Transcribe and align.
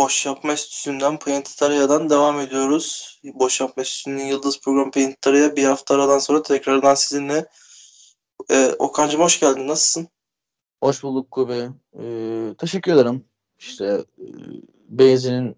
Boş 0.00 0.26
Yapma 0.26 0.50
Enstitüsü'nden 0.50 1.18
Planetaria'dan 1.18 2.10
devam 2.10 2.40
ediyoruz. 2.40 3.18
Boş 3.34 3.60
Yapma 3.60 3.80
Enstitüsü'nün 3.82 4.24
Yıldız 4.24 4.60
Programı 4.60 4.90
Planetaria 4.90 5.56
bir 5.56 5.64
hafta 5.64 5.94
aradan 5.94 6.18
sonra 6.18 6.42
tekrardan 6.42 6.94
sizinle. 6.94 7.46
Ee, 8.50 8.72
Okan'cığım 8.78 9.20
hoş 9.20 9.40
geldin. 9.40 9.68
Nasılsın? 9.68 10.08
Hoş 10.82 11.02
bulduk 11.02 11.30
Kubi. 11.30 11.68
Ee, 11.98 12.54
teşekkür 12.58 12.92
ederim. 12.92 13.24
İşte 13.58 13.84
e, 14.18 14.26
benzinin, 14.88 15.56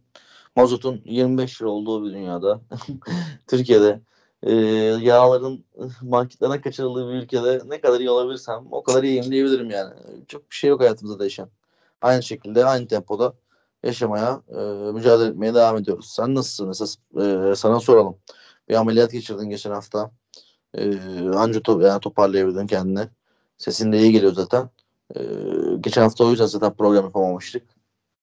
mazotun 0.56 1.02
25 1.04 1.62
lira 1.62 1.70
olduğu 1.70 2.04
bir 2.04 2.12
dünyada, 2.12 2.60
Türkiye'de 3.46 4.00
e, 4.42 4.54
yağların 5.00 5.64
marketlerden 6.02 6.60
kaçırıldığı 6.60 7.08
bir 7.08 7.14
ülkede 7.14 7.60
ne 7.66 7.80
kadar 7.80 8.00
iyi 8.00 8.10
olabilirsem 8.10 8.66
o 8.70 8.82
kadar 8.82 9.02
iyiyim 9.02 9.30
diyebilirim 9.30 9.70
yani. 9.70 9.94
Çok 10.28 10.50
bir 10.50 10.56
şey 10.56 10.70
yok 10.70 10.80
hayatımızda 10.80 11.18
değişen. 11.18 11.48
Aynı 12.00 12.22
şekilde, 12.22 12.64
aynı 12.64 12.86
tempoda 12.86 13.34
yaşamaya, 13.84 14.42
e, 14.48 14.60
mücadele 14.92 15.28
etmeye 15.28 15.54
devam 15.54 15.76
ediyoruz. 15.76 16.12
Sen 16.16 16.34
nasılsın 16.34 16.70
esas? 16.70 16.96
E, 17.16 17.56
sana 17.56 17.80
soralım. 17.80 18.18
Bir 18.68 18.74
ameliyat 18.74 19.12
geçirdin 19.12 19.50
geçen 19.50 19.70
hafta. 19.70 20.10
E, 20.74 20.98
anca 21.28 21.62
to 21.62 21.80
yani 21.80 22.00
toparlayabildin 22.00 22.66
kendini. 22.66 23.08
Sesin 23.58 23.92
de 23.92 23.98
iyi 23.98 24.12
geliyor 24.12 24.32
zaten. 24.32 24.70
E, 25.16 25.20
geçen 25.80 26.02
hafta 26.02 26.24
o 26.24 26.30
yüzden 26.30 26.46
zaten 26.46 26.74
program 26.74 27.04
yapamamıştık. 27.04 27.62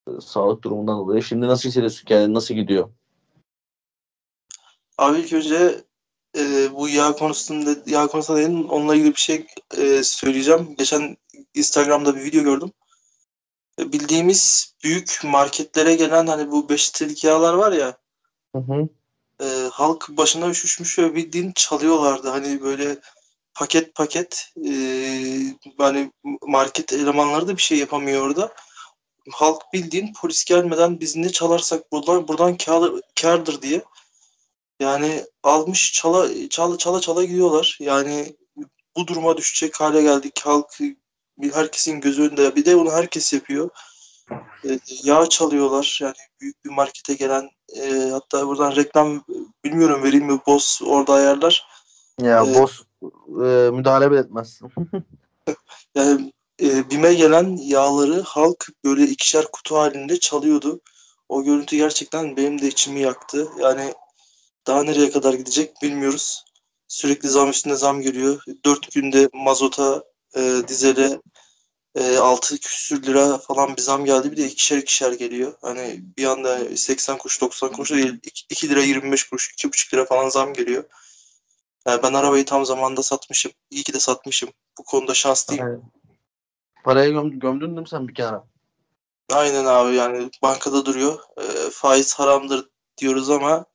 E, 0.07 0.11
sağlık 0.21 0.63
durumundan 0.63 0.99
dolayı. 0.99 1.23
Şimdi 1.23 1.47
nasıl 1.47 1.69
hissediyorsun 1.69 2.05
kendini? 2.05 2.33
Nasıl 2.33 2.55
gidiyor? 2.55 2.89
Abi 4.97 5.19
ilk 5.19 5.33
önce 5.33 5.83
e, 6.37 6.73
bu 6.75 6.89
yağ 6.89 7.11
konusunda 7.11 7.75
yağ 7.85 8.07
konusunda 8.07 8.39
değil, 8.39 8.67
onunla 8.69 8.95
ilgili 8.95 9.11
bir 9.11 9.21
şey 9.21 9.45
e, 9.77 10.03
söyleyeceğim. 10.03 10.75
Geçen 10.77 11.17
Instagram'da 11.53 12.15
bir 12.15 12.23
video 12.23 12.43
gördüm 12.43 12.71
bildiğimiz 13.79 14.73
büyük 14.83 15.19
marketlere 15.23 15.95
gelen 15.95 16.27
hani 16.27 16.51
bu 16.51 16.69
5 16.69 16.89
litrelik 16.89 17.23
yağlar 17.23 17.53
var 17.53 17.71
ya 17.71 17.97
hı 18.55 18.59
hı. 18.59 18.89
E, 19.41 19.69
halk 19.71 20.09
başına 20.09 20.49
üşüşmüş 20.49 20.99
ve 20.99 21.15
bildiğin 21.15 21.51
çalıyorlardı. 21.55 22.29
Hani 22.29 22.61
böyle 22.61 22.97
paket 23.53 23.95
paket 23.95 24.53
e, 24.65 24.71
hani 25.77 26.11
market 26.41 26.93
elemanları 26.93 27.47
da 27.47 27.57
bir 27.57 27.61
şey 27.61 27.77
yapamıyor 27.77 28.21
orada. 28.21 28.53
Halk 29.31 29.73
bildiğin 29.73 30.13
polis 30.13 30.45
gelmeden 30.45 30.99
biz 30.99 31.15
ne 31.15 31.29
çalarsak 31.29 31.91
buradan 31.91 32.27
buradan 32.27 32.57
kar, 32.57 32.91
kardır 33.21 33.61
diye. 33.61 33.81
Yani 34.79 35.25
almış 35.43 35.93
çala 35.93 36.49
çala 36.49 36.77
çala 36.77 37.01
çala 37.01 37.23
gidiyorlar. 37.23 37.77
Yani 37.81 38.35
bu 38.95 39.07
duruma 39.07 39.37
düşecek 39.37 39.79
hale 39.79 40.01
geldik. 40.01 40.41
Halk 40.43 40.79
herkesin 41.53 42.01
gözü 42.01 42.21
önünde. 42.21 42.55
Bir 42.55 42.65
de 42.65 42.75
onu 42.75 42.91
herkes 42.91 43.33
yapıyor. 43.33 43.69
E, 44.69 44.79
yağ 45.03 45.25
çalıyorlar. 45.29 45.99
Yani 46.01 46.15
büyük 46.41 46.65
bir 46.65 46.69
markete 46.69 47.13
gelen 47.13 47.49
e, 47.75 48.09
hatta 48.11 48.47
buradan 48.47 48.75
reklam 48.75 49.23
bilmiyorum 49.63 50.03
vereyim 50.03 50.25
mi 50.25 50.39
Boss 50.47 50.81
orada 50.81 51.13
ayarlar. 51.13 51.67
Ya 52.21 52.43
ee, 52.43 52.55
Boss 52.55 52.81
e, 53.27 53.71
müdahale 53.71 54.11
bile 54.11 54.19
etmez. 54.19 54.59
yani 55.95 56.33
e, 56.61 56.89
BİM'e 56.89 57.13
gelen 57.13 57.57
yağları 57.57 58.21
halk 58.21 58.67
böyle 58.85 59.03
ikişer 59.03 59.45
kutu 59.51 59.77
halinde 59.77 60.19
çalıyordu. 60.19 60.81
O 61.29 61.43
görüntü 61.43 61.77
gerçekten 61.77 62.37
benim 62.37 62.61
de 62.61 62.67
içimi 62.67 62.99
yaktı. 62.99 63.47
Yani 63.59 63.93
daha 64.67 64.83
nereye 64.83 65.11
kadar 65.11 65.33
gidecek 65.33 65.81
bilmiyoruz. 65.81 66.45
Sürekli 66.87 67.29
zam 67.29 67.49
üstüne 67.49 67.75
zam 67.75 68.01
geliyor. 68.01 68.43
Dört 68.65 68.91
günde 68.91 69.29
mazota, 69.33 70.03
e, 70.35 70.61
dizele 70.67 71.21
e, 71.95 72.17
6 72.17 72.57
küsür 72.57 73.03
lira 73.03 73.37
falan 73.37 73.77
bir 73.77 73.81
zam 73.81 74.05
geldi. 74.05 74.31
Bir 74.31 74.37
de 74.37 74.45
ikişer 74.45 74.77
ikişer 74.77 75.11
geliyor. 75.11 75.53
Hani 75.61 76.03
bir 76.17 76.25
anda 76.25 76.77
80 76.77 77.17
kuruş 77.17 77.41
90 77.41 77.71
kuruş 77.71 77.91
değil 77.91 78.19
2 78.49 78.69
lira 78.69 78.81
25 78.81 79.29
kuruş 79.29 79.53
2,5 79.57 79.93
lira 79.93 80.05
falan 80.05 80.29
zam 80.29 80.53
geliyor. 80.53 80.83
Yani 81.87 82.03
ben 82.03 82.13
arabayı 82.13 82.45
tam 82.45 82.65
zamanda 82.65 83.03
satmışım. 83.03 83.51
İyi 83.69 83.83
ki 83.83 83.93
de 83.93 83.99
satmışım. 83.99 84.49
Bu 84.77 84.83
konuda 84.83 85.13
şanslıyım. 85.13 85.67
Evet. 85.67 85.79
Parayı 86.83 87.13
göm 87.13 87.39
gömdün 87.39 87.71
mi 87.71 87.89
sen 87.89 88.07
bir 88.07 88.13
kenara? 88.13 88.43
Aynen 89.31 89.65
abi 89.65 89.95
yani 89.95 90.29
bankada 90.41 90.85
duruyor. 90.85 91.19
E, 91.37 91.69
faiz 91.71 92.13
haramdır 92.13 92.69
diyoruz 92.97 93.29
ama 93.29 93.65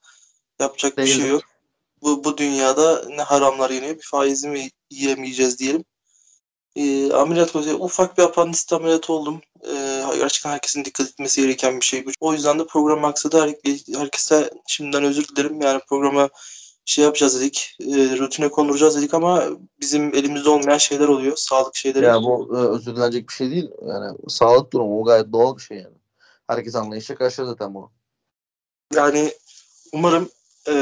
yapacak 0.61 0.97
Değil 0.97 1.09
bir 1.09 1.21
şey 1.21 1.31
yok. 1.31 1.43
Bu, 2.03 2.25
bu 2.25 2.39
dünyada 2.39 3.05
ne 3.09 3.23
haramlar 3.23 3.71
yeniyor 3.71 3.97
bir 3.97 4.07
faizi 4.11 4.49
mi 4.49 4.69
yiyemeyeceğiz 4.91 5.59
diyelim 5.59 5.85
e, 6.77 7.13
ameliyat 7.13 7.53
konusunda 7.53 7.85
ufak 7.85 8.19
bir 8.19 8.23
apandisit 8.23 8.73
ameliyatı 8.73 9.13
oldum. 9.13 9.41
E, 9.63 10.03
gerçekten 10.19 10.51
herkesin 10.51 10.85
dikkat 10.85 11.09
etmesi 11.09 11.43
gereken 11.43 11.81
bir 11.81 11.85
şey 11.85 12.07
bu. 12.07 12.11
O 12.21 12.33
yüzden 12.33 12.59
de 12.59 12.67
program 12.67 13.01
maksadı 13.01 13.41
her, 13.41 13.55
herkese 13.99 14.51
şimdiden 14.67 15.05
özür 15.05 15.29
dilerim. 15.29 15.61
Yani 15.61 15.81
programa 15.89 16.29
şey 16.85 17.05
yapacağız 17.05 17.41
dedik, 17.41 17.77
e, 17.81 18.19
rutine 18.19 18.49
konduracağız 18.49 18.97
dedik 18.97 19.15
ama 19.15 19.45
bizim 19.81 20.15
elimizde 20.15 20.51
olmayan 20.51 20.79
şeyler 20.79 21.09
oluyor. 21.09 21.37
Sağlık 21.37 21.77
şeyleri. 21.77 22.05
Ya 22.05 22.23
bu 22.23 22.57
e, 22.57 22.59
özür 22.59 22.97
dilenecek 22.97 23.29
bir 23.29 23.35
şey 23.35 23.51
değil. 23.51 23.71
Yani 23.89 24.19
sağlık 24.29 24.73
durumu 24.73 25.01
o 25.01 25.05
gayet 25.05 25.33
doğal 25.33 25.57
bir 25.57 25.63
şey 25.63 25.77
yani. 25.77 25.97
Herkes 26.47 26.75
anlayışla 26.75 27.15
karşılar 27.15 27.47
zaten 27.47 27.75
bunu. 27.75 27.91
Yani 28.95 29.33
umarım 29.93 30.29
e, 30.69 30.75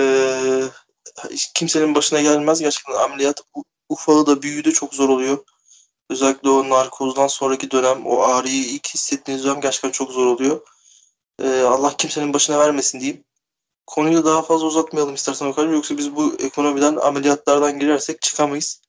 kimsenin 1.55 1.95
başına 1.95 2.21
gelmez. 2.21 2.61
Gerçekten 2.61 2.95
ameliyat 2.95 3.41
ufağı 3.89 4.27
da 4.27 4.43
büyüğü 4.43 4.65
de 4.65 4.73
çok 4.73 4.95
zor 4.95 5.09
oluyor. 5.09 5.39
Özellikle 6.13 6.49
o 6.49 6.69
narkozdan 6.69 7.27
sonraki 7.27 7.71
dönem, 7.71 8.07
o 8.07 8.23
ağrıyı 8.23 8.65
ilk 8.65 8.89
hissettiğiniz 8.95 9.45
dönem 9.45 9.61
gerçekten 9.61 9.91
çok 9.91 10.11
zor 10.11 10.27
oluyor. 10.27 10.61
Ee, 11.43 11.61
Allah 11.61 11.97
kimsenin 11.99 12.35
başına 12.35 12.59
vermesin 12.59 13.01
diyeyim. 13.01 13.25
Konuyu 13.87 14.25
daha 14.25 14.43
fazla 14.43 14.67
uzatmayalım 14.67 15.15
istersen 15.15 15.47
o 15.47 15.55
kadar. 15.55 15.69
Yoksa 15.69 15.99
biz 15.99 16.17
bu 16.17 16.35
ekonomiden, 16.39 16.97
ameliyatlardan 16.97 17.79
girersek 17.79 18.23
çıkamayız. 18.23 18.83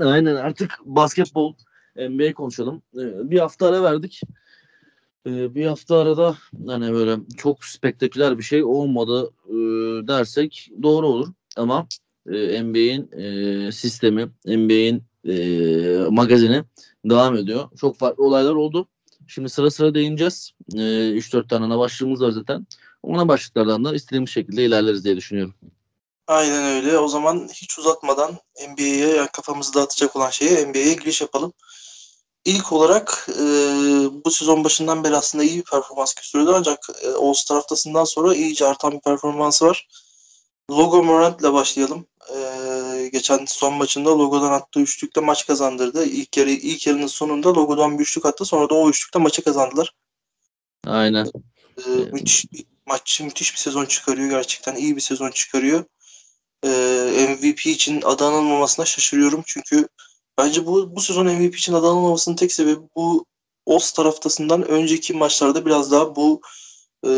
Aynen 0.00 0.34
artık 0.34 0.78
basketbol, 0.84 1.54
NBA 1.96 2.34
konuşalım. 2.34 2.82
Ee, 2.94 3.30
bir 3.30 3.38
hafta 3.38 3.66
ara 3.66 3.82
verdik. 3.82 4.20
Ee, 5.26 5.54
bir 5.54 5.66
hafta 5.66 5.98
arada 5.98 6.36
hani 6.66 6.92
böyle 6.92 7.16
çok 7.36 7.64
spektaküler 7.64 8.38
bir 8.38 8.42
şey 8.42 8.64
olmadı 8.64 9.30
e, 9.46 9.52
dersek 10.08 10.70
doğru 10.82 11.06
olur. 11.06 11.28
Ama 11.56 11.86
e, 12.26 12.62
NBA'in 12.62 13.12
e, 13.12 13.72
sistemi, 13.72 14.28
NBA'in 14.46 15.02
e, 15.28 15.34
magazini 16.10 16.64
devam 17.04 17.36
ediyor. 17.36 17.68
Çok 17.80 17.98
farklı 17.98 18.24
olaylar 18.24 18.54
oldu. 18.54 18.88
Şimdi 19.26 19.48
sıra 19.48 19.70
sıra 19.70 19.94
değineceğiz. 19.94 20.52
E, 20.74 20.78
3-4 20.78 21.48
tane 21.48 21.64
ana 21.64 21.78
başlığımız 21.78 22.22
var 22.22 22.30
zaten. 22.30 22.66
Ona 23.02 23.28
başlıklardan 23.28 23.84
da 23.84 23.94
istediğimiz 23.94 24.30
şekilde 24.30 24.64
ilerleriz 24.64 25.04
diye 25.04 25.16
düşünüyorum. 25.16 25.54
Aynen 26.26 26.64
öyle. 26.64 26.98
O 26.98 27.08
zaman 27.08 27.48
hiç 27.52 27.78
uzatmadan 27.78 28.38
NBA'ye 28.68 29.26
kafamızı 29.32 29.74
dağıtacak 29.74 30.16
olan 30.16 30.30
şeye 30.30 30.66
NBA'ye 30.66 30.94
giriş 30.94 31.20
yapalım. 31.20 31.52
İlk 32.44 32.72
olarak 32.72 33.28
e, 33.30 33.44
bu 34.24 34.30
sezon 34.30 34.64
başından 34.64 35.04
beri 35.04 35.16
aslında 35.16 35.44
iyi 35.44 35.58
bir 35.58 35.64
performans 35.64 36.14
gösteriyordu 36.14 36.54
ancak 36.56 36.78
e, 37.02 37.08
All-Star 37.08 37.56
haftasından 37.56 38.04
sonra 38.04 38.34
iyice 38.34 38.66
artan 38.66 38.92
bir 38.92 39.00
performansı 39.00 39.66
var. 39.66 39.88
Logo 40.70 41.02
Morant 41.02 41.40
ile 41.40 41.52
başlayalım. 41.52 42.06
E, 42.28 42.36
geçen 43.14 43.44
son 43.48 43.74
maçında 43.74 44.18
Logo'dan 44.18 44.52
attığı 44.52 44.80
üçlükte 44.80 45.20
maç 45.20 45.46
kazandırdı. 45.46 46.04
İlk 46.04 46.36
yarı 46.36 46.50
ilk 46.50 46.86
yarının 46.86 47.06
sonunda 47.06 47.54
Logo'dan 47.54 47.98
bir 47.98 48.02
üçlük 48.02 48.26
attı. 48.26 48.44
Sonra 48.44 48.70
da 48.70 48.74
o 48.74 48.90
üçlükte 48.90 49.18
maçı 49.18 49.44
kazandılar. 49.44 49.94
Aynen. 50.86 51.30
Ee, 51.78 51.90
müthiş 52.12 52.52
bir 52.52 52.64
maç, 52.86 53.20
müthiş 53.20 53.52
bir 53.52 53.58
sezon 53.58 53.84
çıkarıyor 53.84 54.30
gerçekten. 54.30 54.76
iyi 54.76 54.96
bir 54.96 55.00
sezon 55.00 55.30
çıkarıyor. 55.30 55.84
Ee, 56.64 57.26
MVP 57.28 57.66
için 57.66 58.02
adı 58.02 58.24
anılmamasına 58.24 58.86
şaşırıyorum. 58.86 59.42
Çünkü 59.46 59.88
bence 60.38 60.66
bu 60.66 60.96
bu 60.96 61.00
sezon 61.00 61.26
MVP 61.26 61.54
için 61.56 61.72
adı 61.72 61.86
anılmamasının 61.86 62.36
tek 62.36 62.52
sebebi 62.52 62.80
bu 62.96 63.26
All-Star 63.66 64.06
haftasından 64.06 64.68
önceki 64.68 65.12
maçlarda 65.12 65.66
biraz 65.66 65.92
daha 65.92 66.16
bu 66.16 66.40
e, 67.06 67.10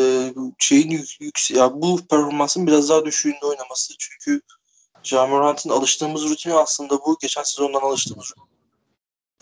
şeyin 0.59 0.91
yük, 0.91 1.21
yük, 1.21 1.51
ya 1.51 1.73
bu 1.75 2.07
performansın 2.11 2.67
biraz 2.67 2.89
daha 2.89 3.05
düşüğünde 3.05 3.47
oynaması. 3.47 3.95
Çünkü 3.99 4.41
Jamorant'ın 5.07 5.71
alıştığımız 5.71 6.31
rutini 6.31 6.55
aslında 6.55 6.99
bu. 6.99 7.17
Geçen 7.21 7.43
sezondan 7.43 7.81
alıştığımız 7.81 8.33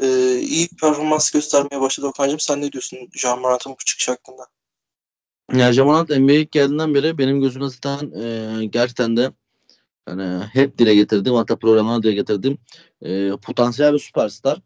ee, 0.02 0.38
iyi 0.38 0.68
performans 0.68 1.30
göstermeye 1.30 1.80
başladı 1.80 2.06
Okan'cığım. 2.06 2.40
Sen 2.40 2.60
ne 2.60 2.72
diyorsun 2.72 2.98
Jamorant'ın 3.12 3.72
bu 3.72 3.84
çıkış 3.84 4.08
hakkında? 4.08 4.46
Ya 5.52 5.72
Jamorant 5.72 6.10
NBA'ye 6.10 6.42
geldiğinden 6.42 6.94
beri 6.94 7.18
benim 7.18 7.40
gözüme 7.40 7.68
zaten 7.68 8.12
e, 8.20 8.64
gerçekten 8.64 9.16
de 9.16 9.32
yani 10.08 10.44
hep 10.44 10.78
dile 10.78 10.94
getirdim 10.94 11.34
hatta 11.34 11.56
programına 11.56 12.02
dile 12.02 12.12
getirdim 12.12 12.58
e, 13.02 13.30
potansiyel 13.30 13.92
bir 13.92 13.98
süperstar. 13.98 14.60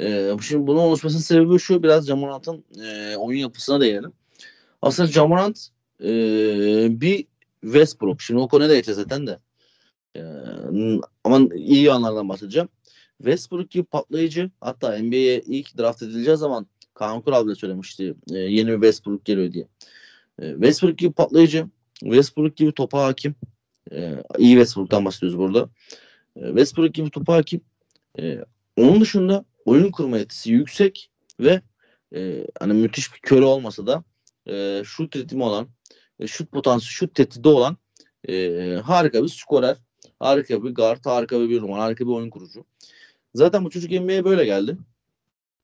E, 0.00 0.30
şimdi 0.42 0.66
bunun 0.66 0.80
oluşmasının 0.80 1.22
sebebi 1.22 1.58
şu 1.58 1.82
biraz 1.82 2.06
Jamorant'ın 2.06 2.64
e, 2.84 3.16
oyun 3.16 3.38
yapısına 3.38 3.80
değinelim. 3.80 4.12
Aslında 4.82 5.08
Jamorant 5.08 5.68
e, 6.00 6.10
bir 7.00 7.26
Westbrook. 7.62 8.20
Şimdi 8.20 8.40
o 8.40 8.48
konuya 8.48 8.68
da 8.68 8.74
geçeceğiz 8.74 8.98
zaten 8.98 9.26
de. 9.26 9.38
Ee, 10.16 10.20
ama 11.24 11.54
iyi 11.54 11.82
yanlardan 11.82 12.28
bahsedeceğim. 12.28 12.68
Westbrook 13.18 13.70
gibi 13.70 13.84
patlayıcı 13.84 14.50
hatta 14.60 14.98
NBA'ye 14.98 15.40
ilk 15.40 15.78
draft 15.78 16.02
edileceği 16.02 16.36
zaman 16.36 16.66
Kaan 16.94 17.20
Kural 17.20 17.46
bile 17.46 17.54
söylemişti 17.54 18.14
e, 18.32 18.38
yeni 18.38 18.68
bir 18.68 18.74
Westbrook 18.74 19.24
geliyor 19.24 19.52
diye. 19.52 19.68
E, 20.38 20.52
Westbrook 20.52 20.98
gibi 20.98 21.12
patlayıcı, 21.12 21.66
Westbrook 22.00 22.56
gibi 22.56 22.72
topa 22.72 23.04
hakim. 23.04 23.34
E, 23.92 24.14
iyi 24.38 24.54
Westbrook'tan 24.54 25.04
bahsediyoruz 25.04 25.38
burada. 25.38 25.68
E, 26.36 26.46
Westbrook 26.46 26.94
gibi 26.94 27.10
topa 27.10 27.34
hakim. 27.34 27.60
E, 28.18 28.44
onun 28.76 29.00
dışında 29.00 29.44
oyun 29.64 29.90
kurma 29.90 30.18
yetisi 30.18 30.52
yüksek 30.52 31.10
ve 31.40 31.60
e, 32.14 32.46
hani 32.60 32.72
müthiş 32.72 33.14
bir 33.14 33.18
köre 33.18 33.44
olmasa 33.44 33.86
da 33.86 34.04
e, 34.48 34.82
şut 34.84 35.16
ritmi 35.16 35.44
olan, 35.44 35.68
e, 36.18 36.26
şut 36.26 36.52
potansiyeli, 36.52 36.92
şut 36.92 37.14
tehdidi 37.14 37.48
olan 37.48 37.76
e, 38.28 38.58
harika 38.84 39.22
bir 39.22 39.28
skorer, 39.28 39.76
harika 40.24 40.64
bir 40.64 40.74
guard, 40.74 41.06
harika 41.06 41.40
bir 41.40 41.62
numara, 41.62 41.82
harika 41.82 42.04
bir 42.04 42.10
oyun 42.10 42.30
kurucu. 42.30 42.64
Zaten 43.34 43.64
bu 43.64 43.70
çocuk 43.70 43.90
NBA'ye 43.90 44.24
böyle 44.24 44.44
geldi. 44.44 44.76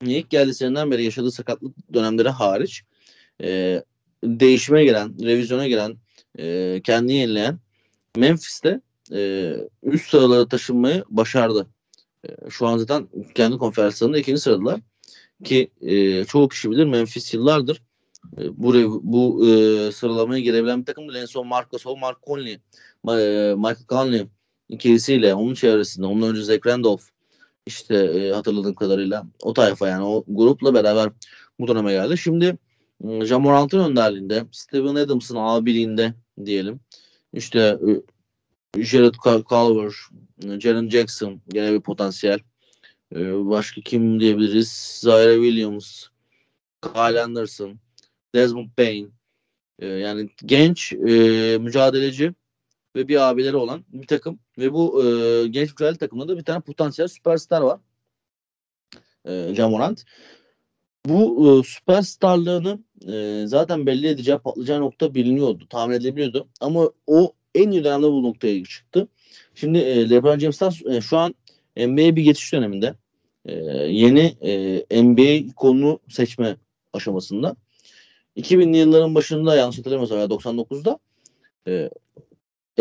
İlk 0.02 0.30
geldi 0.30 0.54
seneden 0.54 0.90
beri 0.90 1.04
yaşadığı 1.04 1.30
sakatlık 1.30 1.94
dönemleri 1.94 2.28
hariç 2.28 2.82
e, 3.42 3.82
değişime 4.24 4.84
gelen, 4.84 5.14
revizyona 5.22 5.68
giren, 5.68 5.96
e, 6.38 6.80
kendini 6.84 7.16
yenileyen 7.16 7.58
Memphis'te 8.16 8.80
e, 9.12 9.52
üst 9.82 10.10
sıralara 10.10 10.48
taşınmayı 10.48 11.04
başardı. 11.08 11.66
E, 12.28 12.50
şu 12.50 12.66
an 12.66 12.78
zaten 12.78 13.08
kendi 13.34 13.58
konferanslarında 13.58 14.18
ikinci 14.18 14.40
sıradılar. 14.40 14.80
Ki 15.44 15.70
e, 15.80 16.24
çoğu 16.24 16.48
kişi 16.48 16.70
bilir 16.70 16.84
Memphis 16.84 17.34
yıllardır 17.34 17.82
e, 18.38 18.62
bu 18.62 19.00
bu 19.02 19.46
e, 19.46 19.92
sıralamaya 19.92 20.40
girebilen 20.40 20.80
bir 20.80 20.86
takım. 20.86 21.16
En 21.16 21.26
son 21.26 21.46
Marc 21.46 21.68
Gasol, 21.72 21.96
Mark 21.96 22.22
Conley, 22.22 22.52
e, 22.52 22.58
Michael 23.56 23.86
Conley 23.88 24.26
ikilisiyle 24.70 25.34
onun 25.34 25.54
çevresinde, 25.54 26.06
onun 26.06 26.34
önce 26.34 26.60
Randolph 26.66 27.02
işte 27.66 27.96
e, 27.96 28.32
hatırladığım 28.32 28.74
kadarıyla 28.74 29.26
o 29.42 29.52
tayfa 29.52 29.88
yani 29.88 30.04
o 30.04 30.24
grupla 30.28 30.74
beraber 30.74 31.10
bu 31.60 31.68
döneme 31.68 31.92
geldi. 31.92 32.18
Şimdi 32.18 32.56
e, 33.08 33.24
Jamorant'ın 33.24 33.90
önderliğinde, 33.90 34.44
Steven 34.52 34.94
Adams'ın 34.94 35.36
abiliğinde 35.36 36.14
diyelim. 36.44 36.80
İşte 37.32 37.78
e, 38.76 38.82
Jared 38.82 39.14
Culver, 39.48 39.92
Jaren 40.60 40.88
Jackson 40.88 41.40
gene 41.48 41.72
bir 41.72 41.80
potansiyel. 41.80 42.38
E, 43.14 43.18
başka 43.48 43.80
kim 43.80 44.20
diyebiliriz? 44.20 44.98
Zaire 45.00 45.34
Williams, 45.34 46.06
Kyle 46.82 47.22
Anderson, 47.22 47.78
Desmond 48.34 48.68
Bain. 48.78 49.12
E, 49.78 49.86
yani 49.86 50.30
genç, 50.46 50.92
e, 50.92 51.58
mücadeleci 51.60 52.32
ve 52.96 53.08
bir 53.08 53.30
abileri 53.30 53.56
olan 53.56 53.84
bir 53.88 54.06
takım 54.06 54.38
ve 54.58 54.72
bu 54.72 55.04
e, 55.04 55.46
genç 55.48 55.70
mücadele 55.70 55.98
takımında 55.98 56.28
da 56.28 56.38
bir 56.38 56.44
tane 56.44 56.60
potansiyel 56.60 57.08
süperstar 57.08 57.60
var. 57.60 57.80
E, 59.24 59.54
Jamorant. 59.54 60.04
Bu 61.06 61.48
e, 61.60 61.68
süperstarlığını 61.68 62.78
e, 63.12 63.46
zaten 63.46 63.86
belli 63.86 64.08
edeceği, 64.08 64.38
patlayacağı 64.38 64.80
nokta 64.80 65.14
biliniyordu, 65.14 65.66
tahmin 65.68 65.94
edilebiliyordu. 65.94 66.48
Ama 66.60 66.90
o 67.06 67.32
en 67.54 67.70
iyi 67.70 67.84
dönemde 67.84 68.06
bu 68.06 68.22
noktaya 68.22 68.64
çıktı. 68.64 69.08
Şimdi 69.54 69.78
e, 69.78 70.10
LeBron 70.10 70.38
James'ten 70.38 70.72
e, 70.90 71.00
şu 71.00 71.18
an 71.18 71.34
NBA 71.76 72.16
bir 72.16 72.22
geçiş 72.22 72.52
döneminde. 72.52 72.94
E, 73.44 73.54
yeni 73.74 74.36
e, 74.90 75.02
NBA 75.02 75.54
konunu 75.56 76.00
seçme 76.08 76.56
aşamasında. 76.92 77.56
2000'li 78.36 78.76
yılların 78.76 79.14
başında 79.14 79.56
yanlış 79.56 79.78
hatırlamıyorsam 79.78 80.18
99'da 80.18 80.98
e, 81.66 81.90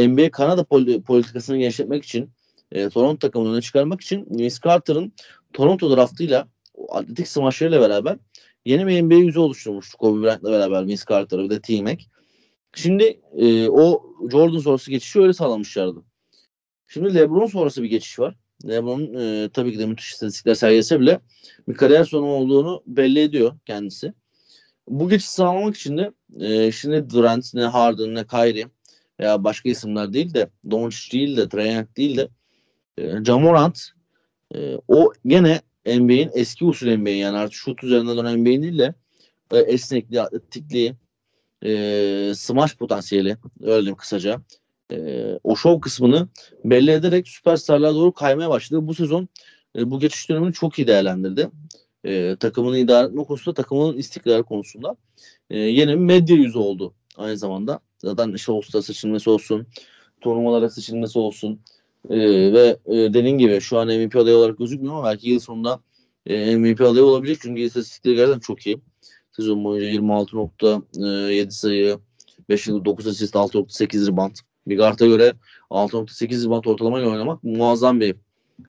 NBA 0.07 0.31
Kanada 0.31 0.63
politikasını 1.03 1.57
genişletmek 1.57 2.03
için 2.03 2.31
e, 2.71 2.89
Toronto 2.89 3.19
takımını 3.19 3.53
öne 3.53 3.61
çıkarmak 3.61 4.01
için 4.01 4.27
Vince 4.29 4.55
Carter'ın 4.63 5.13
Toronto 5.53 5.95
draftıyla 5.97 6.47
atletik 6.89 7.27
smaçlarıyla 7.27 7.81
beraber 7.81 8.17
yeni 8.65 8.87
bir 8.87 9.01
NBA 9.01 9.15
yüzü 9.15 9.39
oluşturmuştu 9.39 9.97
Kobe 9.97 10.23
Bryant'la 10.23 10.51
beraber 10.51 10.87
Vince 10.87 11.03
Carter 11.09 11.39
ve 11.39 11.49
de 11.49 11.61
T-Mac. 11.61 12.05
Şimdi 12.75 13.21
e, 13.37 13.69
o 13.69 14.03
Jordan 14.31 14.59
sonrası 14.59 14.91
geçişi 14.91 15.21
öyle 15.21 15.33
sağlamışlardı. 15.33 16.03
Şimdi 16.87 17.15
LeBron 17.15 17.45
sonrası 17.45 17.83
bir 17.83 17.89
geçiş 17.89 18.19
var. 18.19 18.35
LeBron 18.67 19.13
e, 19.13 19.49
tabii 19.49 19.71
ki 19.71 19.79
de 19.79 19.85
müthiş 19.85 20.11
istatistikler 20.11 20.55
sergilese 20.55 20.99
bile 20.99 21.19
bir 21.67 21.73
kariyer 21.73 22.03
sonu 22.03 22.25
olduğunu 22.25 22.83
belli 22.85 23.19
ediyor 23.19 23.59
kendisi. 23.65 24.13
Bu 24.87 25.09
geçişi 25.09 25.31
sağlamak 25.31 25.75
için 25.75 25.97
de 25.97 26.11
e, 26.39 26.71
şimdi 26.71 27.09
Durant, 27.09 27.53
ne 27.53 27.63
Harden, 27.63 28.15
ne 28.15 28.27
Kyrie 28.27 28.65
veya 29.19 29.43
başka 29.43 29.69
isimler 29.69 30.13
değil 30.13 30.33
de 30.33 30.49
Doncic 30.71 31.11
değil 31.11 31.37
de 31.37 31.49
Trae 31.49 31.87
değil 31.97 32.17
de 32.17 32.29
e, 32.97 33.23
Jamorant 33.25 33.79
e, 34.55 34.77
o 34.87 35.13
gene 35.25 35.61
NBA'in 35.85 36.29
eski 36.33 36.65
usul 36.65 36.87
NBA 36.87 37.09
yani 37.09 37.37
artık 37.37 37.53
şut 37.53 37.83
üzerinden 37.83 38.17
dönen 38.17 38.39
NBA 38.39 38.61
değil 38.61 38.79
de 38.79 38.93
e, 39.51 39.57
esnekliği, 39.57 40.21
atletikliği, 40.21 40.95
e, 41.65 42.31
smash 42.35 42.77
potansiyeli 42.77 43.37
öyle 43.61 43.81
diyeyim 43.81 43.95
kısaca 43.95 44.41
e, 44.91 45.25
o 45.43 45.55
show 45.55 45.81
kısmını 45.81 46.27
belli 46.65 46.91
ederek 46.91 47.27
süperstarlara 47.27 47.95
doğru 47.95 48.13
kaymaya 48.13 48.49
başladı. 48.49 48.87
Bu 48.87 48.93
sezon 48.93 49.29
e, 49.75 49.91
bu 49.91 49.99
geçiş 49.99 50.29
dönemini 50.29 50.53
çok 50.53 50.79
iyi 50.79 50.87
değerlendirdi. 50.87 51.49
E, 52.03 52.35
takımını 52.35 52.77
idare 52.77 53.07
etme 53.07 53.23
konusunda, 53.23 53.53
takımının 53.55 53.97
istikrarı 53.97 54.43
konusunda 54.43 54.95
e, 55.49 55.57
yeni 55.57 55.95
medya 55.95 56.35
yüzü 56.35 56.57
oldu 56.57 56.93
aynı 57.17 57.37
zamanda. 57.37 57.79
Zaten 58.03 58.35
All-Star 58.47 58.81
seçilmesi 58.81 59.29
olsun, 59.29 59.67
turnuvalara 60.21 60.69
seçilmesi 60.69 61.19
olsun 61.19 61.59
e, 62.09 62.17
ve 62.53 62.77
e, 62.85 62.95
dediğin 62.95 63.37
gibi 63.37 63.61
şu 63.61 63.79
an 63.79 63.87
MVP 63.87 64.15
adayı 64.15 64.35
olarak 64.35 64.57
gözükmüyor 64.57 64.95
ama 64.95 65.05
belki 65.05 65.29
yıl 65.29 65.39
sonunda 65.39 65.79
e, 66.25 66.55
MVP 66.55 66.81
adayı 66.81 67.05
olabilir 67.05 67.37
çünkü 67.41 67.61
istatistikleri 67.61 68.15
gerçekten 68.15 68.39
çok 68.39 68.67
iyi. 68.67 68.81
Sezon 69.31 69.63
boyunca 69.63 69.89
26.7 69.89 71.51
sayı, 71.51 71.99
5.9 72.49 73.09
asist, 73.09 73.35
6.8 73.35 74.07
rebound. 74.07 74.35
Bir 74.67 74.77
Gart'a 74.77 75.05
göre 75.05 75.33
6.8 75.69 76.45
rebound 76.45 76.65
ortalamayla 76.65 77.09
oynamak 77.09 77.43
muazzam 77.43 77.99
bir 77.99 78.15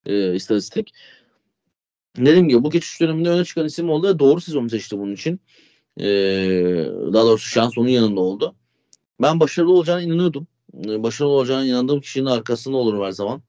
e, 0.07 0.35
istatistik. 0.35 0.93
Dediğim 2.17 2.49
gibi 2.49 2.65
bu 2.65 2.71
geçiş 2.71 3.01
döneminde 3.01 3.31
öne 3.31 3.45
çıkan 3.45 3.67
isim 3.67 3.91
oldu 3.91 4.09
ve 4.09 4.19
doğru 4.19 4.41
sezonu 4.41 4.71
seçti 4.71 4.99
bunun 4.99 5.15
için. 5.15 5.41
E, 6.01 6.07
daha 7.13 7.25
doğrusu 7.25 7.49
şans 7.49 7.79
onun 7.79 7.89
yanında 7.89 8.21
oldu. 8.21 8.55
Ben 9.21 9.41
başarılı 9.41 9.73
olacağına 9.73 10.03
inanıyordum. 10.03 10.47
E, 10.85 11.03
başarılı 11.03 11.33
olacağına 11.33 11.65
inandığım 11.65 12.01
kişinin 12.01 12.27
arkasında 12.27 12.77
olurum 12.77 13.05
her 13.05 13.13
zaman. 13.13 13.43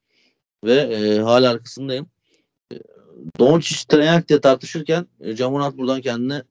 Ve 0.63 0.73
e, 0.73 1.19
hala 1.19 1.49
arkasındayım. 1.49 2.09
E, 2.73 2.75
Doncic 3.39 3.85
Treyak 3.87 4.29
diye 4.29 4.41
tartışırken 4.41 5.07
e, 5.19 5.35
Camunat 5.35 5.77
buradan 5.77 6.01
kendine 6.01 6.43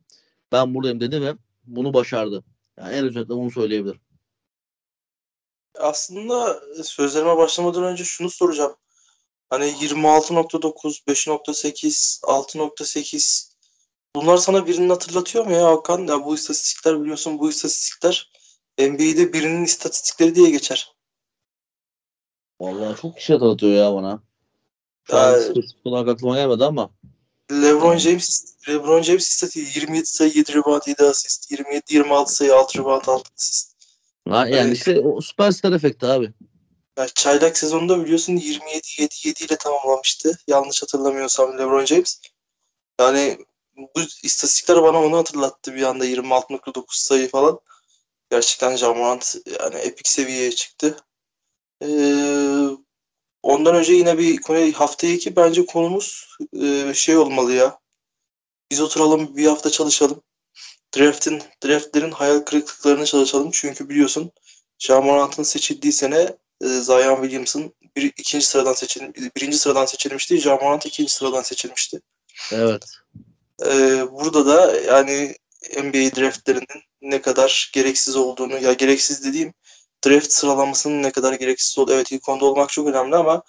ben 0.53 0.75
buradayım 0.75 1.01
dedi 1.01 1.23
ve 1.23 1.35
bunu 1.65 1.95
başardı. 1.95 2.45
Yani 2.79 2.95
en 2.95 3.05
özetle 3.05 3.29
bunu 3.29 3.51
söyleyebilirim. 3.51 4.01
Aslında 5.79 6.61
sözlerime 6.85 7.37
başlamadan 7.37 7.85
önce 7.85 8.05
şunu 8.05 8.31
soracağım. 8.31 8.77
Hani 9.51 9.65
26.9, 9.65 11.05
5.8, 11.07 12.21
6.8 12.23 13.53
bunlar 14.17 14.37
sana 14.37 14.67
birini 14.67 14.89
hatırlatıyor 14.89 15.47
mu 15.47 15.53
ya 15.53 15.67
Hakan? 15.67 16.07
Ya 16.07 16.25
bu 16.25 16.35
istatistikler 16.35 17.01
biliyorsun 17.01 17.39
bu 17.39 17.51
istatistikler 17.51 18.31
NBA'de 18.89 19.33
birinin 19.33 19.65
istatistikleri 19.65 20.35
diye 20.35 20.51
geçer. 20.51 20.93
Vallahi 22.61 23.01
çok 23.01 23.17
kişi 23.17 23.33
hatırlatıyor 23.33 23.73
ya 23.73 23.95
bana. 23.95 24.23
Şu 25.05 25.17
an 25.17 25.41
spesifik 25.41 25.87
olarak 25.87 26.09
aklıma 26.09 26.37
gelmedi 26.37 26.65
ama. 26.65 26.91
LeBron 27.53 27.97
James 27.97 28.55
LeBron 28.69 29.03
James 29.03 29.29
istatistiği 29.29 29.67
27 29.75 30.07
sayı 30.07 30.33
7 30.35 30.55
rebound 30.55 30.83
7 30.87 31.03
asist 31.03 31.51
27 31.51 31.95
26 31.95 32.35
sayı 32.35 32.55
6 32.55 32.79
rebound 32.79 33.07
6 33.07 33.33
asist. 33.37 33.77
Ha, 34.29 34.49
yani 34.49 34.57
evet. 34.57 34.77
işte 34.77 35.01
o 35.01 35.21
süperstar 35.21 35.73
efekti 35.73 36.07
abi. 36.07 36.33
Yani 36.99 37.11
çaylak 37.15 37.59
sezonunda 37.59 38.05
biliyorsun 38.05 38.37
27 38.37 38.87
7 38.99 39.15
7 39.25 39.45
ile 39.45 39.57
tamamlamıştı. 39.57 40.39
Yanlış 40.47 40.83
hatırlamıyorsam 40.83 41.59
LeBron 41.59 41.85
James. 41.85 42.21
Yani 43.01 43.39
bu 43.77 44.01
istatistikler 44.23 44.83
bana 44.83 45.03
onu 45.03 45.17
hatırlattı 45.17 45.75
bir 45.75 45.83
anda 45.83 46.07
26.9 46.07 46.85
sayı 46.89 47.29
falan. 47.29 47.61
Gerçekten 48.31 48.77
Jamorant 48.77 49.37
yani 49.61 49.75
epik 49.75 50.09
seviyeye 50.09 50.53
çıktı. 50.53 50.97
Ee, 51.83 52.69
ondan 53.43 53.75
önce 53.75 53.93
yine 53.93 54.19
bir 54.19 54.37
konu 54.37 54.73
haftaya 54.73 55.13
iki 55.13 55.37
bence 55.37 55.67
konumuz 55.67 56.37
e, 56.63 56.95
şey 56.95 57.17
olmalı 57.17 57.53
ya. 57.53 57.79
Biz 58.71 58.81
oturalım 58.81 59.37
bir 59.37 59.47
hafta 59.47 59.71
çalışalım. 59.71 60.23
Draft'in 60.97 61.43
draftlerin 61.65 62.11
hayal 62.11 62.41
kırıklıklarını 62.41 63.05
çalışalım. 63.05 63.51
Çünkü 63.53 63.89
biliyorsun 63.89 64.31
Jamorant'ın 64.79 65.43
seçildiği 65.43 65.93
sene 65.93 66.37
e, 66.61 66.67
Zion 66.67 67.23
Williamson 67.23 67.75
bir, 67.97 68.03
ikinci 68.03 68.47
sıradan 68.47 68.73
seçil 68.73 69.01
birinci 69.37 69.59
sıradan 69.59 69.87
seçilmişti. 69.87 70.39
Jamorant 70.39 70.87
ikinci 70.87 71.13
sıradan 71.13 71.43
seçilmişti. 71.43 72.01
Evet. 72.53 72.85
Ee, 73.67 74.05
burada 74.13 74.47
da 74.47 74.77
yani 74.77 75.37
NBA 75.77 76.17
draftlerinin 76.17 76.83
ne 77.03 77.23
kadar 77.23 77.71
gereksiz 77.75 78.17
olduğunu 78.17 78.59
ya 78.59 78.73
gereksiz 78.73 79.25
dediğim 79.25 79.55
draft 80.07 80.33
sıralamasının 80.33 81.03
ne 81.03 81.11
kadar 81.11 81.33
gereksiz 81.33 81.79
olduğu. 81.79 81.93
Evet 81.93 82.13
ilk 82.13 82.29
onda 82.29 82.45
olmak 82.45 82.71
çok 82.71 82.89
önemli 82.89 83.17
ama 83.17 83.43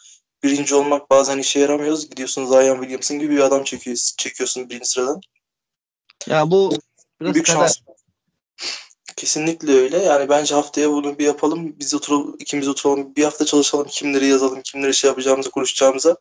birinci 0.44 0.76
olmak 0.76 1.10
bazen 1.10 1.38
işe 1.38 1.60
yaramıyoruz. 1.60 2.10
Gidiyorsun 2.10 2.46
Zion 2.46 2.80
Williamson 2.80 3.20
gibi 3.20 3.36
bir 3.36 3.42
adam 3.42 3.64
çekiyorsun, 3.64 4.16
çekiyorsun 4.18 4.70
birinci 4.70 4.90
sıradan. 4.90 5.22
Ya 6.28 6.52
bu 6.52 6.74
biraz 7.22 7.34
büyük 7.34 7.48
şans. 7.48 7.78
Kesinlikle 9.16 9.72
öyle. 9.72 9.98
Yani 9.98 10.30
bence 10.30 10.56
haftaya 10.56 10.92
bunu 10.92 11.20
bir 11.20 11.26
yapalım. 11.26 11.80
Biz 11.80 11.94
oturalım, 11.94 12.36
ikimiz 12.40 12.68
oturalım. 12.68 13.16
Bir 13.16 13.24
hafta 13.24 13.46
çalışalım. 13.46 13.88
Kimleri 13.88 14.26
yazalım, 14.26 14.62
kimleri 14.62 14.94
şey 14.94 15.08
yapacağımızı, 15.08 15.52
konuşacağımıza. 15.52 16.16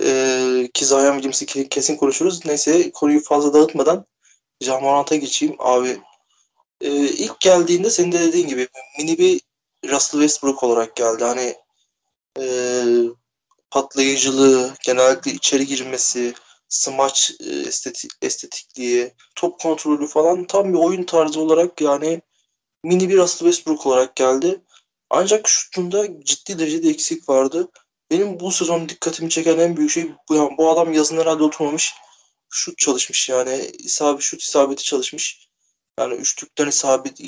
Ee, 0.00 0.68
ki 0.74 0.86
Zion 0.86 1.20
Williams'ı 1.20 1.46
kesin 1.46 1.96
konuşuruz. 1.96 2.46
Neyse 2.46 2.90
konuyu 2.92 3.22
fazla 3.22 3.54
dağıtmadan 3.54 4.06
Jamorant'a 4.60 5.16
geçeyim. 5.16 5.56
Abi 5.58 6.00
e, 6.80 6.90
ilk 7.08 7.40
geldiğinde 7.40 7.90
senin 7.90 8.12
de 8.12 8.20
dediğin 8.20 8.48
gibi 8.48 8.68
mini 8.98 9.18
bir 9.18 9.40
Russell 9.84 10.20
Westbrook 10.20 10.62
olarak 10.62 10.96
geldi. 10.96 11.24
Hani 11.24 11.54
e, 12.40 12.84
patlayıcılığı, 13.70 14.74
genellikle 14.84 15.30
içeri 15.30 15.66
girmesi, 15.66 16.34
smaç 16.68 17.32
e, 17.40 17.50
estetik, 17.50 18.10
estetikliği, 18.22 19.14
top 19.34 19.60
kontrolü 19.60 20.06
falan 20.06 20.46
tam 20.46 20.72
bir 20.72 20.78
oyun 20.78 21.04
tarzı 21.04 21.40
olarak 21.40 21.80
yani 21.80 22.22
mini 22.84 23.08
bir 23.08 23.16
Russell 23.16 23.50
Westbrook 23.50 23.86
olarak 23.86 24.16
geldi. 24.16 24.60
Ancak 25.10 25.48
şutunda 25.48 26.24
ciddi 26.24 26.58
derecede 26.58 26.88
eksik 26.90 27.28
vardı. 27.28 27.68
Benim 28.10 28.40
bu 28.40 28.52
sezon 28.52 28.88
dikkatimi 28.88 29.30
çeken 29.30 29.58
en 29.58 29.76
büyük 29.76 29.90
şey 29.90 30.10
bu, 30.28 30.50
bu 30.58 30.70
adam 30.70 30.92
yazın 30.92 31.18
herhalde 31.18 31.42
oturmamış. 31.42 31.94
Şut 32.50 32.78
çalışmış 32.78 33.28
yani. 33.28 33.70
isabet 33.78 34.22
şut 34.22 34.42
isabeti 34.42 34.84
çalışmış. 34.84 35.48
Yani 35.98 36.14
üçlükten 36.14 36.66
isabet 36.66 37.20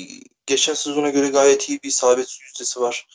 geçen 0.45 0.73
sezona 0.73 1.09
göre 1.09 1.27
gayet 1.27 1.69
iyi 1.69 1.83
bir 1.83 1.89
isabet 1.89 2.39
yüzdesi 2.41 2.81
var. 2.81 3.07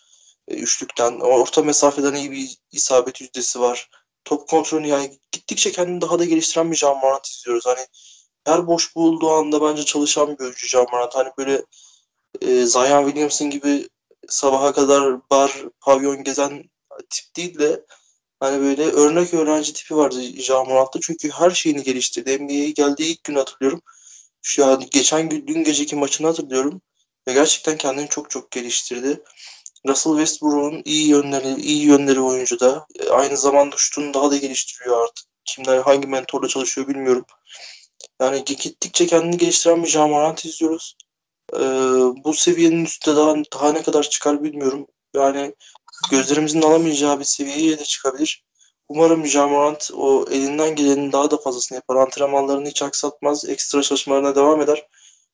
E, 0.49 0.55
üçlükten. 0.55 1.21
Orta 1.21 1.63
mesafeden 1.63 2.15
iyi 2.15 2.31
bir 2.31 2.57
isabet 2.73 3.21
yüzdesi 3.21 3.61
var. 3.61 3.91
Top 4.25 4.49
kontrolünü 4.49 4.89
yani 4.89 5.19
gittikçe 5.33 5.73
kendini 5.73 6.01
daha 6.01 6.19
da 6.19 6.25
geliştiren 6.25 6.73
bir 6.73 6.77
Can 6.77 6.99
Morant 6.99 7.27
izliyoruz. 7.27 7.67
Hani 7.67 7.87
her 8.45 8.67
boş 8.67 8.97
bulduğu 8.97 9.31
anda 9.31 9.63
bence 9.63 9.85
çalışan 9.85 10.39
bir 10.39 10.45
oyuncu 10.45 10.67
Can 10.69 10.87
Morant. 10.93 11.15
Hani 11.15 11.31
böyle 11.39 11.65
e, 12.41 12.67
Zion 12.67 13.05
Williamson 13.07 13.51
gibi 13.51 13.89
sabaha 14.29 14.73
kadar 14.73 15.31
bar, 15.31 15.65
pavyon 15.81 16.25
gezen 16.25 16.71
tip 17.11 17.37
değil 17.37 17.59
de 17.59 17.85
hani 18.41 18.61
böyle 18.61 18.83
örnek 18.85 19.35
öğrenci 19.35 19.73
tipi 19.73 19.97
vardı 19.97 20.33
Can 20.33 20.69
Morant'ta. 20.69 20.99
Çünkü 21.03 21.31
her 21.31 21.51
şeyini 21.51 21.83
geliştirdi. 21.83 22.45
NBA'ye 22.45 22.71
geldiği 22.71 23.13
ilk 23.13 23.25
gün 23.25 23.35
hatırlıyorum. 23.35 23.83
Şu 24.43 24.67
an 24.67 24.85
geçen 24.91 25.29
gün 25.29 25.47
dün 25.47 25.65
geceki 25.65 25.97
maçını 25.97 26.27
hatırlıyorum. 26.27 26.81
Ve 27.29 27.33
gerçekten 27.33 27.77
kendini 27.77 28.09
çok 28.09 28.31
çok 28.31 28.51
geliştirdi. 28.51 29.23
Russell 29.89 30.13
Westbrook'un 30.13 30.83
iyi 30.85 31.09
yönleri, 31.09 31.61
iyi 31.61 31.83
yönleri 31.87 32.21
oyuncuda. 32.21 32.87
E, 33.01 33.09
aynı 33.09 33.37
zamanda 33.37 33.77
şutunu 33.79 34.15
daha 34.15 34.31
da 34.31 34.37
geliştiriyor 34.37 35.03
artık. 35.03 35.27
Kimler 35.45 35.79
hangi 35.79 36.07
mentorla 36.07 36.49
çalışıyor 36.49 36.89
bilmiyorum. 36.89 37.25
Yani 38.21 38.45
gittikçe 38.45 39.07
kendini 39.07 39.37
geliştiren 39.37 39.83
bir 39.83 39.89
Jamarant 39.89 40.45
izliyoruz. 40.45 40.97
Ee, 41.55 41.59
bu 42.25 42.35
seviyenin 42.35 42.85
üstünde 42.85 43.17
daha, 43.17 43.35
daha 43.53 43.73
ne 43.73 43.83
kadar 43.83 44.03
çıkar 44.03 44.43
bilmiyorum. 44.43 44.87
Yani 45.15 45.55
gözlerimizin 46.11 46.63
alamayacağı 46.63 47.19
bir 47.19 47.25
seviyeye 47.25 47.79
de 47.79 47.85
çıkabilir. 47.85 48.45
Umarım 48.89 49.27
Jamorant 49.27 49.91
o 49.95 50.25
elinden 50.31 50.77
gelenin 50.77 51.13
daha 51.13 51.31
da 51.31 51.37
fazlasını 51.37 51.77
yapar. 51.77 51.97
Antrenmanlarını 51.97 52.69
hiç 52.69 52.83
aksatmaz. 52.83 53.49
Ekstra 53.49 53.83
çalışmalarına 53.83 54.37
devam 54.37 54.61
eder. 54.61 54.87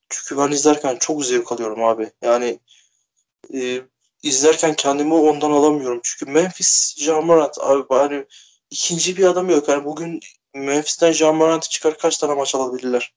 Çünkü 0.09 0.39
ben 0.43 0.53
izlerken 0.53 0.97
çok 1.01 1.25
zevk 1.25 1.53
alıyorum 1.53 1.85
abi. 1.85 2.13
Yani 2.23 2.61
e, 3.55 3.83
izlerken 4.23 4.75
kendimi 4.75 5.15
ondan 5.15 5.51
alamıyorum. 5.51 6.01
Çünkü 6.05 6.33
Memphis 6.33 6.95
Jamorant 6.99 7.59
abi 7.61 7.85
hani 7.89 8.27
ikinci 8.71 9.17
bir 9.17 9.25
adam 9.25 9.51
yok. 9.51 9.69
Yani 9.69 9.85
bugün 9.85 10.21
Memphis'ten 10.55 11.13
Jamorant'ı 11.13 11.69
çıkar 11.69 11.99
kaç 11.99 12.19
tane 12.19 12.35
maç 12.35 12.55
alabilirler? 12.55 13.15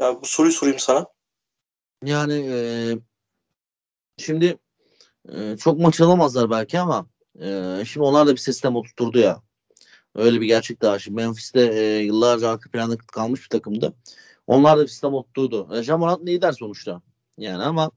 Yani 0.00 0.20
bu 0.22 0.26
soruyu 0.26 0.52
sorayım 0.52 0.78
sana. 0.78 1.06
Yani 2.04 2.34
e, 2.34 2.58
şimdi 4.18 4.58
e, 5.32 5.56
çok 5.56 5.78
maç 5.78 6.00
alamazlar 6.00 6.50
belki 6.50 6.80
ama 6.80 7.06
e, 7.40 7.82
şimdi 7.86 8.06
onlar 8.06 8.26
da 8.26 8.32
bir 8.32 8.36
sistem 8.36 8.76
oturtturdu 8.76 9.18
ya. 9.18 9.42
Öyle 10.14 10.40
bir 10.40 10.46
gerçek 10.46 10.82
daha. 10.82 10.98
Şimdi 10.98 11.16
Memphis'te 11.16 11.60
e, 11.60 11.98
yıllarca 11.98 12.50
arka 12.50 12.70
planda 12.70 12.96
kalmış 12.96 13.42
bir 13.42 13.48
takımdı. 13.48 13.94
Onlar 14.46 14.78
da 14.78 14.82
bir 14.82 14.88
sistem 14.88 15.14
oturtturdu. 15.14 15.76
E, 15.76 15.82
Jamarant 15.82 16.26
lider 16.26 16.52
sonuçta. 16.52 17.02
Yani 17.38 17.62
ama 17.62 17.90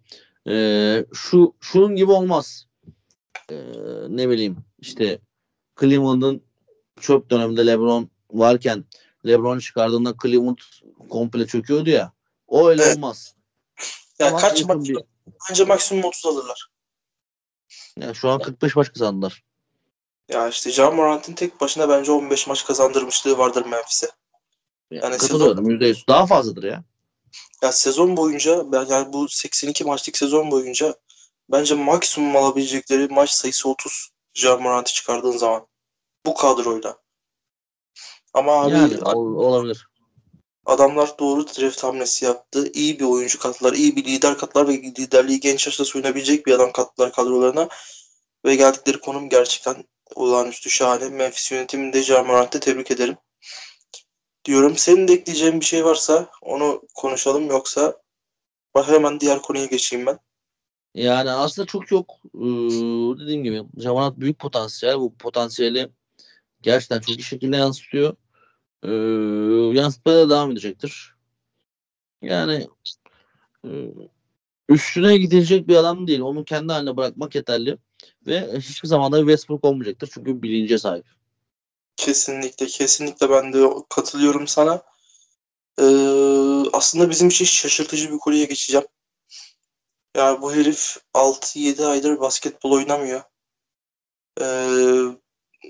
e, 0.50 1.06
şu 1.14 1.54
şunun 1.60 1.96
gibi 1.96 2.12
olmaz. 2.12 2.66
E, 3.52 3.56
ne 4.10 4.30
bileyim 4.30 4.58
işte 4.80 5.20
Cleveland'ın 5.80 6.42
çöp 7.02 7.30
döneminde 7.30 7.68
LeBron 7.68 8.10
varken 8.32 8.86
LeBron 9.28 9.60
çıkardığında 9.60 10.14
Cleveland 10.24 10.58
komple 11.10 11.48
çöküyordu 11.48 11.90
ya. 11.90 12.14
O 12.48 12.70
öyle 12.70 12.94
olmaz. 12.94 13.36
Ya 14.20 14.28
yani 14.28 14.42
kaç 14.42 14.66
maç 14.66 14.90
bir... 14.90 14.98
önce 15.52 15.64
maksimum 15.64 16.04
30 16.04 16.26
alırlar. 16.26 16.70
Ya 18.01 18.13
şu 18.13 18.29
an 18.29 18.39
45 18.39 18.75
maç 18.75 18.94
kazandılar. 18.94 19.44
Ya 20.29 20.50
işte 20.50 20.72
John 20.72 20.96
Morant'ın 20.96 21.34
tek 21.34 21.62
başına 21.62 21.89
bence 21.89 22.12
15 22.12 22.48
maç 22.48 22.65
kazandırmışlığı 22.65 23.38
vardır 23.38 23.65
Memphis'e. 23.65 24.08
Yani 24.91 25.18
Katılıyorum 25.18 25.65
sezon... 25.65 26.01
%100. 26.01 26.08
Daha 26.08 26.25
fazladır 26.25 26.63
ya. 26.63 26.84
Ya 27.62 27.72
sezon 27.72 28.18
boyunca 28.18 28.72
ben 28.72 28.86
yani 28.86 29.13
bu 29.13 29.29
82 29.29 29.84
maçlık 29.84 30.18
sezon 30.18 30.51
boyunca 30.51 30.96
bence 31.51 31.75
maksimum 31.75 32.36
alabilecekleri 32.36 33.08
maç 33.08 33.29
sayısı 33.29 33.70
30 33.70 34.10
John 34.34 34.63
Morant'ı 34.63 34.94
çıkardığın 34.94 35.38
zaman. 35.38 35.68
Bu 36.25 36.34
kadroyla. 36.34 36.98
Ama 38.34 38.51
abi 38.51 38.72
yani, 38.72 39.03
olabilir. 39.03 39.88
Adamlar 40.70 41.20
doğru 41.20 41.48
draft 41.48 41.84
hamlesi 41.84 42.26
yaptı. 42.26 42.72
İyi 42.74 43.00
bir 43.00 43.06
oyuncu 43.06 43.40
kattılar. 43.40 43.74
iyi 43.74 43.96
bir 43.96 44.04
lider 44.04 44.38
kattılar 44.38 44.68
ve 44.68 44.74
liderliği 44.74 45.40
genç 45.40 45.68
yaşta 45.68 45.86
soyunabilecek 45.86 46.46
bir 46.46 46.54
adam 46.54 46.72
kattılar 46.72 47.12
kadrolarına. 47.12 47.70
Ve 48.46 48.56
geldikleri 48.56 49.00
konum 49.00 49.30
gerçekten 49.30 49.84
olağanüstü 50.16 50.70
şahane. 50.70 51.10
Memphis 51.10 51.52
yönetiminde 51.52 52.04
Jamorant'ı 52.04 52.60
tebrik 52.60 52.92
ederim. 52.92 53.18
Diyorum. 54.46 54.78
Senin 54.78 55.08
de 55.08 55.14
ekleyeceğin 55.14 55.60
bir 55.60 55.66
şey 55.66 55.86
varsa 55.86 56.30
onu 56.42 56.82
konuşalım 56.96 57.48
yoksa 57.48 58.02
hemen 58.86 59.20
diğer 59.20 59.42
konuya 59.42 59.66
geçeyim 59.66 60.06
ben. 60.06 60.20
Yani 60.96 61.32
aslında 61.32 61.66
çok 61.66 61.92
yok. 61.92 62.16
Ee, 62.36 62.40
dediğim 63.20 63.44
gibi 63.44 63.64
Jamorant 63.78 64.20
büyük 64.20 64.40
potansiyel. 64.40 65.00
Bu 65.00 65.16
potansiyeli 65.18 65.90
gerçekten 66.62 67.00
çok 67.00 67.20
iyi 67.20 67.24
şekilde 67.24 67.58
yansıtıyor. 67.58 68.16
Ee, 68.84 68.90
yansıtmaya 69.80 70.30
devam 70.30 70.52
edecektir. 70.52 71.16
Yani 72.22 72.68
e, 73.66 73.70
üstüne 74.70 75.18
gidecek 75.18 75.68
bir 75.68 75.76
adam 75.76 76.08
değil. 76.08 76.20
Onu 76.20 76.46
kendi 76.46 76.74
haline 76.74 76.98
bırakmak 76.98 77.36
yeterli. 77.36 77.78
Ve 78.28 78.58
hiçbir 78.58 78.88
zaman 78.88 79.12
da 79.12 79.20
Westbrook 79.20 79.64
olmayacaktır. 79.64 80.10
Çünkü 80.14 80.42
bilince 80.42 80.78
sahip. 80.78 81.06
Kesinlikle. 81.96 82.66
Kesinlikle 82.66 83.30
ben 83.30 83.54
de 83.54 83.68
katılıyorum 83.90 84.48
sana. 84.48 84.82
Ee, 85.80 85.84
aslında 86.74 87.10
bizim 87.10 87.28
için 87.28 87.46
şaşırtıcı 87.46 88.12
bir 88.12 88.18
konuya 88.18 88.46
geçeceğim. 88.46 88.88
Yani 90.18 90.42
bu 90.42 90.54
herif 90.54 90.98
6-7 91.14 91.86
aydır 91.86 92.20
basketbol 92.20 92.72
oynamıyor. 92.72 93.22
Ee, 94.42 95.04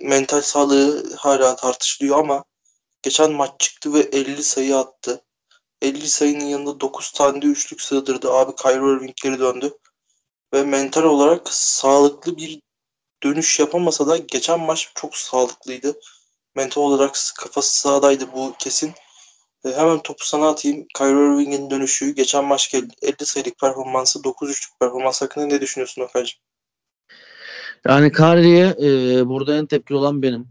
mental 0.03 0.41
sağlığı 0.41 1.15
hala 1.15 1.55
tartışılıyor 1.55 2.19
ama 2.19 2.43
geçen 3.01 3.31
maç 3.31 3.51
çıktı 3.59 3.93
ve 3.93 3.99
50 3.99 4.43
sayı 4.43 4.77
attı. 4.77 5.25
50 5.81 6.09
sayının 6.09 6.45
yanında 6.45 6.79
9 6.79 7.11
tane 7.11 7.41
de 7.41 7.45
üçlük 7.45 7.81
sığdırdı. 7.81 8.31
Abi 8.31 8.55
Kyrie 8.55 8.95
Irving 8.95 9.15
geri 9.23 9.39
döndü 9.39 9.73
ve 10.53 10.63
mental 10.63 11.03
olarak 11.03 11.53
sağlıklı 11.53 12.37
bir 12.37 12.61
dönüş 13.23 13.59
yapamasa 13.59 14.07
da 14.07 14.17
geçen 14.17 14.59
maç 14.59 14.91
çok 14.95 15.17
sağlıklıydı. 15.17 15.99
Mental 16.55 16.81
olarak 16.81 17.15
kafası 17.37 17.79
sağdaydı 17.79 18.33
bu 18.33 18.53
kesin. 18.59 18.93
E, 19.65 19.69
hemen 19.69 19.99
topu 19.99 20.25
sana 20.25 20.49
atayım. 20.49 20.87
Kyrie 20.97 21.11
Irving'in 21.11 21.69
dönüşü, 21.69 22.15
geçen 22.15 22.45
maç 22.45 22.75
50 23.01 23.25
sayılık 23.25 23.59
performansı, 23.59 24.23
9 24.23 24.49
üçlük 24.49 24.79
performans 24.79 25.21
hakkında 25.21 25.45
ne 25.45 25.61
düşünüyorsun 25.61 26.01
Okay'cığım? 26.01 26.39
Yani 27.85 28.11
Kyrie'ye 28.11 28.75
e, 28.81 29.27
burada 29.27 29.57
en 29.57 29.65
tepkili 29.65 29.97
olan 29.97 30.21
benim. 30.21 30.47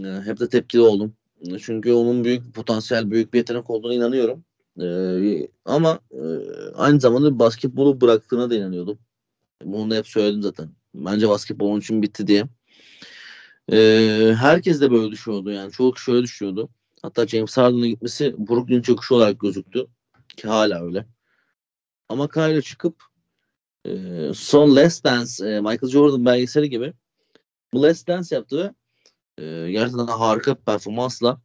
E, 0.00 0.08
hep 0.24 0.40
de 0.40 0.48
tepkili 0.48 0.82
oldum. 0.82 1.16
Çünkü 1.62 1.92
onun 1.92 2.24
büyük 2.24 2.54
potansiyel, 2.54 3.10
büyük 3.10 3.32
bir 3.34 3.38
yetenek 3.38 3.70
olduğunu 3.70 3.94
inanıyorum. 3.94 4.44
Ee, 4.80 5.48
ama 5.64 6.00
e, 6.10 6.20
aynı 6.74 7.00
zamanda 7.00 7.38
basketbolu 7.38 8.00
bıraktığına 8.00 8.50
da 8.50 8.54
inanıyordum. 8.54 8.98
Bunu 9.64 9.90
da 9.90 9.94
hep 9.96 10.06
söyledim 10.06 10.42
zaten. 10.42 10.70
Bence 10.94 11.28
basketbol 11.28 11.68
onun 11.68 11.80
için 11.80 12.02
bitti 12.02 12.26
diye. 12.26 12.44
Ee, 13.72 14.34
herkes 14.38 14.80
de 14.80 14.90
böyle 14.90 15.10
düşünüyordu 15.12 15.50
yani. 15.50 15.72
Çoğu 15.72 15.92
kişi 15.92 16.12
öyle 16.12 16.22
düşünüyordu. 16.22 16.68
Hatta 17.02 17.26
James 17.26 17.56
Harden'ın 17.56 17.88
gitmesi 17.88 18.34
Brooklyn 18.38 18.82
çöküşü 18.82 19.14
olarak 19.14 19.40
gözüktü. 19.40 19.86
Ki 20.36 20.48
hala 20.48 20.84
öyle. 20.84 21.06
Ama 22.08 22.28
Kyrie 22.28 22.62
çıkıp 22.62 23.02
e, 23.86 23.90
son 24.34 24.76
Last 24.76 25.04
Dance 25.04 25.46
e, 25.46 25.60
Michael 25.60 25.90
Jordan 25.90 26.24
belgeseli 26.24 26.70
gibi 26.70 26.92
bu 27.72 27.82
Last 27.82 28.08
Dance 28.08 28.36
yaptı 28.36 28.58
ve 28.64 28.74
e, 29.38 29.70
gerçekten 29.70 30.06
harika 30.06 30.56
bir 30.56 30.60
performansla 30.60 31.40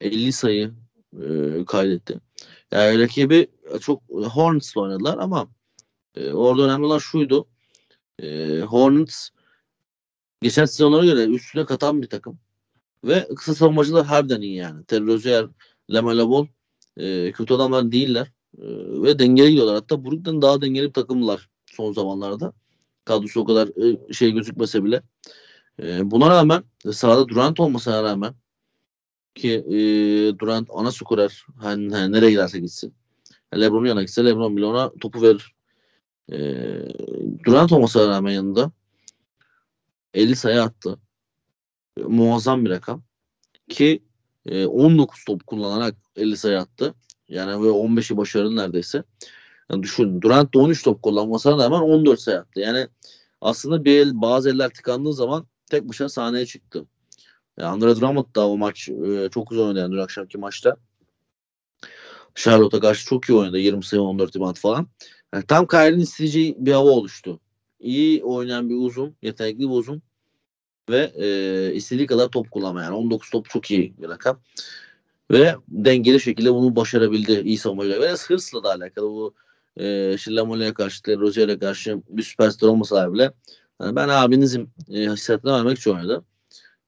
50 0.00 0.32
sayı 0.32 0.74
e, 1.22 1.64
kaydetti. 1.66 2.20
Yani 2.72 3.00
rakibi 3.00 3.50
çok 3.80 4.02
Hornets'la 4.08 4.80
oynadılar 4.80 5.18
ama 5.18 5.48
e, 6.14 6.32
orada 6.32 6.62
önemli 6.62 6.86
olan 6.86 6.98
şuydu. 6.98 7.48
E, 8.22 8.60
Hornets 8.60 9.28
geçen 10.42 10.64
sezonlara 10.64 11.04
göre 11.04 11.24
üstüne 11.24 11.64
katan 11.64 12.02
bir 12.02 12.08
takım. 12.08 12.38
Ve 13.04 13.28
kısa 13.36 13.54
savunmacılar 13.54 14.06
harbiden 14.06 14.40
iyi 14.40 14.54
yani. 14.56 14.84
Terry 14.84 15.06
Rozier, 15.06 15.46
Lamelo 15.90 16.30
Ball 16.30 16.46
e, 16.96 17.32
kötü 17.32 17.54
adamlar 17.54 17.92
değiller. 17.92 18.32
E, 18.58 18.64
ve 19.02 19.18
dengeli 19.18 19.50
gidiyorlar. 19.50 19.74
Hatta 19.74 20.04
Brooklyn 20.04 20.42
daha 20.42 20.62
dengeli 20.62 20.88
bir 20.88 20.92
takımlar 20.92 21.48
son 21.66 21.92
zamanlarda. 21.92 22.52
Kadrosu 23.04 23.40
o 23.40 23.44
kadar 23.44 23.68
e, 23.68 24.12
şey 24.12 24.32
gözükmese 24.32 24.84
bile. 24.84 25.02
E, 25.82 26.10
buna 26.10 26.30
rağmen 26.30 26.64
sahada 26.92 27.28
Durant 27.28 27.60
olmasına 27.60 28.02
rağmen 28.02 28.34
ki 29.34 29.52
e, 29.52 29.78
Durant 30.38 30.68
ana 30.74 30.92
skorer 30.92 31.46
hani, 31.58 31.94
hani 31.94 32.12
nereye 32.12 32.30
giderse 32.30 32.60
gitsin. 32.60 32.94
Lebron 33.54 33.84
yana 33.84 34.02
gitse 34.02 34.24
Lebron 34.24 34.56
bile 34.56 34.64
ona 34.64 34.92
topu 35.00 35.22
verir. 35.22 35.54
E, 36.32 36.38
Durant 37.44 37.72
olmasına 37.72 38.08
rağmen 38.08 38.32
yanında 38.32 38.72
50 40.14 40.36
sayı 40.36 40.62
attı. 40.62 40.98
E, 41.96 42.02
muazzam 42.02 42.64
bir 42.64 42.70
rakam. 42.70 43.02
Ki 43.68 44.02
e, 44.46 44.66
19 44.66 45.24
top 45.24 45.46
kullanarak 45.46 45.96
50 46.16 46.36
sayı 46.36 46.58
attı. 46.60 46.94
Yani 47.28 47.62
ve 47.62 47.68
15'i 47.68 48.16
başarılı 48.16 48.56
neredeyse. 48.56 49.04
Yani 49.70 49.82
düşün 49.82 50.20
Durant 50.22 50.54
da 50.54 50.58
13 50.58 50.84
top 50.84 51.02
kullanmasına 51.02 51.64
rağmen 51.64 51.80
14 51.80 52.20
sayı 52.20 52.38
attı. 52.38 52.60
Yani 52.60 52.88
aslında 53.40 53.84
bir 53.84 53.98
el, 53.98 54.20
bazı 54.20 54.50
eller 54.50 54.68
tıkandığı 54.70 55.14
zaman 55.14 55.46
tek 55.70 55.88
başına 55.88 56.08
sahneye 56.08 56.46
çıktı. 56.46 56.86
Yani 57.58 57.68
Andre 57.68 57.96
Drummond 57.96 58.34
da 58.34 58.48
o 58.48 58.56
maç 58.56 58.88
e, 58.88 59.28
çok 59.30 59.50
güzel 59.50 59.64
oynadı 59.64 59.78
yani 59.78 59.92
dün 59.92 59.98
akşamki 59.98 60.38
maçta. 60.38 60.76
Charlotte'a 62.34 62.80
karşı 62.80 63.06
çok 63.06 63.28
iyi 63.28 63.34
oynadı. 63.34 63.58
20 63.58 63.84
sayı 63.84 64.02
14 64.02 64.36
rebound 64.36 64.56
falan. 64.56 64.88
Yani 65.34 65.46
tam 65.46 65.66
Kyrie'nin 65.66 66.00
isteyeceği 66.00 66.56
bir 66.58 66.72
hava 66.72 66.90
oluştu. 66.90 67.40
İyi 67.80 68.24
oynayan 68.24 68.68
bir 68.70 68.74
uzun, 68.74 69.16
yetenekli 69.22 69.58
bir 69.58 69.74
uzun 69.74 70.02
ve 70.90 71.12
e, 71.16 71.74
istediği 71.74 72.06
kadar 72.06 72.28
top 72.28 72.50
kullanma 72.50 72.82
yani 72.82 72.94
19 72.94 73.30
top 73.30 73.50
çok 73.50 73.70
iyi 73.70 73.94
bir 73.98 74.08
rakam. 74.08 74.40
Ve 75.30 75.54
dengeli 75.68 76.20
şekilde 76.20 76.54
bunu 76.54 76.76
başarabildi 76.76 77.42
iyi 77.44 77.58
savunmacılar. 77.58 78.00
Ve 78.00 78.10
hırsla 78.10 78.64
da 78.64 78.70
alakalı 78.70 79.06
bu 79.06 79.34
e, 79.76 80.16
Şillamole'ye 80.18 80.74
karşı, 80.74 81.02
Rozier'e 81.18 81.58
karşı 81.58 82.02
bir 82.08 82.22
süperstar 82.22 82.68
olmasa 82.68 83.12
bile 83.12 83.32
yani 83.80 83.96
ben 83.96 84.08
abinizim 84.08 84.70
e, 84.88 84.94
hissiyatını 84.94 85.52
vermek 85.52 85.78
için 85.78 85.90
oynadı. 85.90 86.24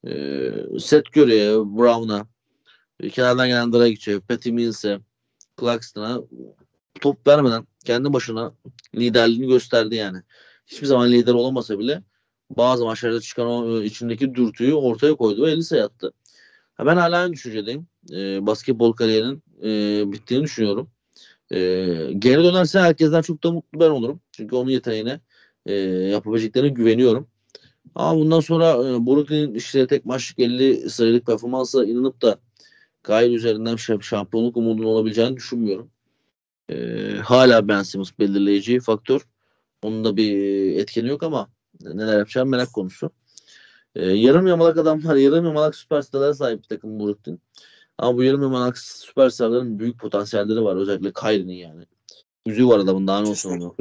E, 0.07 0.09
Seth 0.79 1.17
Curry'e, 1.17 1.55
Brown'a, 1.55 2.27
e, 2.99 3.09
kenardan 3.09 3.47
gelen 3.47 3.73
Dragic'e, 3.73 4.19
Patty 4.19 4.51
Mills'e, 4.51 4.99
Claxton'a 5.59 6.21
top 7.01 7.27
vermeden 7.27 7.67
kendi 7.85 8.13
başına 8.13 8.53
liderliğini 8.95 9.47
gösterdi 9.47 9.95
yani. 9.95 10.17
Hiçbir 10.67 10.87
zaman 10.87 11.11
lider 11.11 11.33
olamasa 11.33 11.79
bile 11.79 12.03
bazı 12.49 12.85
maçlarda 12.85 13.21
çıkan 13.21 13.47
o 13.47 13.81
e, 13.81 13.85
içindeki 13.85 14.35
dürtüyü 14.35 14.73
ortaya 14.73 15.15
koydu 15.15 15.45
ve 15.45 15.51
50 15.51 15.63
sayı 15.63 15.83
attı. 15.83 16.13
Ben 16.79 16.97
hala 16.97 17.17
aynı 17.17 17.33
düşüncedeyim. 17.33 17.87
E, 18.11 18.45
basketbol 18.45 18.93
kariyerinin 18.93 19.43
e, 19.63 20.11
bittiğini 20.11 20.43
düşünüyorum. 20.43 20.89
E, 21.51 21.57
geri 22.19 22.43
dönerse 22.43 22.79
herkesten 22.79 23.21
çok 23.21 23.43
da 23.43 23.51
mutlu 23.51 23.79
ben 23.79 23.89
olurum. 23.89 24.21
Çünkü 24.31 24.55
onun 24.55 24.69
yeteneğine 24.69 25.19
e, 25.65 25.73
yapabileceklerine 25.73 26.69
güveniyorum. 26.69 27.27
Ama 27.95 28.19
bundan 28.19 28.39
sonra 28.39 28.71
e, 28.71 29.05
Brooklyn 29.05 29.53
işte 29.53 29.87
tek 29.87 30.05
maç 30.05 30.33
50 30.37 30.89
sayılık 30.89 31.25
performansa 31.25 31.85
inanıp 31.85 32.21
da 32.21 32.39
Kyrie 33.03 33.35
üzerinden 33.35 33.75
şampiyonluk 34.01 34.57
umudunun 34.57 34.87
olabileceğini 34.87 35.35
düşünmüyorum. 35.35 35.91
E, 36.69 36.75
hala 37.23 37.67
Ben 37.67 37.83
Simmons 37.83 38.11
belirleyici 38.19 38.79
faktör. 38.79 39.27
Onun 39.81 40.05
da 40.05 40.17
bir 40.17 40.35
etkeni 40.75 41.09
yok 41.09 41.23
ama 41.23 41.49
neler 41.81 42.17
yapacağım 42.17 42.49
merak 42.49 42.73
konusu. 42.73 43.11
E, 43.95 44.05
yarım 44.05 44.47
yamalak 44.47 44.77
adamlar, 44.77 45.15
yarım 45.15 45.45
yamalak 45.45 45.75
süperstarlara 45.75 46.33
sahip 46.33 46.63
bir 46.63 46.67
takım 46.67 46.99
Brooklyn. 46.99 47.39
Ama 47.97 48.17
bu 48.17 48.23
yarım 48.23 48.41
yamalak 48.41 48.77
süperstarların 48.77 49.79
büyük 49.79 49.99
potansiyelleri 49.99 50.63
var. 50.63 50.75
Özellikle 50.75 51.13
Kyrie'nin 51.13 51.53
yani. 51.53 51.85
Yüzüğü 52.45 52.67
var 52.67 52.79
adamın 52.79 53.07
daha 53.07 53.21
ne 53.21 53.29
olsun 53.29 53.49
onu. 53.51 53.75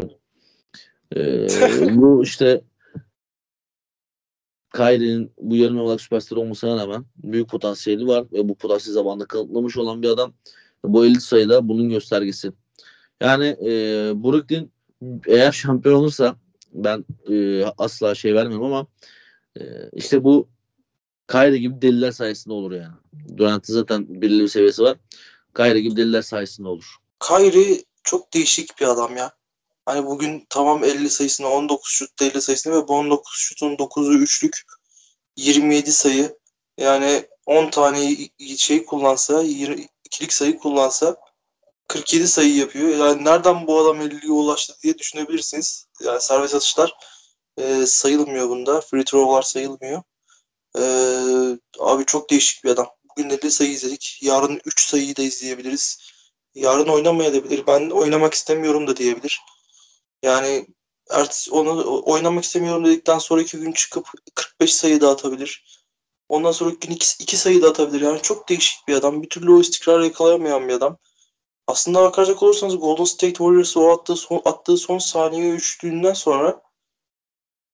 Ee, 1.16 1.46
bu 1.96 2.22
işte 2.22 2.64
Kyrie'nin 4.74 5.32
bu 5.38 5.56
yarım 5.56 5.76
yamalak 5.76 6.00
süperstar 6.00 6.36
olmasına 6.36 6.76
rağmen 6.76 7.04
büyük 7.16 7.48
potansiyeli 7.48 8.06
var 8.06 8.24
ve 8.32 8.48
bu 8.48 8.54
potansiyel 8.54 8.94
zamanında 8.94 9.24
kanıtlamış 9.24 9.76
olan 9.76 10.02
bir 10.02 10.08
adam. 10.08 10.32
Bu 10.84 11.06
50 11.06 11.20
sayıda 11.20 11.68
bunun 11.68 11.88
göstergesi. 11.88 12.52
Yani 13.20 13.46
e, 13.46 13.68
Brooklyn 14.14 14.70
eğer 15.26 15.52
şampiyon 15.52 15.94
olursa 15.94 16.36
ben 16.72 17.04
e, 17.30 17.64
asla 17.78 18.14
şey 18.14 18.34
vermiyorum 18.34 18.66
ama 18.66 18.86
e, 19.60 19.62
işte 19.92 20.24
bu 20.24 20.48
Kyrie 21.28 21.58
gibi 21.58 21.82
deliler 21.82 22.10
sayesinde 22.10 22.54
olur 22.54 22.72
yani. 22.72 22.94
Durant'ın 23.36 23.74
zaten 23.74 24.22
belirli 24.22 24.42
bir 24.42 24.48
seviyesi 24.48 24.82
var. 24.82 24.96
Kyrie 25.56 25.80
gibi 25.80 25.96
deliler 25.96 26.22
sayesinde 26.22 26.68
olur. 26.68 26.96
Kyrie 27.28 27.84
çok 28.02 28.34
değişik 28.34 28.80
bir 28.80 28.86
adam 28.86 29.16
ya. 29.16 29.32
Hani 29.86 30.06
bugün 30.06 30.46
tamam 30.50 30.84
50 30.84 31.10
sayısını 31.10 31.48
19 31.48 31.90
şut 31.90 32.22
50 32.22 32.42
sayısını 32.42 32.74
ve 32.76 32.88
bu 32.88 32.94
19 32.94 33.36
şutun 33.36 33.76
9'u 33.76 34.14
üçlük 34.14 34.62
27 35.36 35.92
sayı 35.92 36.38
yani 36.78 37.26
10 37.46 37.70
tane 37.70 38.16
şey 38.56 38.84
kullansa 38.84 39.42
20, 39.42 39.86
ikilik 40.04 40.32
sayı 40.32 40.58
kullansa 40.58 41.16
47 41.88 42.28
sayı 42.28 42.56
yapıyor. 42.56 42.88
Yani 42.88 43.24
nereden 43.24 43.66
bu 43.66 43.80
adam 43.80 44.00
50'ye 44.00 44.32
ulaştı 44.32 44.74
diye 44.82 44.98
düşünebilirsiniz. 44.98 45.86
Yani 46.00 46.20
serbest 46.20 46.54
atışlar 46.54 46.94
e, 47.58 47.86
sayılmıyor 47.86 48.48
bunda. 48.48 48.80
Free 48.80 49.04
throw'lar 49.04 49.42
sayılmıyor. 49.42 50.02
E, 50.78 50.82
abi 51.80 52.04
çok 52.06 52.30
değişik 52.30 52.64
bir 52.64 52.70
adam. 52.70 52.88
Bugün 53.10 53.30
50 53.30 53.50
sayı 53.50 53.70
izledik. 53.70 54.18
Yarın 54.22 54.60
3 54.64 54.80
sayıyı 54.88 55.16
da 55.16 55.22
izleyebiliriz. 55.22 55.98
Yarın 56.54 56.88
oynamayabilir. 56.88 57.66
Ben 57.66 57.90
oynamak 57.90 58.34
istemiyorum 58.34 58.86
da 58.86 58.96
diyebilir. 58.96 59.40
Yani 60.22 60.66
ertesi 61.10 61.50
onu 61.50 62.02
oynamak 62.06 62.44
istemiyorum 62.44 62.84
dedikten 62.84 63.18
sonraki 63.18 63.58
gün 63.58 63.72
çıkıp 63.72 64.06
45 64.34 64.74
sayı 64.74 65.00
da 65.00 65.10
atabilir. 65.10 65.64
Ondan 66.28 66.52
sonraki 66.52 66.88
gün 66.88 66.94
2, 66.94 67.06
2 67.22 67.36
sayı 67.36 67.62
da 67.62 67.68
atabilir. 67.68 68.00
Yani 68.00 68.22
çok 68.22 68.48
değişik 68.48 68.88
bir 68.88 68.94
adam. 68.94 69.22
Bir 69.22 69.28
türlü 69.28 69.52
o 69.52 69.60
istikrar 69.60 70.00
yakalayamayan 70.00 70.68
bir 70.68 70.74
adam. 70.74 70.98
Aslında 71.66 72.02
bakacak 72.02 72.42
olursanız 72.42 72.80
Golden 72.80 73.04
State 73.04 73.34
Warriors 73.34 73.76
o 73.76 73.90
attığı 73.90 74.16
son, 74.16 74.42
attığı 74.44 74.76
son 74.76 74.98
saniye 74.98 75.50
üçlüğünden 75.50 76.12
sonra 76.12 76.62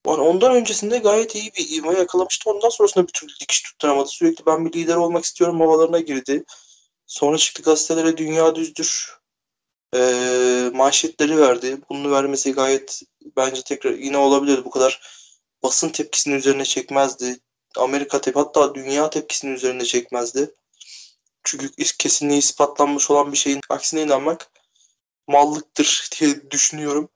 yani 0.06 0.20
ondan 0.20 0.54
öncesinde 0.54 0.98
gayet 0.98 1.34
iyi 1.34 1.52
bir 1.58 1.70
ivme 1.70 1.98
yakalamıştı. 1.98 2.50
Ondan 2.50 2.68
sonrasında 2.68 3.06
bir 3.06 3.12
türlü 3.12 3.32
dikiş 3.40 3.62
tutturamadı. 3.62 4.08
Sürekli 4.08 4.46
ben 4.46 4.64
bir 4.64 4.72
lider 4.72 4.96
olmak 4.96 5.24
istiyorum 5.24 5.60
havalarına 5.60 6.00
girdi. 6.00 6.44
Sonra 7.06 7.38
çıktı 7.38 7.62
gazetelere 7.62 8.16
dünya 8.16 8.54
düzdür. 8.54 9.17
Ee, 9.94 10.70
manşetleri 10.74 11.38
verdi. 11.38 11.78
Bunu 11.90 12.12
vermesi 12.12 12.52
gayet 12.52 13.02
bence 13.36 13.62
tekrar 13.62 13.92
yine 13.92 14.16
olabilir. 14.16 14.64
Bu 14.64 14.70
kadar 14.70 15.00
basın 15.62 15.88
tepkisini 15.88 16.34
üzerine 16.34 16.64
çekmezdi. 16.64 17.40
Amerika 17.76 18.20
tep 18.20 18.36
hatta 18.36 18.74
dünya 18.74 19.10
tepkisini 19.10 19.50
üzerine 19.50 19.84
çekmezdi. 19.84 20.54
Çünkü 21.44 21.70
kesinliği 21.98 22.38
ispatlanmış 22.38 23.10
olan 23.10 23.32
bir 23.32 23.36
şeyin 23.38 23.60
aksine 23.70 24.02
inanmak 24.02 24.50
mallıktır 25.28 26.08
diye 26.20 26.50
düşünüyorum. 26.50 27.08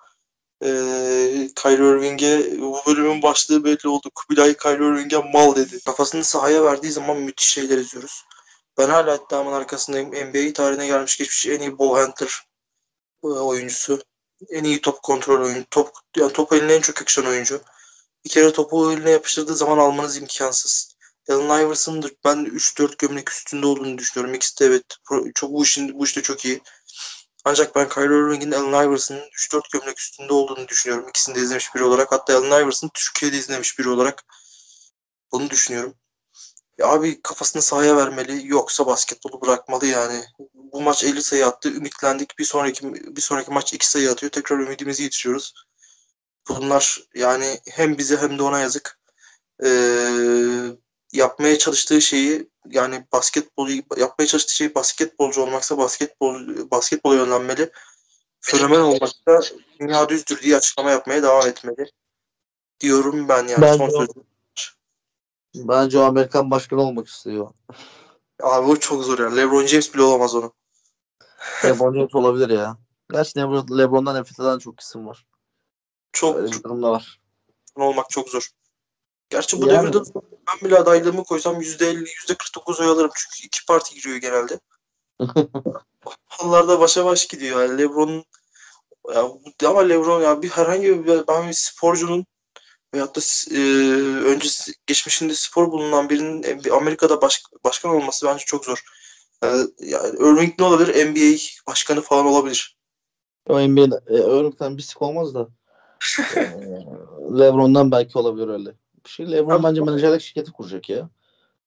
Ee, 0.64 1.48
Kyrie 1.56 1.90
Irving'e 1.90 2.60
bu 2.60 2.82
bölümün 2.86 3.22
başlığı 3.22 3.64
belli 3.64 3.88
oldu. 3.88 4.10
Kubilay 4.14 4.56
Kyrie 4.56 4.86
Irving'e 4.88 5.18
mal 5.18 5.56
dedi. 5.56 5.80
Kafasını 5.86 6.24
sahaya 6.24 6.64
verdiği 6.64 6.92
zaman 6.92 7.16
müthiş 7.16 7.48
şeyler 7.48 7.78
izliyoruz. 7.78 8.24
Ben 8.78 8.88
hala 8.88 9.16
iddiamın 9.16 9.52
arkasındayım. 9.52 10.08
NBA 10.08 10.52
tarihine 10.52 10.86
gelmiş 10.86 11.18
geçmiş 11.18 11.46
en 11.46 11.60
iyi 11.60 11.78
ball 11.78 11.94
handler 11.98 12.28
e, 12.28 12.51
oyuncusu. 13.22 14.02
En 14.50 14.64
iyi 14.64 14.80
top 14.80 15.02
kontrol 15.02 15.40
oyuncu. 15.40 15.64
Top, 15.70 15.90
yani 16.16 16.32
top 16.32 16.52
eline 16.52 16.74
en 16.74 16.80
çok 16.80 17.00
yakışan 17.00 17.26
oyuncu. 17.26 17.60
Bir 18.24 18.30
kere 18.30 18.52
topu 18.52 18.92
eline 18.92 19.10
yapıştırdığı 19.10 19.54
zaman 19.54 19.78
almanız 19.78 20.16
imkansız. 20.16 20.96
Allen 21.30 21.66
Iverson'ın 21.66 22.10
ben 22.24 22.44
3-4 22.44 22.98
gömlek 22.98 23.30
üstünde 23.30 23.66
olduğunu 23.66 23.98
düşünüyorum. 23.98 24.34
İkisi 24.34 24.60
de 24.60 24.66
evet 24.66 24.84
çok 25.34 25.52
bu 25.52 25.62
işin 25.64 25.98
bu 25.98 26.04
işte 26.04 26.22
çok 26.22 26.44
iyi. 26.44 26.62
Ancak 27.44 27.74
ben 27.76 27.88
Kyrie 27.88 28.18
Irving'in 28.18 28.52
Allen 28.52 28.88
Iverson'ın 28.88 29.20
3-4 29.20 29.62
gömlek 29.72 30.00
üstünde 30.00 30.32
olduğunu 30.32 30.68
düşünüyorum. 30.68 31.08
İkisini 31.08 31.34
de 31.34 31.40
izlemiş 31.40 31.74
biri 31.74 31.84
olarak. 31.84 32.12
Hatta 32.12 32.38
Allen 32.38 32.64
Iverson 32.64 32.90
Türkiye'de 32.94 33.36
izlemiş 33.36 33.78
biri 33.78 33.88
olarak 33.88 34.24
bunu 35.32 35.50
düşünüyorum. 35.50 35.94
Ya 36.78 36.86
abi 36.86 37.22
kafasını 37.22 37.62
sahaya 37.62 37.96
vermeli 37.96 38.48
yoksa 38.48 38.86
basketbolu 38.86 39.40
bırakmalı 39.40 39.86
yani. 39.86 40.24
Bu 40.54 40.80
maç 40.80 41.04
50 41.04 41.22
sayı 41.22 41.46
attı. 41.46 41.68
Ümitlendik. 41.68 42.38
Bir 42.38 42.44
sonraki 42.44 42.94
bir 42.94 43.20
sonraki 43.20 43.50
maç 43.50 43.72
2 43.72 43.88
sayı 43.88 44.10
atıyor. 44.10 44.32
Tekrar 44.32 44.58
ümidimizi 44.58 45.02
yitiriyoruz. 45.02 45.54
Bunlar 46.48 47.00
yani 47.14 47.60
hem 47.70 47.98
bize 47.98 48.16
hem 48.16 48.38
de 48.38 48.42
ona 48.42 48.60
yazık. 48.60 48.98
Ee, 49.64 49.68
yapmaya 51.12 51.58
çalıştığı 51.58 52.02
şeyi 52.02 52.50
yani 52.70 53.06
basketbol 53.12 53.68
yapmaya 53.96 54.26
çalıştığı 54.26 54.54
şey 54.54 54.74
basketbolcu 54.74 55.42
olmaksa 55.42 55.78
basketbol 55.78 56.70
basketbola 56.70 57.14
yönlenmeli. 57.14 57.70
fenomen 58.40 58.80
olmakta 58.80 59.40
dünya 59.80 60.08
düzdür 60.08 60.42
diye 60.42 60.56
açıklama 60.56 60.90
yapmaya 60.90 61.22
devam 61.22 61.46
etmeli. 61.46 61.90
Diyorum 62.80 63.28
ben 63.28 63.48
yani 63.48 63.62
Bence 63.62 63.78
son 63.78 63.88
sözüm. 63.88 64.31
Bence 65.56 65.98
o 65.98 66.02
Amerikan 66.02 66.50
başkanı 66.50 66.80
olmak 66.80 67.08
istiyor. 67.08 67.50
Abi 68.42 68.66
o 68.70 68.76
çok 68.76 69.04
zor 69.04 69.18
ya. 69.18 69.30
LeBron 69.30 69.66
James 69.66 69.94
bile 69.94 70.02
olamaz 70.02 70.34
onu. 70.34 70.52
LeBron 71.64 71.94
James 71.94 72.14
olabilir 72.14 72.48
ya. 72.50 72.76
Gerçi 73.12 73.38
Lebron, 73.38 73.78
LeBron'dan 73.78 74.14
nefret 74.16 74.40
eden 74.40 74.58
çok 74.58 74.80
isim 74.80 75.06
var. 75.06 75.26
Çok 76.12 76.36
Öyle 76.36 76.52
bir 76.52 76.62
durum 76.62 76.82
da 76.82 76.90
var. 76.90 77.20
olmak 77.76 78.10
çok 78.10 78.28
zor. 78.28 78.48
Gerçi 79.30 79.62
bu 79.62 79.68
Yani- 79.68 79.92
devirde 79.92 79.98
ben 80.48 80.68
bile 80.68 80.78
adaylığımı 80.78 81.24
koysam 81.24 81.60
%50, 81.60 82.04
%49 82.28 82.80
oy 82.80 82.86
alırım. 82.86 83.10
Çünkü 83.16 83.46
iki 83.46 83.66
parti 83.66 83.94
giriyor 83.94 84.16
genelde. 84.16 84.60
Onlarda 86.42 86.80
başa 86.80 87.04
baş 87.04 87.26
gidiyor. 87.26 87.62
Yani 87.62 87.78
LeBron'un 87.78 88.24
ya, 89.14 89.22
bu- 89.24 89.68
ama 89.68 89.80
LeBron 89.80 90.22
ya 90.22 90.42
bir 90.42 90.48
herhangi 90.50 91.06
bir 91.06 91.26
ben 91.28 91.48
bir 91.48 91.52
sporcunun 91.52 92.26
veyahut 92.94 93.16
da 93.16 93.20
e, 93.56 93.60
öncesi 94.24 94.72
geçmişinde 94.86 95.34
spor 95.34 95.72
bulunan 95.72 96.08
birinin 96.10 96.42
e, 96.42 96.70
Amerika'da 96.72 97.22
baş, 97.22 97.42
başkan 97.64 97.90
olması 97.90 98.26
bence 98.26 98.44
çok 98.44 98.64
zor. 98.64 98.84
Yani, 99.42 99.68
yani 99.78 100.16
örnek 100.18 100.58
ne 100.58 100.64
olabilir? 100.64 101.06
NBA 101.06 101.38
başkanı 101.66 102.00
falan 102.00 102.26
olabilir. 102.26 102.76
O 103.48 103.60
NBA'de 103.68 104.00
e, 104.08 104.12
örnekten 104.12 104.76
bir 104.76 104.82
sik 104.82 105.02
olmaz 105.02 105.34
da. 105.34 105.48
e, 106.36 106.40
LeBron'dan 107.38 107.90
belki 107.90 108.18
olabilir 108.18 108.48
öyle. 108.48 108.70
Bir 109.04 109.10
şey 109.10 109.32
LeBron 109.32 109.50
Abi- 109.56 109.62
bence 109.62 109.80
menajerlik 109.80 110.20
şirketi 110.22 110.52
kuracak 110.52 110.88
ya. 110.88 111.08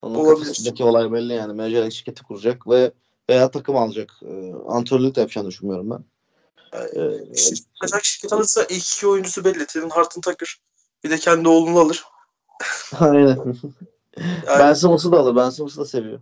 Onun 0.01 0.15
Olabilir. 0.15 0.81
olay 0.81 1.11
belli 1.11 1.33
yani. 1.33 1.53
Menajerlik 1.53 1.93
şirketi 1.93 2.23
kuracak 2.23 2.67
ve 2.69 2.91
veya 3.29 3.51
takım 3.51 3.75
alacak. 3.77 4.11
E, 4.21 4.53
antrenörlük 4.67 5.15
de 5.15 5.19
yapacağını 5.19 5.47
düşünmüyorum 5.47 5.89
ben. 5.89 6.03
E, 6.73 7.31
İşte 7.33 7.55
kaçak 7.81 8.05
şirket 8.05 8.33
alırsa 8.33 8.63
ilk 8.63 8.87
iki 8.87 9.07
oyuncusu 9.07 9.43
belli. 9.45 9.65
Tevin 9.65 9.89
Hart'ın 9.89 10.21
takır. 10.21 10.61
Bir 11.05 11.09
de 11.09 11.17
kendi 11.17 11.49
oğlunu 11.49 11.79
alır. 11.79 12.05
aynen. 12.99 13.27
Yani, 13.27 13.55
Ben 14.47 14.73
Simmons'u 14.73 15.11
da 15.11 15.17
alır. 15.19 15.35
Ben 15.35 15.49
Simmons'u 15.49 15.81
da 15.81 15.85
seviyor. 15.85 16.19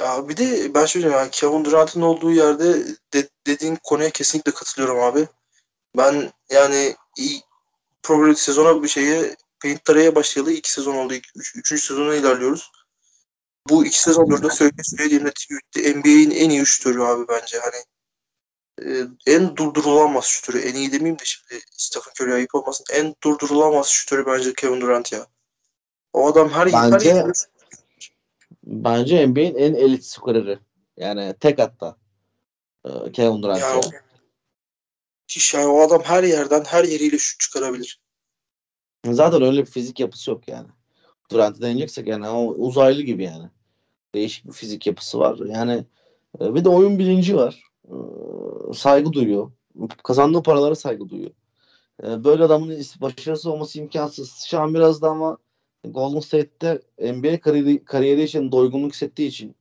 ya 0.00 0.28
bir 0.28 0.36
de 0.36 0.74
ben 0.74 0.86
şöyle 0.86 1.08
yani 1.08 1.30
Kevin 1.30 1.64
Durant'ın 1.64 2.00
olduğu 2.02 2.30
yerde 2.30 2.86
de- 3.14 3.28
dediğin 3.46 3.78
konuya 3.84 4.10
kesinlikle 4.10 4.52
katılıyorum 4.52 5.00
abi. 5.00 5.28
Ben 5.96 6.32
yani 6.50 6.96
iyi 7.18 7.40
progresif 8.02 8.44
sezona 8.44 8.82
bir 8.82 8.88
şeye 8.88 9.36
Paint 9.62 9.84
Taray'a 9.84 10.14
başlayalı 10.14 10.52
iki 10.52 10.72
sezon 10.72 10.94
oldu. 10.94 11.14
İlk, 11.14 11.26
üç, 11.36 11.56
üçüncü 11.56 11.82
sezona 11.82 12.14
ilerliyoruz. 12.14 12.70
Bu 13.68 13.84
iki 13.86 14.00
sezondur 14.02 14.42
da 14.42 14.50
söyle 14.50 14.72
söylediğimde 14.82 15.32
NBA'in 15.94 16.30
en 16.30 16.50
iyi 16.50 16.66
şutörü 16.66 17.02
abi 17.02 17.28
bence. 17.28 17.58
Hani 17.58 17.82
en 19.26 19.56
durdurulamaz 19.56 20.24
şutörü. 20.24 20.58
En 20.58 20.74
iyi 20.74 20.92
demeyeyim 20.92 21.18
de 21.18 21.24
şimdi 21.24 21.62
Stephen 21.70 22.12
Curry 22.20 22.34
ayıp 22.34 22.54
olmasın. 22.54 22.84
En 22.92 23.14
durdurulamaz 23.22 23.86
şutörü 23.88 24.26
bence 24.26 24.54
Kevin 24.54 24.80
Durant 24.80 25.12
ya. 25.12 25.26
O 26.12 26.26
adam 26.26 26.48
her 26.48 26.72
Bence- 26.72 27.14
her 27.14 27.32
Bence 28.64 29.26
NBA'in 29.26 29.54
en 29.54 29.74
elit 29.74 30.04
skoreri. 30.04 30.58
Yani 30.96 31.34
tek 31.40 31.58
hatta. 31.58 31.96
E, 32.84 33.12
Kevin 33.12 33.42
Durant. 33.42 33.60
Ya, 33.60 33.68
yani. 33.68 33.82
Hiç 35.28 35.54
yani 35.54 35.66
o 35.66 35.80
adam 35.80 36.02
her 36.02 36.24
yerden 36.24 36.64
her 36.64 36.84
yeriyle 36.84 37.18
şut 37.18 37.40
çıkarabilir. 37.40 38.00
Zaten 39.06 39.42
öyle 39.42 39.60
bir 39.60 39.70
fizik 39.70 40.00
yapısı 40.00 40.30
yok 40.30 40.48
yani. 40.48 40.68
Durant'ı 41.30 41.62
deneyeceksek 41.62 42.06
yani 42.06 42.28
o 42.28 42.46
uzaylı 42.46 43.02
gibi 43.02 43.24
yani. 43.24 43.50
Değişik 44.14 44.46
bir 44.46 44.52
fizik 44.52 44.86
yapısı 44.86 45.18
var. 45.18 45.38
Yani 45.46 45.84
e, 46.40 46.54
bir 46.54 46.64
de 46.64 46.68
oyun 46.68 46.98
bilinci 46.98 47.36
var. 47.36 47.67
E, 47.88 47.94
Saygı 48.74 49.12
duyuyor. 49.12 49.50
Kazandığı 50.04 50.42
paralara 50.42 50.74
saygı 50.74 51.08
duyuyor. 51.08 51.30
E, 52.04 52.24
Böyle 52.24 52.44
adamın 52.44 52.70
is- 52.70 53.00
başarısı 53.00 53.52
olması 53.52 53.78
imkansız. 53.78 54.44
Şu 54.48 54.60
an 54.60 54.74
biraz 54.74 55.02
da 55.02 55.10
ama 55.10 55.38
Golden 55.84 56.20
State'te 56.20 56.80
NBA 56.98 57.40
kariyeri, 57.40 57.84
kariyeri 57.84 58.22
için 58.22 58.52
doygunluk 58.52 58.92
hissettiği 58.92 59.28
için 59.28 59.56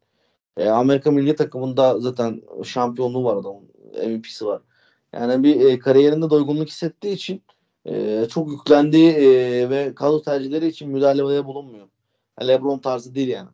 e, 0.58 0.70
Amerika 0.70 1.12
milli 1.12 1.36
takımında 1.36 2.00
zaten 2.00 2.42
şampiyonluğu 2.64 3.24
var 3.24 3.36
adamın. 3.38 3.70
MVP'si 4.08 4.46
var. 4.46 4.62
Yani 5.14 5.44
bir 5.44 5.66
e, 5.66 5.80
kariyerinde 5.80 6.30
doygunluk 6.30 6.68
hissettiği 6.68 7.14
için 7.14 7.42
e, 7.86 8.26
çok 8.30 8.52
yüklendiği 8.52 9.16
ve 9.70 9.96
kadro 9.96 10.22
tercihleri 10.22 10.68
için 10.68 10.90
müdahalede 10.90 11.46
bulunmuyor. 11.46 11.88
LeBron 12.48 12.80
tarzı 12.80 13.16
değil 13.16 13.28
yani. 13.28 13.50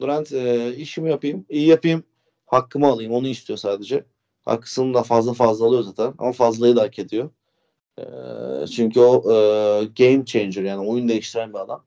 Durant 0.00 0.32
işimi 0.78 1.10
yapayım, 1.10 1.46
iyi 1.48 1.66
yapayım, 1.66 2.04
hakkımı 2.46 2.86
alayım. 2.86 3.12
Onu 3.12 3.28
istiyor 3.28 3.58
sadece. 3.58 4.04
Hakkısını 4.44 4.94
da 4.94 5.02
fazla 5.02 5.32
fazla 5.32 5.66
alıyor 5.66 5.82
zaten. 5.82 6.14
Ama 6.18 6.32
fazlayı 6.32 6.76
da 6.76 6.82
hak 6.82 6.98
ediyor. 6.98 7.30
E, 7.98 8.04
çünkü 8.66 9.00
o 9.00 9.32
e, 9.32 9.36
game 9.84 10.24
changer 10.24 10.62
yani 10.62 10.88
oyun 10.88 11.08
değiştiren 11.08 11.54
bir 11.54 11.58
adam. 11.58 11.84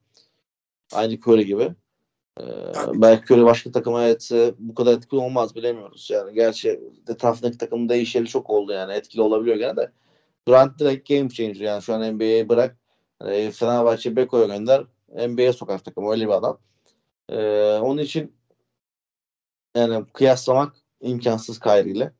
Aynı 0.94 1.14
Curry 1.14 1.46
gibi. 1.46 1.74
E, 2.42 2.44
belki 2.94 3.34
Curry 3.34 3.46
başka 3.46 3.72
takıma 3.72 4.08
etse 4.08 4.54
bu 4.60 4.76
kadar 4.76 4.94
etkili 4.94 5.20
olmaz 5.20 5.56
bilemiyoruz. 5.56 6.10
Yani 6.12 6.34
gerçi 6.34 6.80
etrafındaki 7.10 7.58
takımın 7.58 7.90
değişeli 7.90 8.28
çok 8.28 8.50
oldu 8.50 8.72
yani 8.72 8.94
etkili 8.94 9.22
olabiliyor 9.22 9.58
gene 9.58 9.78
de. 9.78 9.92
Durant 10.48 10.80
direkt 10.80 11.10
game 11.10 11.30
changer 11.30 11.62
yani 11.62 11.82
şu 11.82 11.94
an 11.94 12.16
NBA'yi 12.16 12.50
bırak. 12.50 12.78
E, 13.26 13.52
Fenerbahçe 13.52 14.16
Beko'ya 14.16 14.46
gönder. 14.46 14.84
NBA'ye 15.28 15.54
sokar 15.54 15.80
takımı 15.80 16.12
öyle 16.12 16.28
bir 16.28 16.34
adam. 16.34 16.58
E, 17.30 17.38
onun 17.82 18.02
için 18.02 18.39
yani 19.80 20.06
kıyaslamak 20.14 20.74
imkansız 21.02 21.60
Kyrie 21.60 21.92
ile. 21.92 22.14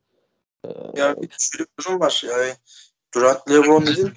Yani 0.96 1.22
bir 1.22 1.30
de 1.30 1.36
şöyle 1.40 1.66
bir 1.66 1.84
durum 1.84 2.00
var. 2.00 2.24
Yani 2.28 2.54
Durant 3.14 3.50
LeBron 3.50 3.88
dedin. 3.88 4.14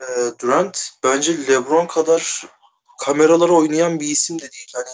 E, 0.00 0.06
Durant 0.40 0.90
bence 1.04 1.46
LeBron 1.48 1.86
kadar 1.86 2.46
kameralara 3.04 3.52
oynayan 3.52 4.00
bir 4.00 4.08
isim 4.08 4.38
de 4.38 4.42
değil. 4.52 4.72
Hani 4.74 4.88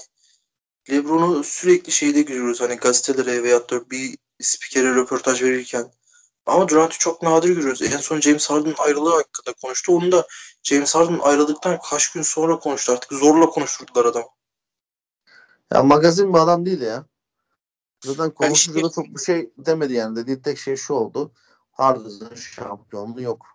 LeBron'u 0.91 1.45
sürekli 1.45 1.93
şeyde 1.93 2.23
görüyoruz. 2.23 2.61
Hani 2.61 2.77
gazetelere 2.77 3.43
veyahut 3.43 3.71
da 3.71 3.91
bir 3.91 4.19
spikere 4.41 4.95
röportaj 4.95 5.43
verirken. 5.43 5.93
Ama 6.47 6.69
Durant'ı 6.69 6.99
çok 6.99 7.23
nadir 7.23 7.49
görüyoruz. 7.49 7.83
En 7.83 7.97
son 7.97 8.21
James 8.21 8.51
Harden 8.51 8.75
ayrılığı 8.79 9.11
hakkında 9.11 9.53
konuştu. 9.63 9.93
Onu 9.97 10.13
da 10.13 10.27
James 10.63 10.95
Harden 10.95 11.19
ayrıldıktan 11.19 11.79
kaç 11.91 12.13
gün 12.13 12.23
sonra 12.23 12.59
konuştu. 12.59 12.93
Artık 12.93 13.13
zorla 13.13 13.47
konuşturdular 13.47 14.05
adamı. 14.05 14.27
Ya 15.73 15.83
magazin 15.83 16.35
bir 16.35 16.39
adam 16.39 16.67
değil 16.67 16.81
ya. 16.81 17.05
Zaten 18.05 18.31
konuşunca 18.31 18.83
da 18.83 18.91
çok 18.91 19.07
bir 19.07 19.21
şey 19.21 19.53
demedi 19.59 19.93
yani. 19.93 20.17
Dediği 20.17 20.43
tek 20.43 20.59
şey 20.59 20.77
şu 20.77 20.95
oldu. 20.95 21.33
Harden'ın 21.73 22.35
şampiyonluğu 22.35 23.23
yok. 23.23 23.47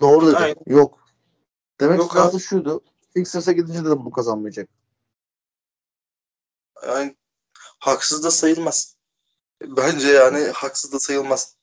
Doğru 0.00 0.26
dedi. 0.26 0.36
Aynen. 0.36 0.56
Yok. 0.66 0.98
Demek 1.80 1.98
Yok 1.98 2.32
ki 2.32 2.40
şuydu. 2.40 2.80
Sixers'a 3.16 3.52
gidince 3.52 3.84
de 3.84 3.90
bunu 3.90 4.10
kazanmayacak. 4.10 4.68
Yani 6.86 7.16
haksız 7.78 8.24
da 8.24 8.30
sayılmaz. 8.30 8.96
Bence 9.62 10.08
yani 10.08 10.44
haksız 10.54 10.92
da 10.92 11.00
sayılmaz. 11.00 11.56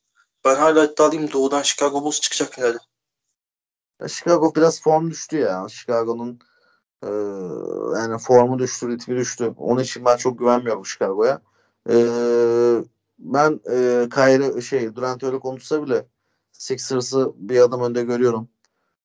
Ben 0.46 0.56
hala 0.56 0.86
iddialıyım 0.86 1.32
Doğu'dan 1.32 1.62
Chicago 1.62 2.04
Bulls 2.04 2.20
çıkacak. 2.20 2.58
Ya 2.58 4.08
Chicago 4.08 4.56
biraz 4.56 4.82
form 4.82 5.10
düştü 5.10 5.38
ya. 5.38 5.68
Chicago'nun 5.70 6.40
e, 7.04 7.10
yani 8.00 8.18
formu 8.18 8.60
düştü, 8.60 8.90
ritmi 8.90 9.16
düştü. 9.16 9.54
Onun 9.58 9.82
için 9.82 10.06
ben 10.06 10.18
çok 10.18 10.40
güvenmiyorum 10.40 10.86
Chicago'ya. 10.86 11.42
E, 11.90 11.96
ben 13.20 13.60
e, 13.72 14.10
Kyrie 14.10 14.62
şey 14.62 14.96
Durant 14.96 15.24
öyle 15.24 15.40
konuşsa 15.40 15.84
bile 15.86 16.08
Sixers'ı 16.52 17.34
bir 17.36 17.60
adım 17.62 17.82
önde 17.84 18.04
görüyorum. 18.04 18.50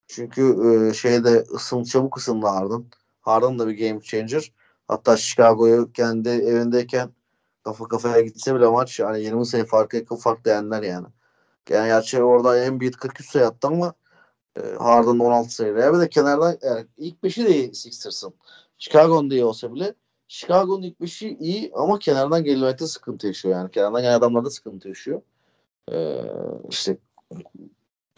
Çünkü 0.08 0.42
e, 0.90 0.94
şeyde 0.94 1.44
ısın 1.54 1.84
çabuk 1.84 2.18
ısındı 2.18 2.46
Harden. 2.46 2.84
Harden 3.20 3.58
da 3.58 3.68
bir 3.68 3.88
game 3.88 4.00
changer. 4.00 4.52
Hatta 4.88 5.16
Chicago'yu 5.16 5.92
kendi 5.92 6.28
evindeyken 6.28 7.10
kafa 7.64 7.88
kafaya 7.88 8.20
gitse 8.20 8.54
bile 8.54 8.66
maç 8.68 9.00
yani 9.00 9.22
20 9.22 9.46
sayı 9.46 9.64
farkı 9.64 9.96
yakın 9.96 10.16
farklı 10.16 10.50
yendiler 10.50 10.82
yani. 10.82 11.06
Yani 11.70 11.88
gerçi 11.88 12.22
orada 12.22 12.64
Embiid 12.64 12.94
43 12.94 13.30
sayı 13.30 13.46
attı 13.46 13.68
ama 13.68 13.94
e, 14.56 14.60
Harden 14.78 15.18
16 15.18 15.54
sayı. 15.54 15.76
Bir 15.76 16.00
de 16.00 16.08
kenardan 16.08 16.58
yani 16.62 16.86
ilk 16.96 17.22
5'i 17.24 17.46
de 17.46 17.74
Sixers'ın. 17.74 18.34
Chicago'nun 18.78 19.30
da 19.30 19.34
iyi 19.34 19.44
olsa 19.44 19.74
bile 19.74 19.94
Chicago'nun 20.28 20.82
ilk 20.82 21.00
5'i 21.00 21.36
iyi 21.40 21.72
ama 21.74 21.98
kenardan 21.98 22.44
gelmekte 22.44 22.86
sıkıntı 22.86 23.26
yaşıyor 23.26 23.54
yani. 23.54 23.70
Kenardan 23.70 24.02
gelen 24.02 24.18
adamlar 24.18 24.44
da 24.44 24.50
sıkıntı 24.50 24.88
yaşıyor. 24.88 25.22
Ee, 25.92 26.22
işte 26.70 26.98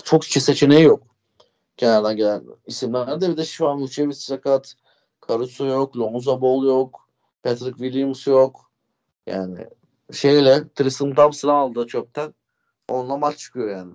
çok 0.05 0.25
seçeneği 0.25 0.83
yok. 0.83 1.03
Kenardan 1.77 2.17
gelen 2.17 2.45
isimlerde 2.67 3.31
bir 3.31 3.37
de 3.37 3.45
şu 3.45 3.69
an 3.69 3.81
Vucevic 3.81 4.15
sakat. 4.15 4.75
Caruso 5.29 5.67
yok. 5.67 5.97
Lonzo 5.97 6.41
Ball 6.41 6.67
yok. 6.67 7.09
Patrick 7.43 7.79
Williams 7.79 8.27
yok. 8.27 8.71
Yani 9.27 9.67
şeyle 10.13 10.69
Tristan 10.75 11.15
Thompson'ı 11.15 11.53
aldı 11.53 11.87
çöpten. 11.87 12.35
Onunla 12.89 13.17
maç 13.17 13.39
çıkıyor 13.39 13.71
yani. 13.77 13.93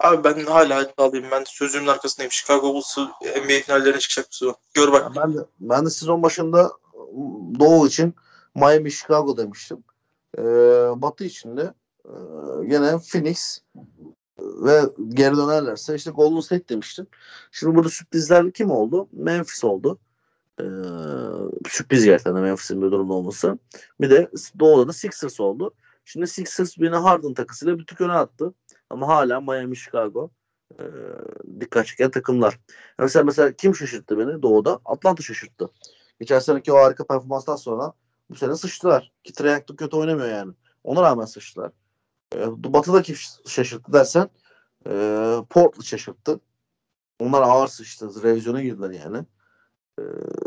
Abi 0.00 0.24
ben 0.24 0.44
hala 0.44 0.82
iddialıyım. 0.82 1.26
Ben 1.30 1.44
sözümün 1.46 1.86
arkasındayım. 1.86 2.32
Chicago 2.32 2.74
Bulls 2.74 2.98
NBA 3.22 3.60
finallerine 3.64 3.98
çıkacak 3.98 4.26
bu 4.30 4.34
sezon. 4.34 4.56
Gör 4.74 4.92
bak. 4.92 5.16
Ya 5.16 5.22
ben 5.22 5.34
de 5.34 5.38
ben 5.60 5.86
de 5.86 5.90
sezon 5.90 6.22
başında 6.22 6.72
Doğu 7.60 7.86
için 7.86 8.14
Miami 8.54 8.90
Chicago 8.92 9.36
demiştim. 9.36 9.84
Ee, 10.38 10.42
Batı 10.96 11.24
için 11.24 11.56
de 11.56 11.74
e, 12.04 12.12
gene 12.66 12.98
Phoenix 12.98 13.60
ve 14.38 14.80
geri 15.08 15.36
dönerlerse 15.36 15.94
işte 15.94 16.10
Golden 16.10 16.40
State 16.40 16.68
demiştim. 16.68 17.06
Şimdi 17.50 17.74
burada 17.74 17.88
sürprizler 17.88 18.52
kim 18.52 18.70
oldu? 18.70 19.08
Memphis 19.12 19.64
oldu. 19.64 19.98
Ee, 20.60 20.64
sürpriz 21.68 22.04
gerçekten 22.04 22.34
Memphis'in 22.34 22.82
bir 22.82 22.90
durumda 22.90 23.12
olması. 23.12 23.58
Bir 24.00 24.10
de 24.10 24.30
Doğu'da 24.58 24.88
da 24.88 24.92
Sixers 24.92 25.40
oldu. 25.40 25.74
Şimdi 26.04 26.26
Sixers 26.26 26.78
beni 26.78 26.96
Harden 26.96 27.34
takısıyla 27.34 27.78
bir 27.78 27.86
tık 27.86 28.00
öne 28.00 28.12
attı. 28.12 28.54
Ama 28.90 29.08
hala 29.08 29.40
Miami, 29.40 29.76
Chicago 29.76 30.30
e, 30.78 30.84
dikkat 31.60 31.86
çeken 31.86 32.10
takımlar. 32.10 32.60
Mesela 32.98 33.24
mesela 33.24 33.52
kim 33.52 33.74
şaşırttı 33.74 34.18
beni 34.18 34.42
Doğu'da? 34.42 34.80
Atlanta 34.84 35.22
şaşırttı. 35.22 35.70
Geçen 36.20 36.38
seneki 36.38 36.72
o 36.72 36.76
harika 36.76 37.06
performanstan 37.06 37.56
sonra 37.56 37.92
bu 38.30 38.34
sene 38.34 38.56
sıçtılar. 38.56 39.12
Ki 39.24 39.32
Trae 39.32 39.64
kötü 39.64 39.96
oynamıyor 39.96 40.28
yani. 40.28 40.52
Ona 40.84 41.02
rağmen 41.02 41.24
sıçtılar. 41.24 41.72
E, 42.34 42.64
Batı'da 42.72 43.02
kim 43.02 43.16
şaşırttı 43.46 43.92
dersen 43.92 44.30
e, 44.86 44.90
Portland 45.50 45.82
şaşırttı. 45.84 46.40
Onlar 47.20 47.42
ağır 47.42 47.68
sıçtı. 47.68 48.22
Revizyona 48.22 48.62
girdiler 48.62 48.90
yani. 48.90 49.24
E, 49.98 50.02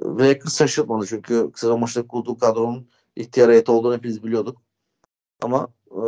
Lakers 0.06 0.58
şaşırtmadı 0.58 1.06
çünkü 1.08 1.52
kısa 1.52 1.78
maçta 1.78 2.08
kurduğu 2.08 2.38
kadronun 2.38 2.90
ihtiyar 3.16 3.52
heyeti 3.52 3.72
olduğunu 3.72 3.96
hepimiz 3.96 4.24
biliyorduk. 4.24 4.62
Ama 5.42 5.68
e, 5.92 6.02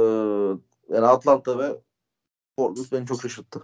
yani 0.93 1.07
Atlanta 1.07 1.59
ve 1.59 1.81
Portland 2.57 2.85
beni 2.91 3.07
çok 3.07 3.21
şaşırttı. 3.21 3.61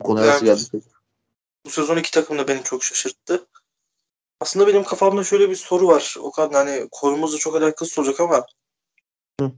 Bu 0.00 0.04
konuya 0.04 0.26
Yani- 0.26 0.44
geldik? 0.44 0.72
Bu 1.66 1.70
sezon 1.70 1.96
iki 1.96 2.10
takım 2.10 2.38
da 2.38 2.48
beni 2.48 2.62
çok 2.62 2.84
şaşırttı. 2.84 3.46
Aslında 4.40 4.66
benim 4.66 4.84
kafamda 4.84 5.24
şöyle 5.24 5.50
bir 5.50 5.56
soru 5.56 5.86
var. 5.88 6.16
O 6.20 6.30
kadar 6.30 6.66
hani 6.66 6.88
konumuzla 6.92 7.38
çok 7.38 7.56
alakası 7.56 8.00
olacak 8.00 8.20
ama 8.20 8.46
Hı. 9.40 9.52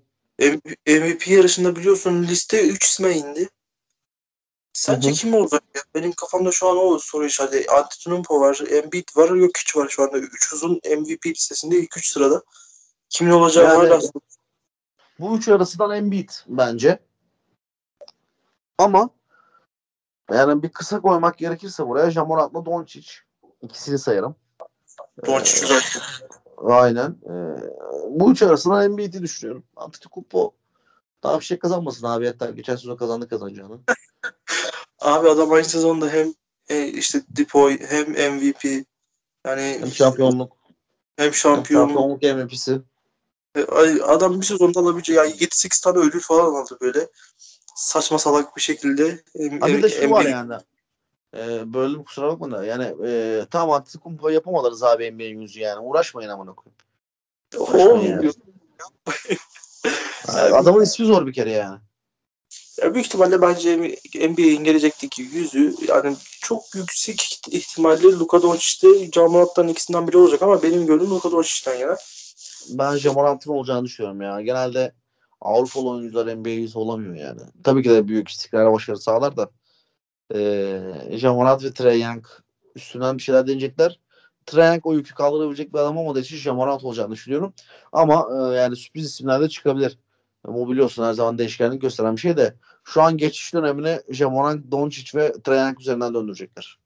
MVP 0.87 1.29
yarışında 1.29 1.77
biliyorsun 1.77 2.23
liste 2.23 2.69
3 2.69 2.85
isme 2.85 3.13
indi. 3.17 3.49
Sence 4.73 5.09
Hı 5.09 5.13
hı. 5.13 5.17
kim 5.17 5.35
olacak 5.35 5.63
ya? 5.75 5.83
Benim 5.95 6.13
kafamda 6.13 6.53
şu 6.53 6.69
an 6.69 6.77
o 6.77 6.99
soru 6.99 7.27
işareti. 7.27 7.71
Antetokounmpo 7.71 8.41
var, 8.41 8.61
Embiid 8.71 9.09
var, 9.17 9.29
Jokic 9.29 9.81
var 9.81 9.89
şu 9.89 10.03
anda. 10.03 10.19
Üç 10.19 10.53
uzun 10.53 10.81
MVP 10.85 11.27
listesinde 11.27 11.79
ilk 11.79 11.97
3 11.97 12.07
sırada. 12.13 12.43
Kimin 13.09 13.31
olacağı 13.31 13.65
Yani- 13.65 13.89
hala 13.89 14.01
Bu 15.19 15.37
üç 15.37 15.49
arasından 15.49 15.91
Embiid 15.97 16.31
bence. 16.47 16.99
Ama 18.79 19.11
yani 20.33 20.63
bir 20.63 20.69
kısa 20.73 21.01
koymak 21.01 21.39
gerekirse 21.39 21.87
buraya 21.87 22.11
Jamorant'la 22.11 22.67
Doncic. 22.67 23.11
ikisini 23.63 23.99
sayarım. 23.99 24.37
Doncic 25.27 25.63
Ee, 25.63 25.67
zaten. 25.67 26.03
Aynen. 26.65 27.17
Ee, 27.25 27.61
bu 28.11 28.33
üç 28.33 28.43
arasından 28.43 28.85
Embiid'i 28.85 29.23
düşünüyorum. 29.23 29.65
Antetokounmpo 29.77 30.53
daha 31.23 31.41
bir 31.41 31.45
şey 31.45 31.59
kazanmasın 31.59 32.07
abi 32.07 32.25
yeter. 32.25 32.49
Geçen 32.49 32.77
sezon 32.77 32.97
kazandı 32.97 33.29
kazanacağını. 33.29 33.79
Abi 35.01 35.29
adam 35.29 35.53
aynı 35.53 35.65
sezonda 35.65 36.09
hem 36.09 36.35
e, 36.69 36.87
işte 36.87 37.23
Depoy 37.37 37.79
hem 37.81 38.35
MVP 38.35 38.65
yani 39.47 39.77
Hem 39.81 39.87
şampiyonluk, 39.93 40.53
hem 41.17 41.27
hem 41.27 41.35
şampiyon. 41.35 41.89
şampiyonluk 41.89 42.23
MVP'si. 42.23 42.81
E, 43.55 43.63
Adam 44.03 44.41
bir 44.41 44.47
sezonda 44.47 44.81
alabileceği 44.81 45.19
yani 45.19 45.31
7-8 45.31 45.83
tane 45.85 45.99
ödül 45.99 46.21
falan 46.21 46.55
aldı 46.55 46.79
böyle. 46.81 47.09
Saçma 47.77 48.19
salak 48.19 48.57
bir 48.57 48.63
şekilde. 48.63 49.23
Abi 49.61 49.83
de 49.83 49.89
şu 49.89 50.11
var 50.11 50.25
yani. 50.25 50.55
Böldüm 51.75 52.05
kusura 52.05 52.29
bakma 52.29 52.51
da. 52.51 52.65
Yani 52.65 52.95
e, 53.07 53.43
tamam 53.51 53.71
Antetokounmpo 53.71 54.29
yapamadınız 54.29 54.83
abi 54.83 55.13
NBA'nin 55.13 55.41
yüzü 55.41 55.61
yani. 55.61 55.81
Uğraşmayın 55.81 56.31
amına 56.31 56.55
koyayım. 56.55 56.77
Olmuyor. 57.57 58.35
Yani 60.29 60.55
adamın 60.57 60.83
ismi 60.83 61.07
zor 61.07 61.27
bir 61.27 61.33
kere 61.33 61.51
yani. 61.51 61.79
Ya 62.83 62.95
büyük 62.95 63.07
ihtimalle 63.07 63.43
bence 63.43 63.77
NBA'in 64.29 64.65
gelecekteki 64.65 65.23
yüzü 65.23 65.75
yani 65.89 66.17
çok 66.41 66.75
yüksek 66.75 67.41
ihtimalle 67.51 68.03
Luka 68.03 68.43
Doncic'te 68.43 69.13
Jamoran'tan 69.13 69.69
ikisinden 69.69 70.09
biri 70.09 70.17
olacak 70.17 70.43
ama 70.43 70.63
benim 70.63 70.87
gönlüm 70.87 71.11
Luka 71.11 71.33
Doncic'ten 71.33 71.75
yana. 71.75 71.97
Ben 72.71 72.97
Jamorant'ın 72.97 73.51
olacağını 73.51 73.85
düşünüyorum 73.85 74.23
ya. 74.23 74.41
Genelde 74.41 74.93
Avrupalı 75.41 75.91
oyuncular 75.91 76.37
NBA 76.37 76.49
yüzü 76.49 76.79
olamıyor 76.79 77.15
yani. 77.15 77.41
Tabii 77.65 77.83
ki 77.83 77.91
de 77.91 78.09
büyük 78.09 78.29
istikrar 78.29 78.73
başarı 78.73 78.99
sağlar 78.99 79.37
da. 79.37 79.51
Ee, 80.35 80.81
Jamorant 81.11 81.65
ve 81.65 81.73
Trae 81.73 81.99
Young 81.99 82.27
üstünden 82.75 83.19
bir 83.19 83.23
şeyler 83.23 83.47
deneyecekler. 83.47 84.01
Trae 84.47 84.67
Young 84.67 84.87
o 84.87 84.95
yükü 84.95 85.15
kaldırabilecek 85.15 85.75
bir 85.75 85.79
adam 85.79 85.97
olmadığı 85.97 86.21
için 86.21 86.37
Jamorant 86.37 86.85
olacağını 86.85 87.13
düşünüyorum. 87.13 87.55
Ama 87.93 88.29
e, 88.33 88.57
yani 88.57 88.77
sürpriz 88.77 89.05
isimler 89.07 89.41
de 89.41 89.49
çıkabilir. 89.49 89.99
Bu 90.47 90.71
biliyorsun 90.71 91.05
her 91.05 91.13
zaman 91.13 91.39
değişkenlik 91.39 91.83
gösteren 91.83 92.17
bir 92.17 92.21
şey 92.21 92.37
de 92.37 92.55
şu 92.85 93.03
an 93.03 93.17
geçiş 93.17 93.55
dönemine 93.55 94.03
Jamorant, 94.11 94.71
Doncic 94.71 95.19
ve 95.19 95.33
Trae 95.45 95.61
Young 95.61 95.81
üzerinden 95.81 96.15
döndürecekler. 96.15 96.79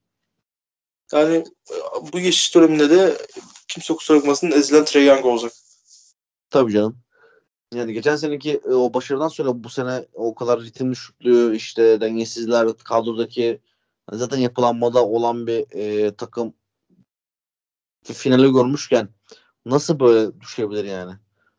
Yani 1.12 1.36
e, 1.70 1.74
bu 2.12 2.18
geçiş 2.18 2.54
döneminde 2.54 2.90
de 2.90 3.16
kimse 3.68 3.94
kusura 3.94 4.18
bakmasın 4.18 4.50
ezilen 4.50 4.84
Trae 4.84 5.04
Young 5.04 5.24
olacak. 5.24 5.52
Tabii 6.50 6.72
canım. 6.72 6.98
Yani 7.74 7.92
geçen 7.92 8.16
seneki 8.16 8.60
e, 8.64 8.68
o 8.68 8.94
başarıdan 8.94 9.28
sonra 9.28 9.64
bu 9.64 9.68
sene 9.68 10.06
o 10.14 10.34
kadar 10.34 10.60
ritim 10.60 10.92
düşüklüğü 10.92 11.56
işte 11.56 12.00
dengesizler 12.00 12.68
kadrodaki 12.84 13.60
zaten 14.12 14.38
yapılanmada 14.38 15.06
olan 15.06 15.46
bir 15.46 15.66
e, 15.72 16.14
takım 16.14 16.54
finali 18.04 18.52
görmüşken 18.52 19.08
nasıl 19.66 20.00
böyle 20.00 20.40
düşebilir 20.40 20.84
yani? 20.84 21.12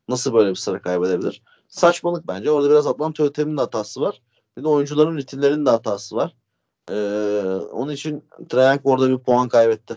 Nasıl 0.08 0.34
böyle 0.34 0.50
bir 0.50 0.56
sıra 0.56 0.82
kaybedebilir? 0.82 1.42
Saçmalık 1.68 2.28
bence. 2.28 2.50
Orada 2.50 2.70
biraz 2.70 2.86
Atlanta 2.86 3.24
Ötem'in 3.24 3.56
de 3.56 3.60
hatası 3.60 4.00
var. 4.00 4.22
Bir 4.56 4.62
de 4.62 4.68
oyuncuların 4.68 5.16
ritimlerinin 5.16 5.66
de 5.66 5.70
hatası 5.70 6.16
var. 6.16 6.36
Ee, 6.90 6.94
onun 7.72 7.92
için 7.92 8.24
Trae 8.48 8.66
Young 8.66 8.80
orada 8.84 9.10
bir 9.10 9.18
puan 9.18 9.48
kaybetti. 9.48 9.96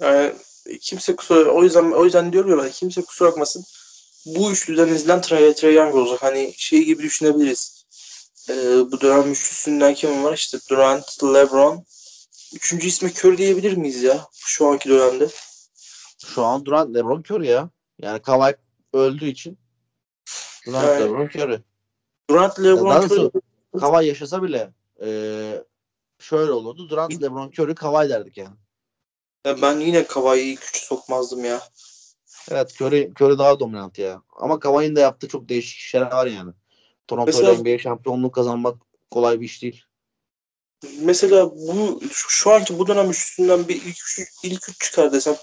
Yani 0.00 0.32
kimse 0.80 1.16
kusura 1.16 1.50
o 1.50 1.62
yüzden 1.62 1.92
o 1.92 2.04
yüzden 2.04 2.32
diyorum 2.32 2.50
ya 2.50 2.58
ben 2.58 2.70
kimse 2.70 3.02
kusura 3.02 3.28
bakmasın. 3.28 3.64
Bu 4.26 4.52
üçlüden 4.52 4.88
ezilen 4.88 5.20
Trae, 5.20 5.54
Trae 5.54 5.72
Young 5.72 5.94
olacak. 5.94 6.22
Hani 6.22 6.54
şey 6.56 6.84
gibi 6.84 7.02
düşünebiliriz. 7.02 7.84
Ee, 8.50 8.54
bu 8.92 9.00
dönem 9.00 9.32
üçlüsünden 9.32 9.94
kim 9.94 10.24
var? 10.24 10.32
İşte 10.32 10.58
Durant, 10.70 11.24
LeBron. 11.24 11.84
Üçüncü 12.54 12.88
ismi 12.88 13.10
Curry 13.10 13.38
diyebilir 13.38 13.76
miyiz 13.76 14.02
ya? 14.02 14.26
Şu 14.32 14.66
anki 14.66 14.88
dönemde. 14.88 15.28
Şu 16.26 16.44
an 16.44 16.64
Durant, 16.64 16.94
LeBron 16.96 17.20
Curry 17.30 17.46
ya. 17.46 17.70
Yani 17.98 18.22
Kawhi 18.22 18.56
öldüğü 18.92 19.26
için 19.26 19.58
Durant, 20.66 20.84
Evet. 20.84 21.00
LeBron 21.00 21.24
Curry. 21.26 21.62
Durant, 22.30 22.58
Ya 22.58 22.64
LeBron, 22.64 22.90
daha 22.90 23.04
Curry. 23.04 23.30
Kawhi 23.80 24.06
yaşasa 24.06 24.42
bile 24.42 24.72
eee, 25.00 25.64
şöyle 26.18 26.52
olurdu. 26.52 26.88
Durant, 26.88 27.22
LeBron, 27.22 27.52
Curry, 27.58 27.74
Kawhi 27.74 28.08
derdik 28.08 28.36
yani. 28.36 28.56
Ya 29.46 29.62
ben 29.62 29.80
yine 29.80 30.06
Kawhi'yi 30.06 30.56
küçük 30.56 30.82
sokmazdım 30.82 31.44
ya. 31.44 31.60
Evet 32.50 32.80
Curry, 32.80 33.12
Curry 33.20 33.38
daha 33.38 33.60
dominant 33.60 33.98
ya. 33.98 34.22
Ama 34.36 34.60
Kawhi'nin 34.60 34.96
de 34.96 35.00
yaptığı 35.00 35.28
çok 35.28 35.48
değişik 35.48 35.78
işler 35.78 36.00
var 36.00 36.26
yani. 36.26 36.52
Toronto 37.08 37.26
Mesela- 37.26 37.54
NBA 37.54 37.78
şampiyonluğu 37.78 38.32
kazanmak 38.32 38.82
kolay 39.10 39.40
bir 39.40 39.44
iş 39.44 39.62
değil. 39.62 39.84
Mesela 41.00 41.50
bu 41.50 42.00
şu, 42.12 42.50
anki 42.50 42.78
bu 42.78 42.86
dönem 42.86 43.10
üçlüsünden 43.10 43.68
bir 43.68 43.76
ilk 43.76 43.98
üç, 43.98 44.20
ilk 44.42 44.68
üç 44.68 44.80
çıkar 44.80 45.12
desem 45.12 45.36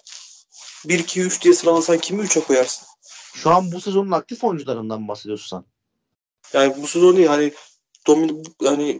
1 0.85 0.99
2 0.99 1.21
3 1.21 1.41
diye 1.41 1.53
sıralasan 1.53 1.97
kimi 1.97 2.21
3'e 2.21 2.43
koyarsın? 2.43 2.87
Şu 3.33 3.49
an 3.49 3.71
bu 3.71 3.81
sezonun 3.81 4.11
aktif 4.11 4.43
oyuncularından 4.43 5.07
bahsediyorsun 5.07 5.57
sen. 5.57 5.65
Yani 6.59 6.81
bu 6.81 6.87
sezon 6.87 7.15
değil 7.17 7.27
hani 7.27 7.53
domin 8.07 8.43
hani 8.63 8.99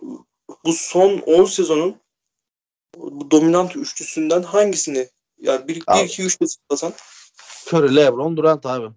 bu 0.65 0.73
son 0.73 1.17
10 1.17 1.45
sezonun 1.45 1.95
bu 2.95 3.31
dominant 3.31 3.75
üçlüsünden 3.75 4.43
hangisini 4.43 5.09
yani 5.37 5.67
1 5.67 5.83
Abi. 5.87 6.05
2 6.05 6.23
3 6.23 6.39
diye 6.39 6.47
sıralasan 6.47 6.93
Curry, 7.71 7.95
LeBron, 7.95 8.37
Durant 8.37 8.65
abi. 8.65 8.87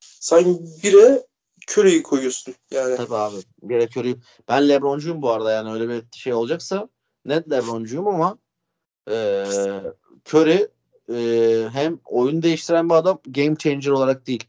sen 0.00 0.44
1'e 0.82 1.26
Curry'i 1.70 2.02
koyuyorsun 2.02 2.54
yani. 2.70 2.96
Tabii 2.96 3.14
abi. 3.14 3.36
Bir 3.62 3.74
yere 3.74 3.88
Curry. 3.96 4.16
Ben 4.48 4.68
LeBroncuyum 4.68 5.22
bu 5.22 5.30
arada 5.30 5.52
yani 5.52 5.72
öyle 5.72 5.88
bir 5.88 6.04
şey 6.16 6.32
olacaksa 6.34 6.88
net 7.24 7.50
LeBroncuyum 7.50 8.06
ama 8.08 8.38
eee 9.10 9.82
Curry 10.32 10.68
eee, 11.08 11.68
hem 11.72 12.00
oyun 12.04 12.42
değiştiren 12.42 12.88
bir 12.90 12.94
adam 12.94 13.18
game 13.26 13.56
changer 13.56 13.90
olarak 13.90 14.26
değil. 14.26 14.44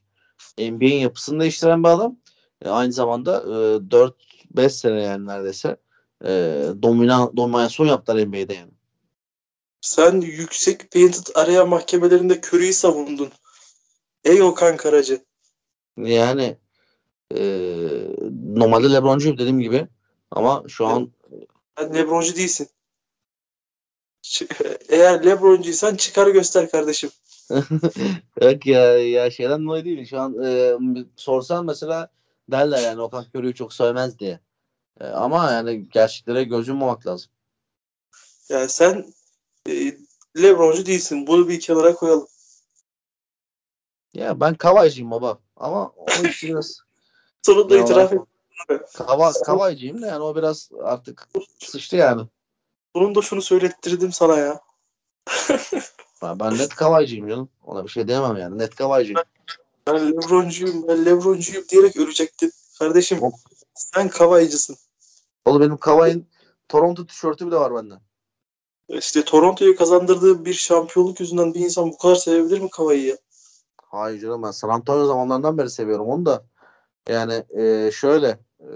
NBA'in 0.57 0.99
yapısını 0.99 1.39
değiştiren 1.39 1.83
bir 1.83 1.89
adam. 1.89 2.17
E, 2.65 2.69
aynı 2.69 2.93
zamanda 2.93 3.41
e, 3.41 3.89
4-5 4.55 4.69
sene 4.69 5.01
yani 5.01 5.27
neredeyse 5.27 5.77
e, 6.25 6.29
dominan, 6.81 7.37
dominasyon 7.37 7.87
yaptılar 7.87 8.27
NBA'de 8.27 8.53
yani. 8.53 8.71
Sen 9.81 10.21
yüksek 10.21 10.91
painted 10.91 11.35
area 11.35 11.65
mahkemelerinde 11.65 12.41
Curry'i 12.41 12.73
savundun. 12.73 13.29
Ey 14.23 14.41
Okan 14.41 14.77
Karacı. 14.77 15.25
Yani 15.97 16.57
e, 17.35 17.39
normalde 18.55 18.93
LeBroncuyum 18.93 19.37
dediğim 19.37 19.59
gibi 19.59 19.87
ama 20.31 20.63
şu 20.67 20.85
an 20.87 21.11
Sen 21.77 21.93
Lebroncu 21.93 22.35
değilsin. 22.35 22.69
Eğer 24.89 25.25
Lebroncuysan 25.25 25.95
çıkar 25.95 26.27
göster 26.27 26.69
kardeşim. 26.69 27.09
Yok 28.41 28.65
ya, 28.65 28.97
ya 28.97 29.31
şeyden 29.31 29.65
dolayı 29.65 29.85
değil. 29.85 30.05
Şu 30.05 30.19
an 30.19 30.43
e, 30.43 30.73
sorsan 31.15 31.65
mesela 31.65 32.09
derler 32.51 32.81
yani 32.81 33.01
Okan 33.01 33.25
Curry'i 33.35 33.53
çok 33.53 33.73
sevmez 33.73 34.19
diye. 34.19 34.39
E, 35.01 35.05
ama 35.05 35.51
yani 35.51 35.89
gerçeklere 35.89 36.43
göz 36.43 36.67
yummamak 36.67 37.07
lazım. 37.07 37.31
Yani 38.49 38.69
sen 38.69 39.13
e, 39.69 39.97
Lebroncu 40.41 40.85
değilsin. 40.85 41.27
Bunu 41.27 41.49
bir 41.49 41.59
kenara 41.59 41.95
koyalım. 41.95 42.27
Ya 44.17 44.39
ben 44.39 44.55
Kavaycıyım 44.55 45.11
baba. 45.11 45.39
Ama 45.55 45.91
o 45.97 46.05
iş 46.27 46.43
biraz 46.43 46.79
Sonunda 47.41 47.75
Ya 47.75 47.83
itiraf 47.83 48.13
et. 48.13 48.19
Kava, 48.93 49.31
Kavaycıyım 49.45 50.01
da 50.01 50.07
yani 50.07 50.23
o 50.23 50.35
biraz 50.35 50.69
artık 50.83 51.27
sıçtı 51.59 51.95
yani. 51.95 52.21
Bunun 52.95 53.15
da 53.15 53.21
şunu 53.21 53.41
söylettirdim 53.41 54.11
sana 54.11 54.37
ya. 54.37 54.61
Ben, 56.21 56.39
ben 56.39 56.57
net 56.57 56.75
Kavaycıyım 56.75 57.29
canım. 57.29 57.49
Ona 57.65 57.83
bir 57.83 57.89
şey 57.89 58.07
diyemem 58.07 58.37
yani. 58.37 58.57
Net 58.57 58.75
Kavaycıyım. 58.75 59.21
Ben 59.87 60.11
Lebroncuyum, 60.11 60.87
ben 60.87 61.05
Lebroncuyum 61.05 61.65
diyerek 61.69 61.97
ölecektin. 61.97 62.51
Kardeşim 62.79 63.21
Hop. 63.21 63.33
sen 63.73 64.09
kavaycısın. 64.09 64.77
Oğlum 65.45 65.61
benim 65.61 65.77
Kavay'ın 65.77 66.27
Toronto 66.69 67.05
tişörtü 67.05 67.47
bile 67.47 67.55
var 67.55 67.75
bende. 67.75 67.93
İşte 68.89 69.25
Toronto'yu 69.25 69.75
kazandırdığı 69.75 70.45
bir 70.45 70.53
şampiyonluk 70.53 71.19
yüzünden 71.19 71.53
bir 71.53 71.59
insan 71.59 71.91
bu 71.91 71.97
kadar 71.97 72.15
sevebilir 72.15 72.59
mi 72.59 72.69
Kavay'ı 72.69 73.05
ya? 73.05 73.17
Hayır 73.89 74.19
canım 74.19 74.43
ben 74.43 74.51
San 74.51 74.69
Antonio 74.69 75.05
zamanlarından 75.05 75.57
beri 75.57 75.69
seviyorum 75.69 76.07
onu 76.07 76.25
da. 76.25 76.45
Yani 77.09 77.43
e, 77.49 77.91
şöyle 77.91 78.39
e, 78.59 78.69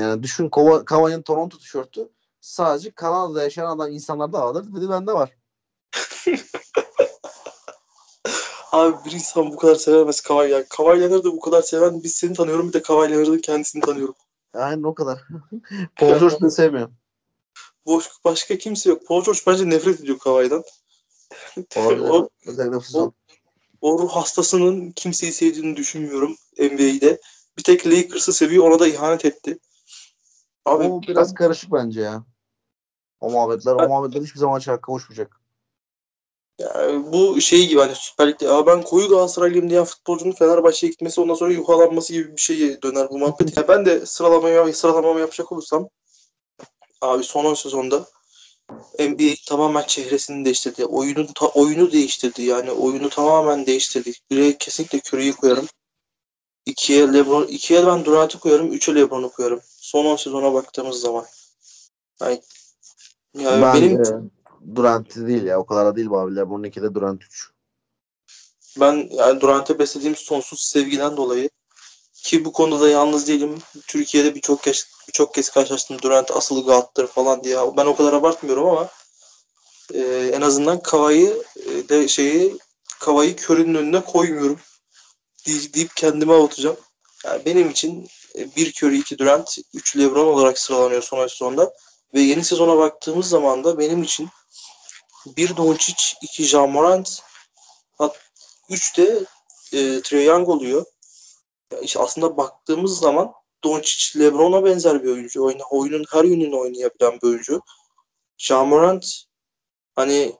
yani 0.00 0.22
düşün 0.22 0.50
Kavay'ın 0.86 1.22
Toronto 1.22 1.58
tişörtü 1.58 2.08
sadece 2.40 2.90
Kanada'da 2.90 3.42
yaşayan 3.42 3.76
adam 3.76 3.92
insanlarda 3.92 4.40
vardır. 4.40 4.64
Bir 4.74 4.80
de 4.80 4.88
bende 4.88 5.12
var. 5.12 5.36
Abi 8.72 8.96
bir 9.04 9.12
insan 9.12 9.52
bu 9.52 9.56
kadar 9.56 9.74
sevemez 9.74 10.20
Kavay 10.20 10.50
ya. 10.50 10.68
Kavay 10.68 11.00
Leonard'ı 11.00 11.32
bu 11.32 11.40
kadar 11.40 11.62
seven 11.62 12.02
biz 12.02 12.14
seni 12.14 12.34
tanıyorum 12.34 12.68
bir 12.68 12.72
de 12.72 12.82
Kavay 12.82 13.10
Leonard'ın 13.10 13.38
kendisini 13.38 13.82
tanıyorum. 13.82 14.14
Aynen 14.54 14.82
o 14.82 14.94
kadar. 14.94 15.20
Paul 15.96 16.18
George'u 16.18 16.50
sevmiyorum. 16.50 16.94
Boş, 17.86 18.10
başka 18.24 18.58
kimse 18.58 18.90
yok. 18.90 19.06
Paul 19.06 19.24
George 19.24 19.40
bence 19.46 19.70
nefret 19.70 20.00
ediyor 20.00 20.18
Kavay'dan. 20.18 20.62
Olabilir. 21.76 22.00
o, 22.08 22.28
Özellikle 22.46 22.80
sezon. 22.80 23.12
O 23.82 23.98
ruh 23.98 24.10
hastasının 24.10 24.90
kimseyi 24.90 25.32
sevdiğini 25.32 25.76
düşünmüyorum 25.76 26.36
NBA'de. 26.58 27.20
Bir 27.58 27.62
tek 27.62 27.86
Lakers'ı 27.86 28.32
seviyor 28.32 28.64
ona 28.64 28.78
da 28.78 28.88
ihanet 28.88 29.24
etti. 29.24 29.58
Abi 30.64 30.84
O 30.84 31.02
biraz 31.02 31.34
karışık 31.34 31.72
bence 31.72 32.00
ya. 32.00 32.24
O 33.20 33.30
muhabbetler, 33.30 33.74
o 33.74 33.88
muhabbetler 33.88 34.22
hiçbir 34.22 34.40
zaman 34.40 34.58
çarka 34.58 34.80
kavuşmayacak. 34.80 35.40
Yani 36.58 37.12
bu 37.12 37.40
şey 37.40 37.68
gibi 37.68 37.80
hani 37.80 37.94
Süper 37.94 38.28
Lig'de 38.28 38.48
"Aa 38.48 38.66
ben 38.66 38.82
koyu 38.82 39.08
Galatasaraylıyım 39.08 39.70
diyen 39.70 39.84
futbolcunun 39.84 40.32
Fenerbahçe'ye 40.32 40.90
gitmesi 40.90 41.20
ondan 41.20 41.34
sonra 41.34 41.52
yuhalanması 41.52 42.12
gibi 42.12 42.36
bir 42.36 42.40
şeye 42.40 42.82
döner 42.82 43.08
bu 43.10 43.18
muhabbet. 43.18 43.56
Yani 43.56 43.68
ben 43.68 43.86
de 43.86 44.06
sıralamaya 44.06 44.72
sıralamamı 44.72 45.20
yapacak 45.20 45.52
olursam 45.52 45.88
abi 47.00 47.24
son 47.24 47.44
10 47.44 47.54
sezonda 47.54 48.06
NBA 48.98 49.34
tamamen 49.48 49.82
çehresini 49.82 50.44
değiştirdi. 50.44 50.84
Oyunun 50.84 51.26
ta- 51.34 51.46
oyunu 51.46 51.92
değiştirdi. 51.92 52.42
Yani 52.42 52.70
oyunu 52.70 53.08
tamamen 53.08 53.66
değiştirdi. 53.66 54.12
Bire 54.30 54.58
kesinlikle 54.58 54.98
Curry'i 54.98 55.32
koyarım. 55.32 55.66
İkiye 56.66 57.12
LeBron, 57.12 57.46
ikiye 57.46 57.86
ben 57.86 58.04
Durant'ı 58.04 58.38
koyarım. 58.38 58.72
Üçe 58.72 58.94
LeBron'u 58.94 59.30
koyarım. 59.30 59.60
Son 59.64 60.04
10 60.04 60.16
sezona 60.16 60.54
baktığımız 60.54 61.00
zaman. 61.00 61.24
Yani, 62.20 62.42
yani 63.38 63.62
ben 63.62 63.74
benim 63.74 64.00
e, 64.00 64.04
Durant 64.76 65.16
değil 65.16 65.42
ya. 65.42 65.60
O 65.60 65.66
kadar 65.66 65.86
da 65.86 65.96
değil 65.96 66.10
bu 66.10 66.18
abiler. 66.18 66.50
Bunun 66.50 66.64
iki 66.64 66.82
de 66.82 66.94
Durant 66.94 67.24
3. 67.24 67.50
Ben 68.80 69.08
yani 69.10 69.40
Durant'e 69.40 69.78
beslediğim 69.78 70.16
sonsuz 70.16 70.60
sevgiden 70.60 71.16
dolayı 71.16 71.50
ki 72.22 72.44
bu 72.44 72.52
konuda 72.52 72.80
da 72.80 72.88
yalnız 72.88 73.28
değilim. 73.28 73.58
Türkiye'de 73.86 74.34
birçok 74.34 74.62
kez 74.62 74.86
birçok 75.08 75.34
kez 75.34 75.50
karşılaştım 75.50 76.02
Durant 76.02 76.30
asıl 76.30 76.64
God'dır 76.64 77.06
falan 77.06 77.44
diye. 77.44 77.56
Ben 77.76 77.86
o 77.86 77.96
kadar 77.96 78.12
abartmıyorum 78.12 78.68
ama 78.68 78.88
e, 79.94 80.30
en 80.34 80.40
azından 80.40 80.82
Kavay'ı 80.82 81.42
e, 81.56 81.88
de 81.88 82.08
şeyi 82.08 82.58
Kavay'ı 83.00 83.36
körünün 83.36 83.74
önüne 83.74 84.04
koymuyorum. 84.04 84.60
Deyip, 85.46 85.74
deyip 85.74 85.96
kendime 85.96 86.32
avutacağım. 86.32 86.76
Yani 87.24 87.44
benim 87.44 87.70
için 87.70 88.08
e, 88.38 88.56
bir 88.56 88.74
Curry, 88.76 88.98
iki 88.98 89.18
Durant, 89.18 89.58
üç 89.74 89.96
LeBron 89.96 90.26
olarak 90.26 90.58
sıralanıyor 90.58 91.02
son 91.02 91.26
sezonda. 91.26 91.72
Ve 92.14 92.20
yeni 92.20 92.44
sezona 92.44 92.78
baktığımız 92.78 93.28
zaman 93.28 93.64
da 93.64 93.78
benim 93.78 94.02
için 94.02 94.28
bir 95.26 95.56
Doncic, 95.56 96.14
iki 96.22 96.44
Ja 96.44 96.66
Morant, 96.66 97.22
3 98.70 98.96
de 98.96 99.24
e, 99.72 100.02
Trae 100.02 100.22
Young 100.22 100.48
oluyor. 100.48 100.84
İşte 101.82 102.00
aslında 102.00 102.36
baktığımız 102.36 102.98
zaman 102.98 103.32
Doncic 103.64 104.20
LeBron'a 104.20 104.64
benzer 104.64 105.02
bir 105.02 105.08
oyuncu. 105.08 105.44
Oyun, 105.44 105.60
oyunun 105.70 106.04
her 106.10 106.24
yönünü 106.24 106.56
oynayabilen 106.56 107.18
bir 107.22 107.26
oyuncu. 107.26 107.62
Ja 108.38 108.64
Morant 108.64 109.24
hani 109.94 110.36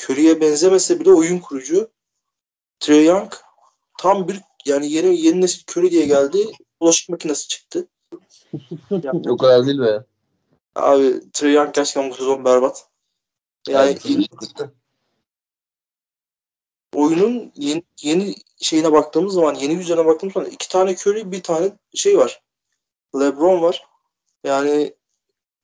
Curry'e 0.00 0.40
benzemese 0.40 1.00
bile 1.00 1.12
oyun 1.12 1.38
kurucu. 1.38 1.90
Trae 2.80 3.02
Young 3.02 3.32
tam 3.98 4.28
bir 4.28 4.40
yani 4.66 4.92
yeni 4.92 5.20
yeni 5.20 5.40
nesil 5.40 5.62
Curry 5.70 5.90
diye 5.90 6.06
geldi. 6.06 6.38
Bulaşık 6.80 7.08
makinesi 7.08 7.48
çıktı. 7.48 7.88
O 9.28 9.36
kadar 9.36 9.66
değil 9.66 9.80
be. 9.80 10.04
Abi 10.74 11.20
Trae 11.32 11.52
Young 11.52 11.74
gerçekten 11.74 12.10
bu 12.10 12.14
sezon 12.14 12.44
berbat. 12.44 12.86
Yani 13.68 13.98
oyunun 16.94 17.52
yeni, 17.56 17.82
yeni 18.02 18.34
şeyine 18.56 18.92
baktığımız 18.92 19.34
zaman, 19.34 19.54
yeni 19.54 19.72
yüzlerine 19.72 20.06
baktığımız 20.06 20.34
zaman 20.34 20.50
iki 20.50 20.68
tane 20.68 20.90
Curry, 20.90 21.32
bir 21.32 21.42
tane 21.42 21.72
şey 21.94 22.18
var. 22.18 22.42
LeBron 23.14 23.62
var. 23.62 23.84
Yani 24.44 24.94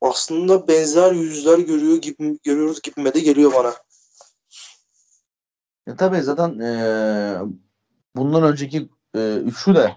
aslında 0.01 0.69
benzer 0.69 1.13
yüzler 1.13 1.59
görüyor 1.59 1.97
gibi 1.97 2.39
görüyoruz 2.45 2.83
gibime 2.83 3.15
de 3.15 3.21
geliyor 3.21 3.53
bana. 3.55 3.75
Ya 5.87 5.97
tabii 5.97 6.23
zaten 6.23 6.59
e, 6.59 6.73
bundan 8.17 8.43
önceki 8.43 8.89
e, 9.15 9.37
üçü 9.37 9.75
de 9.75 9.97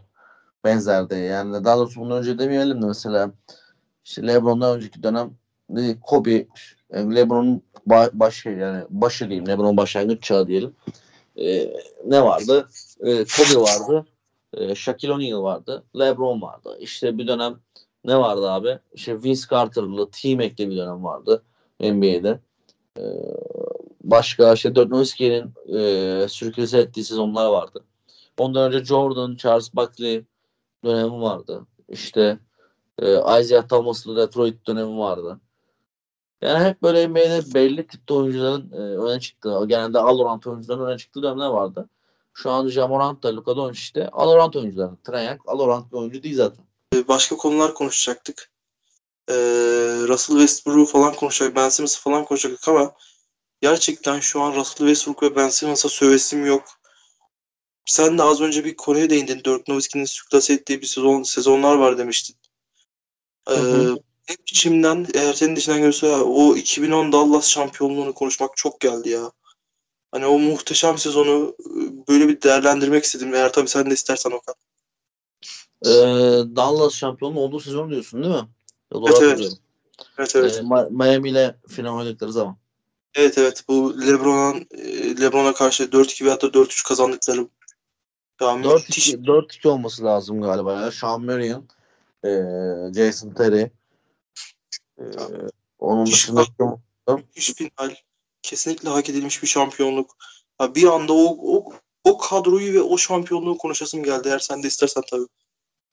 benzerdi. 0.63 1.15
Yani 1.15 1.65
daha 1.65 1.78
doğrusu 1.78 2.02
bundan 2.02 2.18
önce 2.18 2.39
demeyelim 2.39 2.82
de 2.82 2.86
mesela 2.86 3.32
işte 4.06 4.28
LeBron'dan 4.28 4.76
önceki 4.76 5.04
dönem 5.04 5.32
Kobe, 6.02 6.48
e, 6.89 7.15
LeBron'un 7.15 7.63
ba- 7.88 8.10
başı 8.13 8.50
yani 8.50 8.84
başı 8.89 9.26
diyeyim. 9.30 9.48
LeBron'un 9.48 9.78
başlangıç 9.78 10.24
çağı 10.24 10.48
diyelim. 10.48 10.76
E, 11.38 11.74
ne 12.06 12.24
vardı? 12.24 12.70
E, 13.00 13.26
Kobe 13.26 13.62
vardı. 13.62 14.06
E, 14.54 14.76
Shaquille 14.76 15.13
O'Neal 15.13 15.44
vardı. 15.44 15.84
LeBron 16.00 16.42
vardı. 16.42 16.78
İşte 16.80 17.18
bir 17.18 17.28
dönem 17.28 17.60
ne 18.06 18.18
vardı 18.18 18.52
abi? 18.52 18.80
İşte 18.94 19.24
Vince 19.24 19.42
Carter'lı 19.52 20.10
T-Mac'li 20.12 20.70
bir 20.70 20.78
dönem 20.78 21.04
vardı 21.04 21.44
NBA'de. 21.80 22.39
E, 22.98 23.04
başka 24.04 24.54
işte 24.54 24.76
Dirk 24.76 24.89
Nowitzki'nin 24.89 25.54
e, 25.78 26.28
sürükülse 26.28 26.80
ettiği 26.80 27.04
sezonlar 27.04 27.50
vardı. 27.50 27.84
Ondan 28.38 28.72
önce 28.72 28.86
Jordan, 28.86 29.36
Charles 29.36 29.76
Barkley 29.76 30.26
dönemi 30.84 31.22
vardı. 31.22 31.68
İşte 31.89 32.39
e, 33.00 33.12
Isaiah 33.42 33.68
Thomas'lı 33.68 34.15
Detroit 34.15 34.68
dönemi 34.68 34.98
vardı. 34.98 35.39
Yani 36.41 36.65
hep 36.65 36.82
böyle 36.82 37.08
NBA'de 37.08 37.54
belli 37.54 37.88
tipte 37.88 38.13
oyuncuların 38.13 38.71
e, 38.71 38.75
öne 38.75 39.19
çıktığı, 39.19 39.65
genelde 39.67 39.99
Alorant 39.99 40.47
oyuncuların 40.47 40.86
öne 40.86 40.97
çıktığı 40.97 41.23
dönemler 41.23 41.47
vardı. 41.47 41.89
Şu 42.34 42.52
an 42.52 42.67
Jamorant 42.67 43.23
da 43.23 43.36
Luka 43.36 43.56
Doncic 43.56 43.95
de 43.95 44.10
Alorant 44.10 44.56
oyuncuları. 44.56 44.91
Trae 45.04 45.38
Alorant 45.47 45.91
bir 45.91 45.97
oyuncu 45.97 46.23
değil 46.23 46.36
zaten. 46.36 46.65
Başka 47.08 47.38
konular 47.38 47.73
konuşacaktık. 47.73 48.52
Ee, 49.30 49.34
Russell 50.08 50.38
Westbrook'u 50.38 50.86
falan 50.86 51.13
konuşacak, 51.13 51.56
Ben 51.56 51.69
Simmons'ı 51.69 52.02
falan 52.02 52.25
konuşacaktık 52.25 52.67
ama 52.67 52.93
gerçekten 53.62 54.19
şu 54.19 54.42
an 54.42 54.56
Russell 54.56 54.87
Westbrook 54.87 55.23
ve 55.23 55.35
Ben 55.35 55.50
Simmons'a 55.50 55.90
sövesim 55.90 56.46
yok. 56.46 56.63
Sen 57.85 58.17
de 58.17 58.23
az 58.23 58.42
önce 58.42 58.65
bir 58.65 58.75
konuya 58.75 59.10
değindin. 59.10 59.42
Dirk 59.46 59.67
Nowitzki'nin 59.67 60.06
sürklase 60.06 60.54
ettiği 60.54 60.81
bir 60.81 60.87
sezon, 60.87 61.23
sezonlar 61.23 61.75
var 61.75 61.98
demiştin. 61.98 62.35
Ee, 63.50 63.54
Hı 63.54 63.62
hı. 63.62 63.98
Hep 64.30 64.40
içimden 64.52 65.08
eğer 65.13 65.34
senin 65.34 65.56
dışından 65.56 65.82
görse 65.82 66.08
o 66.15 66.56
2010 66.56 67.12
Dallas 67.12 67.48
şampiyonluğunu 67.50 68.13
konuşmak 68.13 68.58
çok 68.58 68.80
geldi 68.80 69.10
ya. 69.10 69.32
Hani 70.12 70.25
o 70.25 70.40
muhteşem 70.40 70.98
sezonu 70.98 71.56
e, 71.60 71.71
böyle 72.08 72.27
bir 72.27 72.42
değerlendirmek 72.42 73.04
istedim. 73.04 73.34
Eğer 73.34 73.54
tabii 73.54 73.69
sen 73.69 73.90
de 73.90 73.94
istersen 73.94 74.32
Okan. 74.32 74.56
E, 75.86 75.92
Dallas 76.56 76.94
şampiyonu 76.94 77.40
olduğu 77.40 77.60
sezon 77.60 77.90
diyorsun 77.90 78.23
değil 78.23 78.36
mi? 78.36 78.48
Doğru 78.94 79.23
Evet, 79.23 79.40
evet. 79.40 79.58
Evet 80.17 80.36
evet. 80.36 80.58
E, 80.58 80.62
Ma- 80.62 80.90
Miami 80.92 81.30
ile 81.30 81.56
final 81.67 81.98
oynadıkları 81.98 82.32
zaman. 82.32 82.58
Evet 83.15 83.38
evet. 83.38 83.63
Bu 83.67 84.02
LeBron'a 84.02 84.58
e, 84.71 85.21
LeBron'a 85.21 85.54
karşı 85.54 85.84
4-2 85.84 86.25
veyahut 86.25 86.44
da 86.44 86.48
4-3 86.48 86.88
kazandıkları 86.88 87.48
ya 88.42 88.56
müthiş 88.56 89.13
4-2, 89.13 89.25
4-2 89.25 89.67
olması 89.67 90.04
lazım 90.04 90.42
galiba 90.42 90.73
ya. 90.73 90.92
Sean 90.92 91.25
Marion, 91.25 91.67
e, 92.25 92.30
Jason 92.94 93.30
Terry. 93.30 93.71
E, 95.00 95.04
onun 95.79 96.00
Müthiş 96.00 96.29
dışında 96.29 96.45
müthiş 97.08 97.54
final. 97.54 97.95
Kesinlikle 98.41 98.89
hak 98.89 99.10
edilmiş 99.10 99.43
bir 99.43 99.47
şampiyonluk. 99.47 100.17
Ya 100.62 100.75
bir 100.75 100.87
anda 100.87 101.13
o, 101.13 101.37
o 101.58 101.73
o 102.04 102.17
kadroyu 102.17 102.73
ve 102.73 102.81
o 102.81 102.97
şampiyonluğu 102.97 103.58
konuşasım 103.58 104.04
geldi. 104.04 104.27
Eğer 104.27 104.39
sen 104.39 104.63
de 104.63 104.67
istersen 104.67 105.04
tabii. 105.10 105.27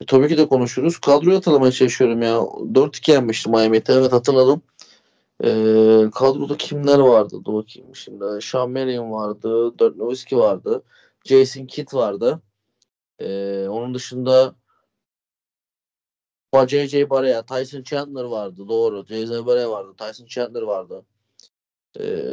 E, 0.00 0.06
tabii 0.06 0.28
ki 0.28 0.38
de 0.38 0.48
konuşuruz. 0.48 0.98
Kadroyu 0.98 1.36
hatırlamaya 1.36 1.72
çalışıyorum 1.72 2.22
ya. 2.22 2.36
4-2 2.36 3.10
yenmişti 3.10 3.50
Miami'yi. 3.50 3.82
Evet 3.88 4.12
hatırladım. 4.12 4.62
E, 5.44 5.48
kadroda 6.14 6.56
kimler 6.56 6.98
vardı? 6.98 7.40
Dur 7.44 7.54
bakayım 7.54 7.96
şimdi. 7.96 8.24
Sean 8.42 8.70
Marion 8.70 9.12
vardı. 9.12 9.78
Dirk 9.78 9.96
Nowitzki 9.96 10.36
vardı. 10.36 10.82
Jason 11.24 11.66
Kidd 11.66 11.94
vardı. 11.94 12.42
E, 13.18 13.28
onun 13.68 13.94
dışında 13.94 14.54
J.J. 16.64 17.10
Barea, 17.10 17.42
Tyson 17.46 17.82
Chandler 17.82 18.24
vardı. 18.24 18.68
Doğru. 18.68 19.06
J.J. 19.06 19.46
Barea 19.46 19.70
vardı. 19.70 19.94
Tyson 19.98 20.26
Chandler 20.26 20.62
vardı. 20.62 21.04
Ee, 22.00 22.26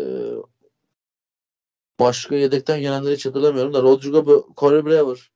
başka 2.00 2.36
yedekten 2.36 2.82
gelenleri 2.82 3.16
hiç 3.16 3.26
hatırlamıyorum 3.26 3.74
da 3.74 3.82
Rodrigo, 3.82 4.48
Corey 4.58 4.86
Brewer, 4.86 5.32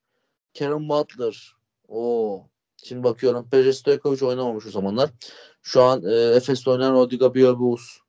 Karen 0.59 0.89
Butler. 0.89 1.55
O. 1.87 2.43
Şimdi 2.83 3.03
bakıyorum. 3.03 3.49
Peje 3.49 3.73
Stojkovic 3.73 4.25
oynamamış 4.25 4.65
o 4.65 4.69
zamanlar. 4.69 5.09
Şu 5.61 5.83
an 5.83 6.03
e, 6.05 6.13
Efes'te 6.15 6.71
oynayan 6.71 6.93
Rodrigo 6.93 7.35
Biobus 7.35 7.99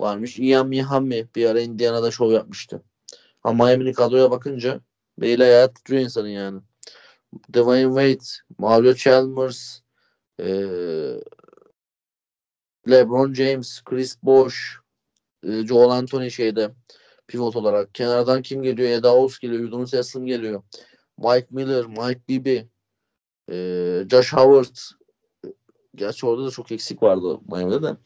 varmış. 0.00 0.38
Ian 0.38 0.68
Mihammi 0.68 1.28
bir 1.36 1.46
ara 1.46 1.60
Indiana'da 1.60 2.10
şov 2.10 2.30
yapmıştı. 2.32 2.82
Ama 3.44 3.64
Miami'nin 3.64 3.92
kadroya 3.92 4.30
bakınca 4.30 4.80
beyle 5.18 5.44
hayat 5.44 5.74
tutuyor 5.74 6.00
insanın 6.02 6.28
yani. 6.28 6.60
Dwayne 7.52 7.88
Wade, 7.88 8.24
Mario 8.58 8.94
Chalmers, 8.94 9.82
e, 10.40 10.44
LeBron 12.88 13.34
James, 13.34 13.82
Chris 13.84 14.16
Bosh, 14.22 14.80
e, 15.42 15.66
Joel 15.66 15.90
Anthony 15.90 16.30
şeyde 16.30 16.74
pivot 17.26 17.56
olarak. 17.56 17.94
Kenardan 17.94 18.42
kim 18.42 18.62
geliyor? 18.62 18.88
Eda 18.88 19.16
Oz 19.16 19.38
geliyor. 19.38 19.60
Yudunus 19.60 19.92
Yasım 19.92 20.26
geliyor. 20.26 20.62
Mike 21.18 21.46
Miller, 21.50 21.86
Mike 21.86 22.20
Bibby, 22.28 22.58
e, 23.50 23.56
Josh 24.10 24.32
Howard. 24.32 24.76
Gerçi 25.94 26.26
orada 26.26 26.46
da 26.46 26.50
çok 26.50 26.72
eksik 26.72 27.02
vardı 27.02 27.40
Miami'de 27.50 27.82
de. 27.82 27.96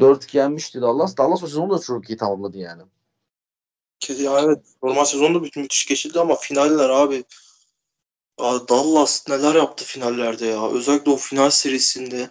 4 0.00 0.34
yenmişti 0.34 0.80
Dallas. 0.80 1.16
Dallas 1.16 1.42
o 1.42 1.46
sezonu 1.46 1.78
da 1.78 1.82
çok 1.82 2.10
iyi 2.10 2.16
tamamladı 2.16 2.58
yani. 2.58 2.82
Ya 4.18 4.40
evet. 4.40 4.58
Normal 4.82 5.04
sezonda 5.04 5.42
bir 5.42 5.56
müthiş 5.56 5.86
geçildi 5.86 6.20
ama 6.20 6.34
finaller 6.34 6.88
abi 6.88 7.24
Dallas 8.68 9.28
neler 9.28 9.54
yaptı 9.54 9.84
finallerde 9.84 10.46
ya. 10.46 10.70
Özellikle 10.70 11.10
o 11.10 11.16
final 11.16 11.50
serisinde 11.50 12.30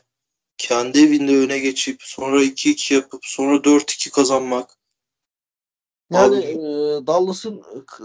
kendi 0.57 0.99
evinde 0.99 1.37
öne 1.37 1.59
geçip 1.59 2.03
sonra 2.03 2.43
2-2 2.43 2.93
yapıp 2.93 3.25
sonra 3.25 3.55
4-2 3.55 4.09
kazanmak. 4.11 4.69
Yani 6.11 6.37
e, 6.37 6.57
Dallas'ın 7.07 7.63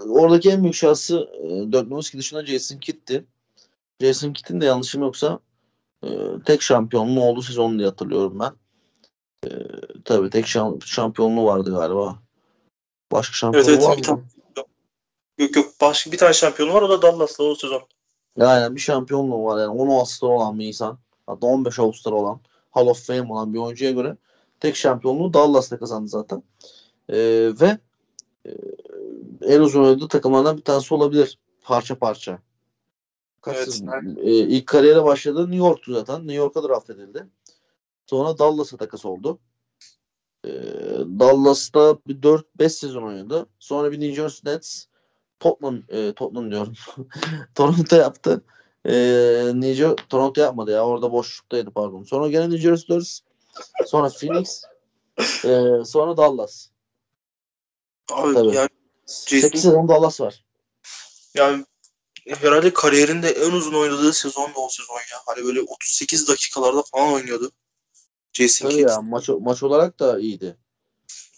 oradaki 0.09 0.51
en 0.51 0.63
büyük 0.63 0.75
şansı 0.75 1.29
e, 1.43 1.73
Dirk 1.73 1.89
Nowitzki 1.89 2.19
dışında 2.19 2.47
Jason 2.47 2.79
Kidd'ti. 2.79 3.25
Jason 4.01 4.33
Kidd'in 4.33 4.61
de 4.61 4.65
yanlışım 4.65 5.03
yoksa 5.03 5.39
e, 6.05 6.09
tek 6.47 6.63
şampiyonluğu 6.63 7.25
olduğu 7.25 7.43
sezonu 7.43 7.79
diye 7.79 7.89
hatırlıyorum 7.89 8.41
ben. 8.41 8.53
E, 9.47 9.51
tabii 10.05 10.31
tek 10.31 10.47
şamp 10.47 10.87
şampiyonluğu 10.87 11.45
vardı 11.45 11.71
galiba. 11.71 12.19
Başka 13.13 13.35
şampiyonluğu 13.35 13.71
evet, 13.71 13.85
evet, 13.89 14.09
var 14.09 14.17
mı? 14.17 14.25
Yok 15.39 15.57
yok 15.57 15.73
başka 15.81 16.13
bir 16.13 16.19
tane 16.19 16.33
şampiyonu 16.33 16.75
var 16.75 16.83
o 16.83 16.89
da 16.89 17.03
Dallas'la 17.03 17.45
o 17.45 17.55
sezon. 17.55 17.83
Yani 18.37 18.75
bir 18.75 18.81
şampiyonluğu 18.81 19.45
var 19.45 19.61
yani 19.61 19.71
10 19.71 19.89
Ağustos 19.89 20.31
olan 20.31 20.59
bir 20.59 20.67
insan 20.67 20.99
hatta 21.27 21.47
15 21.47 21.79
Ağustos 21.79 22.13
olan 22.13 22.41
Hall 22.71 22.87
of 22.87 23.07
Fame 23.07 23.33
olan 23.33 23.55
bir 23.55 23.59
oyuncuya 23.59 23.91
göre 23.91 24.17
tek 24.61 24.77
şampiyonluğu 24.77 25.35
Dallas'ta 25.35 25.79
kazandı 25.79 26.09
zaten. 26.09 26.43
Ee, 27.09 27.53
ve 27.61 27.79
e, 28.47 28.51
en 29.43 29.61
uzun 29.61 29.85
oynadığı 29.85 30.09
takımlardan 30.09 30.57
bir 30.57 30.63
tanesi 30.63 30.95
olabilir 30.95 31.39
parça 31.63 31.99
parça. 31.99 32.39
Kaç 33.41 33.57
evet, 33.57 33.83
e, 34.19 34.31
ilk 34.31 34.67
kariyere 34.67 35.05
başladı 35.05 35.41
New 35.41 35.57
York'tu 35.57 35.95
zaten. 35.95 36.21
New 36.21 36.35
York'a 36.35 36.63
draft 36.63 36.91
edildi. 36.91 37.27
Sonra 38.07 38.39
Dallas'a 38.39 38.77
takas 38.77 39.05
oldu. 39.05 39.39
Ee, 40.45 40.51
Dallas'ta 41.19 41.99
bir 42.07 42.23
4-5 42.23 42.69
sezon 42.69 43.03
oynadı. 43.03 43.47
Sonra 43.59 43.93
bir 43.93 44.01
New 44.01 44.15
Jersey 44.15 44.53
Nets, 44.53 44.87
Tottenham, 45.41 45.83
e, 45.89 46.13
Tottenham 46.13 46.51
diyorum. 46.51 46.75
Toronto 47.55 47.97
yaptı. 47.97 48.45
E, 48.85 48.93
New 49.55 49.97
Toronto 50.09 50.41
yapmadı 50.41 50.71
ya. 50.71 50.87
Orada 50.87 51.13
boşluktaydı 51.13 51.71
pardon. 51.71 52.03
Sonra 52.03 52.29
gene 52.29 52.45
New 52.45 52.59
Jersey 52.59 52.89
Dodgers. 52.89 53.21
Sonra 53.87 54.09
Phoenix. 54.09 54.65
e, 55.45 55.85
sonra 55.85 56.17
Dallas. 56.17 56.69
Abi 58.13 58.35
Tabii. 58.35 58.57
yani 58.57 58.69
Jason, 59.07 59.49
8 59.49 59.63
sezon 59.63 59.89
Dallas 59.89 60.21
var. 60.21 60.45
Yani 61.35 61.65
herhalde 62.27 62.73
kariyerinde 62.73 63.31
en 63.31 63.53
uzun 63.53 63.75
oynadığı 63.75 64.13
sezon 64.13 64.55
da 64.55 64.61
o 64.61 64.69
sezon 64.69 64.95
ya. 64.95 65.19
Hani 65.27 65.45
böyle 65.45 65.61
38 65.61 66.29
dakikalarda 66.29 66.83
falan 66.83 67.13
oynuyordu. 67.13 67.53
Jason 68.33 68.69
Kidd. 68.69 68.89
Ya, 68.89 69.01
maç, 69.01 69.29
maç 69.41 69.63
olarak 69.63 70.01
da 70.01 70.21
iyiydi. 70.21 70.57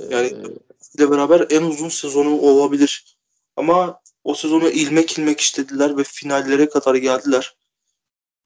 Yani 0.01 0.27
ee, 0.27 0.99
ile 0.99 1.11
beraber 1.11 1.47
en 1.51 1.63
uzun 1.63 1.89
sezonu 1.89 2.41
olabilir. 2.41 3.16
Ama 3.57 4.01
o 4.25 4.35
sezonu 4.35 4.69
ilmek 4.69 5.19
ilmek 5.19 5.41
işlediler 5.41 5.97
ve 5.97 6.05
finallere 6.05 6.69
kadar 6.69 6.95
geldiler. 6.95 7.57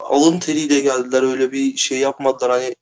Alın 0.01 0.39
teriyle 0.39 0.81
geldiler. 0.81 1.23
Öyle 1.23 1.53
bir 1.53 1.77
şey 1.77 1.99
yapmadılar. 1.99 2.51
Hani 2.51 2.77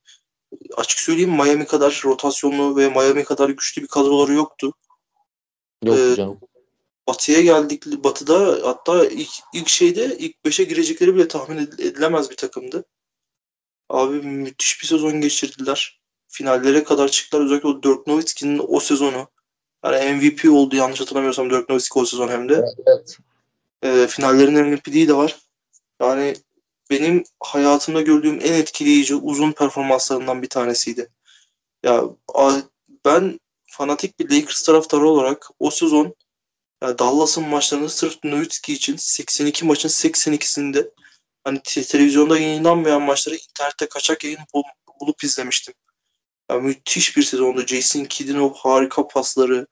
açık 0.76 0.98
söyleyeyim 0.98 1.30
Miami 1.30 1.66
kadar 1.66 2.02
rotasyonlu 2.04 2.76
ve 2.76 2.88
Miami 2.88 3.24
kadar 3.24 3.48
güçlü 3.48 3.82
bir 3.82 3.88
kadroları 3.88 4.32
yoktu. 4.32 4.72
Yok 5.84 5.98
ee, 5.98 6.14
canım. 6.16 6.40
Batı'ya 7.08 7.40
geldik. 7.40 7.86
Batı'da 7.86 8.68
hatta 8.68 9.06
ilk, 9.06 9.30
ilk 9.54 9.68
şeyde 9.68 10.16
ilk 10.18 10.36
5'e 10.44 10.64
girecekleri 10.64 11.14
bile 11.14 11.28
tahmin 11.28 11.56
edilemez 11.58 12.30
bir 12.30 12.36
takımdı. 12.36 12.84
Abi 13.88 14.20
müthiş 14.22 14.82
bir 14.82 14.86
sezon 14.86 15.20
geçirdiler. 15.20 16.00
Finallere 16.28 16.84
kadar 16.84 17.08
çıktılar. 17.08 17.44
Özellikle 17.44 17.68
o 17.68 17.82
Dirk 17.82 18.06
Nowitzki'nin 18.06 18.60
o 18.68 18.80
sezonu 18.80 19.28
yani 19.84 20.14
MVP 20.14 20.52
oldu 20.52 20.76
yanlış 20.76 21.00
hatırlamıyorsam 21.00 21.50
Dirk 21.50 21.68
Nowitzki 21.68 21.98
o 21.98 22.04
sezon 22.04 22.28
hem 22.28 22.48
de. 22.48 22.64
Evet. 22.86 23.18
E, 23.82 24.06
finallerin 24.06 24.66
MVP'liği 24.66 25.08
de 25.08 25.16
var. 25.16 25.36
Yani 26.00 26.34
benim 26.90 27.24
hayatımda 27.40 28.02
gördüğüm 28.02 28.40
en 28.42 28.52
etkileyici 28.52 29.14
uzun 29.14 29.52
performanslarından 29.52 30.42
bir 30.42 30.48
tanesiydi. 30.48 31.08
Ya 31.82 32.04
ben 33.04 33.40
fanatik 33.66 34.18
bir 34.18 34.30
Lakers 34.30 34.62
taraftarı 34.62 35.08
olarak 35.08 35.50
o 35.58 35.70
sezon 35.70 36.14
yani 36.82 36.98
Dallas'ın 36.98 37.48
maçlarını 37.48 37.88
sırf 37.88 38.24
Nowitzki 38.24 38.72
için 38.72 38.96
82 38.96 39.64
maçın 39.64 39.88
82'sinde 39.88 40.90
hani 41.44 41.62
televizyonda 41.62 42.38
yayınlanmayan 42.38 43.02
maçları 43.02 43.36
internette 43.36 43.88
kaçak 43.88 44.24
yayın 44.24 44.40
bulup 45.00 45.24
izlemiştim. 45.24 45.74
Yani 46.50 46.62
müthiş 46.62 47.16
bir 47.16 47.22
sezondu. 47.22 47.66
Jason 47.66 48.04
Kidd'in 48.04 48.38
o 48.38 48.54
harika 48.54 49.08
pasları. 49.08 49.66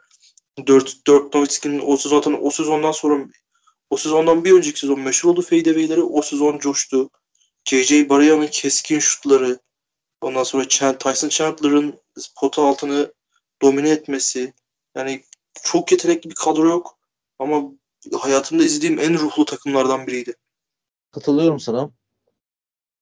Dirk, 0.67 1.07
Dirk 1.07 1.35
Nowitzki'nin 1.35 1.83
o 1.87 1.97
sezon 1.97 2.17
zaten 2.17 2.39
o 2.43 2.51
sezondan 2.51 2.93
sonra 2.93 3.27
o 3.91 3.97
sezondan 3.97 4.45
bir 4.45 4.53
önceki 4.53 4.81
sezon 4.81 5.01
meşhur 5.01 5.31
oldu 5.31 5.43
fadeaway'leri. 5.43 6.03
O 6.03 6.23
sezon 6.23 6.59
coştu. 6.59 7.11
J.J. 7.65 8.09
Baria'nın 8.09 8.47
keskin 8.47 8.99
şutları. 8.99 9.59
Ondan 10.21 10.43
sonra 10.43 10.69
Tyson 10.99 11.29
Chandler'ın 11.29 12.01
pota 12.41 12.63
altını 12.63 13.13
domine 13.63 13.91
etmesi. 13.91 14.55
Yani 14.95 15.25
çok 15.63 15.93
yetenekli 15.93 16.31
bir 16.31 16.35
kadro 16.35 16.69
yok. 16.69 16.99
Ama 17.39 17.73
hayatımda 18.21 18.65
izlediğim 18.65 18.99
en 18.99 19.19
ruhlu 19.19 19.45
takımlardan 19.45 20.07
biriydi. 20.07 20.35
Katılıyorum 21.11 21.61
sana. 21.61 21.91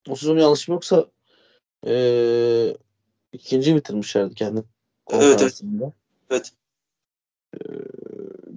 O 0.09 0.17
sezon 0.17 0.39
yanlışım 0.39 0.75
yoksa 0.75 1.07
ee, 1.87 2.77
ikinci 3.35 3.77
bitirmişlerdi 3.77 4.35
kendi 4.35 4.63
evet, 5.11 5.43
evet. 5.43 5.63
evet. 6.31 6.53
Ee, 7.55 7.59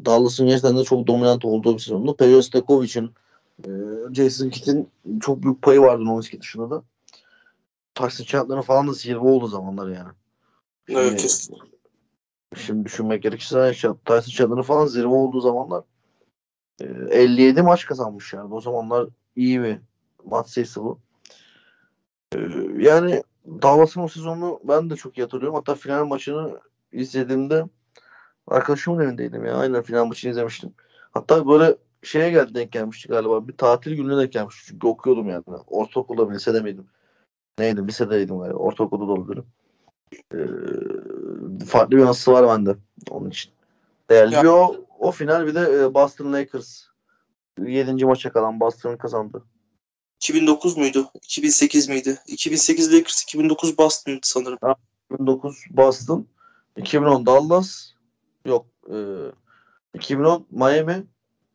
Dallas'ın 0.05 0.47
gerçekten 0.47 0.77
de 0.77 0.83
çok 0.83 1.07
dominant 1.07 1.45
olduğu 1.45 1.73
bir 1.73 1.79
sezonda. 1.79 2.15
Pejo 2.15 2.41
Stekovic'in 2.41 3.11
e, 3.65 3.69
Jason 4.13 4.49
Kidd'in 4.49 4.89
çok 5.21 5.43
büyük 5.43 5.61
payı 5.61 5.81
vardı 5.81 6.05
Nowitzki 6.05 6.41
dışında 6.41 6.69
da. 6.69 6.83
Taksi 7.93 8.25
kağıtlarının 8.25 8.61
falan 8.61 8.87
da 8.87 8.93
zirve 8.93 9.19
oldu 9.19 9.47
zamanlar 9.47 9.87
yani. 9.87 10.11
Şimdi, 10.87 10.99
evet 10.99 11.21
kesin. 11.21 11.57
Şimdi 12.55 12.85
düşünmek 12.85 13.23
gerekirse 13.23 13.71
Tyson 14.05 14.31
Chandler'ın 14.31 14.61
falan 14.61 14.85
zirve 14.85 15.07
olduğu 15.07 15.41
zamanlar 15.41 15.83
e, 16.81 16.85
57 17.11 17.61
maç 17.61 17.85
kazanmış 17.85 18.33
yani. 18.33 18.53
O 18.53 18.61
zamanlar 18.61 19.07
iyi 19.35 19.61
bir 19.61 19.77
maç 20.25 20.47
sayısı 20.47 20.83
bu. 20.83 20.99
E, 22.35 22.39
yani 22.77 23.23
Dallas'ın 23.47 24.01
o 24.01 24.07
sezonu 24.07 24.59
ben 24.63 24.89
de 24.89 24.95
çok 24.95 25.17
iyi 25.17 25.21
hatırlıyorum. 25.21 25.55
Hatta 25.55 25.75
final 25.75 26.05
maçını 26.05 26.59
izlediğimde 26.91 27.65
arkadaşımın 28.47 29.03
evindeydim 29.03 29.45
ya. 29.45 29.55
Aynen 29.55 29.81
final 29.81 30.05
maçını 30.05 30.31
izlemiştim. 30.31 30.73
Hatta 31.11 31.47
böyle 31.47 31.75
şeye 32.03 32.29
geldi 32.29 32.55
denk 32.55 32.71
gelmişti 32.71 33.07
galiba. 33.07 33.47
Bir 33.47 33.57
tatil 33.57 33.95
gününe 33.95 34.17
denk 34.17 34.31
gelmişti. 34.31 34.67
Çünkü 34.67 34.87
okuyordum 34.87 35.29
yani. 35.29 35.43
Ortaokulda 35.67 36.25
mı 36.25 36.33
lisede 36.33 36.61
miydim? 36.61 36.87
Neydim? 37.59 37.87
Lisedeydim 37.87 38.39
galiba. 38.39 38.57
Ortaokulda 38.57 39.07
da 39.07 39.11
olabilirim. 39.11 39.45
Ee, 40.33 41.65
farklı 41.65 41.97
bir 41.97 42.01
anısı 42.01 42.31
var 42.31 42.47
bende 42.47 42.75
onun 43.09 43.29
için. 43.29 43.51
Değerli 44.09 44.35
ya. 44.35 44.53
o, 44.53 44.75
o 44.99 45.11
final 45.11 45.47
bir 45.47 45.55
de 45.55 45.59
e, 45.59 45.93
Boston 45.93 46.33
Lakers 46.33 46.83
7. 47.65 48.05
maça 48.05 48.31
kalan 48.31 48.59
Boston'ın 48.59 48.97
kazandı. 48.97 49.43
2009 50.19 50.77
muydu? 50.77 51.11
2008 51.15 51.89
miydi? 51.89 52.19
2008 52.27 52.93
Lakers, 52.93 53.23
2009 53.23 53.77
Boston 53.77 54.19
sanırım. 54.23 54.57
2009 55.11 55.65
Boston, 55.69 56.27
2010 56.77 57.25
Dallas, 57.25 57.91
yok 58.45 58.65
e, 58.89 58.95
2010 59.93 60.47
Miami, 60.51 61.03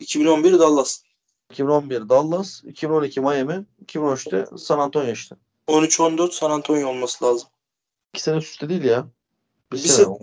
2011 0.01 0.59
Dallas. 0.59 1.03
2011 1.51 2.09
Dallas, 2.09 2.65
2012 2.65 3.21
Miami, 3.21 3.65
2013'te 3.87 4.57
San 4.59 4.79
Antonio 4.79 5.13
işte. 5.13 5.37
13-14 5.69 6.33
San 6.33 6.51
Antonio 6.51 6.89
olması 6.89 7.25
lazım. 7.25 7.49
İki 8.15 8.23
sene 8.23 8.37
üst 8.37 8.53
üste 8.53 8.69
değil 8.69 8.85
ya. 8.85 9.07
Bir, 9.73 9.77
Bir 9.77 9.83
sene. 9.83 10.05
sene. 10.05 10.17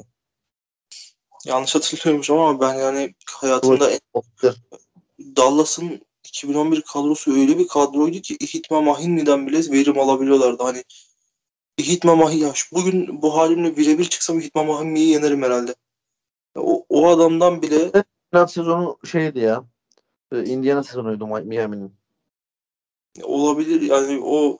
Yanlış 1.45 1.75
hatırlıyormuş 1.75 2.29
ama 2.29 2.61
ben 2.61 2.73
yani 2.73 3.15
hayatımda 3.31 3.91
en-. 3.91 3.99
Dallas'ın 5.35 6.01
2011 6.23 6.81
kadrosu 6.81 7.33
öyle 7.33 7.57
bir 7.59 7.67
kadroydu 7.67 8.19
ki 8.21 8.37
Ihitma 8.39 8.81
Mahinmi'den 8.81 9.47
bile 9.47 9.71
verim 9.71 9.99
alabiliyorlardı. 9.99 10.63
Hani 10.63 10.83
Ihitma 11.77 12.15
Mahin 12.15 12.37
ya 12.37 12.53
şu- 12.53 12.75
bugün 12.75 13.21
bu 13.21 13.37
halimle 13.37 13.77
birebir 13.77 14.05
çıksam 14.05 14.39
Ihitma 14.39 14.63
Mahinmi'yi 14.63 15.07
yenerim 15.09 15.43
herhalde. 15.43 15.75
O, 16.55 16.85
o 16.89 17.07
adamdan 17.09 17.61
bile 17.61 17.91
Final 18.33 18.47
sezonu 18.47 18.97
şeydi 19.11 19.39
ya. 19.39 19.63
e, 20.31 20.43
Indiana 20.45 20.83
sezonuydu 20.83 21.27
Mi- 21.27 21.41
Miami'nin. 21.45 21.93
olabilir 23.23 23.81
yani 23.81 24.19
o 24.23 24.59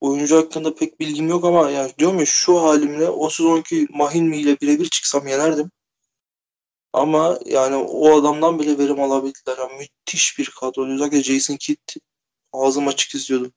oyuncu 0.00 0.36
hakkında 0.36 0.74
pek 0.74 1.00
bilgim 1.00 1.28
yok 1.28 1.44
ama 1.44 1.70
yani 1.70 1.92
diyorum 1.98 2.18
ya 2.18 2.26
şu 2.26 2.62
halimle 2.62 3.08
o 3.08 3.30
sezonki 3.30 3.86
Mahinmi 3.90 4.36
ile 4.38 4.60
birebir 4.60 4.88
çıksam 4.88 5.26
yenerdim. 5.26 5.70
Ama 6.92 7.38
yani 7.46 7.76
o 7.76 8.18
adamdan 8.20 8.58
bile 8.58 8.78
verim 8.78 9.00
alabildiler. 9.00 9.58
Yani 9.58 9.72
müthiş 9.78 10.38
bir 10.38 10.50
kadro. 10.60 10.86
Özellikle 10.86 11.22
Jason 11.22 11.56
Kidd 11.56 11.88
ağzım 12.52 12.88
açık 12.88 13.14
izliyordum. 13.14 13.52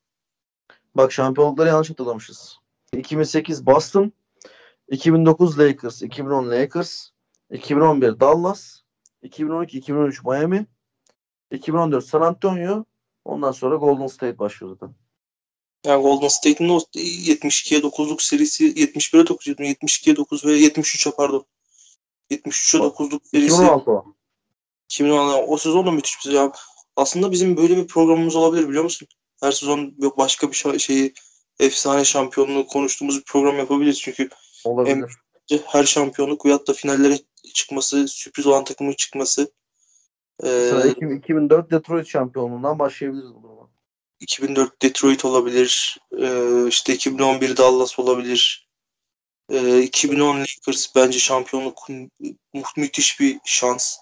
Bak 0.96 1.12
şampiyonlukları 1.12 1.70
yanlış 1.70 1.90
hatırlamışız. 1.90 2.58
2008 2.94 3.66
Boston, 3.66 4.12
2009 4.90 5.60
Lakers, 5.60 6.02
2010 6.02 6.52
Lakers, 6.52 7.10
2011 7.52 8.20
Dallas, 8.20 8.82
2012-2013 9.24 10.30
Miami, 10.30 10.66
2014 11.52 12.06
San 12.06 12.22
Antonio, 12.22 12.86
ondan 13.26 13.52
sonra 13.52 13.76
Golden 13.76 14.08
State 14.08 14.40
başlıyor 14.40 14.78
zaten. 14.80 14.96
Yani 15.86 16.02
Golden 16.02 16.28
State'in 16.28 16.70
o 16.70 16.78
72'ye 16.78 17.80
9'luk 17.80 18.22
serisi 18.22 18.74
71'e 18.74 19.28
9, 19.28 19.48
72'ye 19.48 20.16
9 20.16 20.46
ve 20.46 20.60
73'e 20.60 21.12
pardon. 21.12 21.46
73'e 22.32 22.80
9'luk 22.80 23.20
serisi 23.24 23.48
2016 23.48 23.92
o. 23.92 24.06
2016 24.90 25.46
o 25.48 25.58
sezon 25.58 25.86
da 25.86 25.92
müthiş 25.92 26.26
bir. 26.26 26.32
Ya 26.32 26.52
Aslında 26.96 27.32
bizim 27.32 27.58
böyle 27.58 27.78
bir 27.78 27.88
programımız 27.88 28.36
olabilir 28.36 28.70
biliyor 28.70 28.84
musun? 28.84 29.08
Her 29.42 29.52
sezon 29.52 29.96
yok 29.98 30.18
başka 30.18 30.52
bir 30.52 30.80
şeyi 30.80 31.14
efsane 31.60 32.06
şampiyonluğu 32.06 32.68
konuştuğumuz 32.68 33.20
bir 33.20 33.24
program 33.24 33.58
yapabiliriz. 33.58 34.02
Çünkü 34.02 34.30
Olabilir. 34.64 35.12
her 35.66 35.84
şampiyonluk 35.84 36.46
veyahut 36.46 36.68
da 36.68 36.74
finallere 36.74 37.18
çıkması, 37.54 38.08
sürpriz 38.08 38.48
olan 38.48 38.64
takımın 38.64 38.94
çıkması. 38.94 39.52
Ee, 40.44 40.48
Mesela 40.48 40.88
2000 40.88 41.18
2004 41.18 41.72
Detroit 41.72 42.08
şampiyonluğundan 42.08 42.80
başlayabiliriz 42.80 43.34
bu 43.36 43.44
duruma. 43.44 43.70
2004 44.20 44.82
Detroit 44.82 45.26
olabilir. 45.26 46.00
Ee, 46.20 46.68
işte 46.68 46.94
2011 46.94 47.58
Dallas 47.58 48.00
olabilir. 48.00 48.71
Ee, 49.52 49.82
2010 49.82 50.40
Lakers 50.40 50.96
bence 50.96 51.20
şampiyonluk 51.20 51.90
mu- 52.54 52.64
müthiş 52.78 53.20
bir 53.20 53.40
şans. 53.46 53.98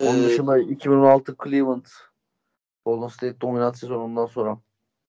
Onun 0.00 0.24
Ee, 0.24 0.28
dışında 0.28 0.58
2016 0.58 1.36
Cleveland 1.44 1.86
Golden 2.86 3.08
State 3.08 3.40
dominant 3.40 3.78
sezonundan 3.78 4.26
sonra 4.26 4.60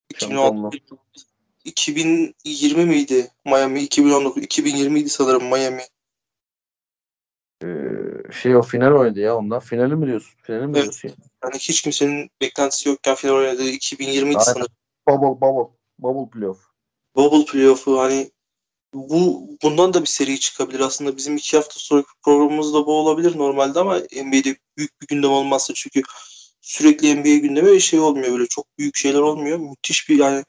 2016 0.09 0.77
2020 1.65 2.85
miydi 2.85 3.31
Miami? 3.45 3.81
2019 3.81 4.43
2020 4.43 4.99
idi 4.99 5.09
sanırım 5.09 5.43
Miami. 5.43 5.83
Ee, 7.63 8.31
şey 8.41 8.55
o 8.55 8.61
final 8.61 8.91
oynadı 8.91 9.19
ya 9.19 9.35
ondan. 9.37 9.59
Finali 9.59 9.95
mi 9.95 10.07
diyorsun? 10.07 10.33
Finali 10.43 10.67
mi 10.67 10.73
Evet. 10.77 10.83
diyorsun? 10.83 11.09
ya? 11.09 11.15
Yani 11.43 11.55
hiç 11.55 11.81
kimsenin 11.81 12.29
beklentisi 12.41 12.89
yokken 12.89 13.15
final 13.15 13.33
oynadığı 13.33 13.69
2020 13.69 14.33
idi 14.33 14.43
sanırım. 14.43 14.67
Bubble 15.07 15.41
bubble. 15.41 15.75
Bubble 15.99 16.29
playoff. 16.39 16.59
Bubble 17.15 17.45
playoff'u 17.45 17.99
hani 17.99 18.31
bu 18.95 19.47
bundan 19.63 19.93
da 19.93 20.01
bir 20.01 20.07
seri 20.07 20.39
çıkabilir 20.39 20.79
aslında. 20.79 21.17
Bizim 21.17 21.37
iki 21.37 21.57
hafta 21.57 21.75
sonraki 21.77 22.07
programımız 22.23 22.73
da 22.73 22.85
bu 22.85 22.93
olabilir 22.99 23.37
normalde 23.37 23.79
ama 23.79 23.97
NBA'de 23.97 24.55
büyük 24.77 25.01
bir 25.01 25.07
gündem 25.07 25.31
olmazsa 25.31 25.73
çünkü 25.73 26.01
sürekli 26.61 27.15
NBA 27.15 27.35
gündemi 27.47 27.81
şey 27.81 27.99
olmuyor 27.99 28.31
böyle 28.31 28.47
çok 28.47 28.77
büyük 28.77 28.95
şeyler 28.95 29.19
olmuyor. 29.19 29.57
Müthiş 29.57 30.09
bir 30.09 30.19
yani 30.19 30.43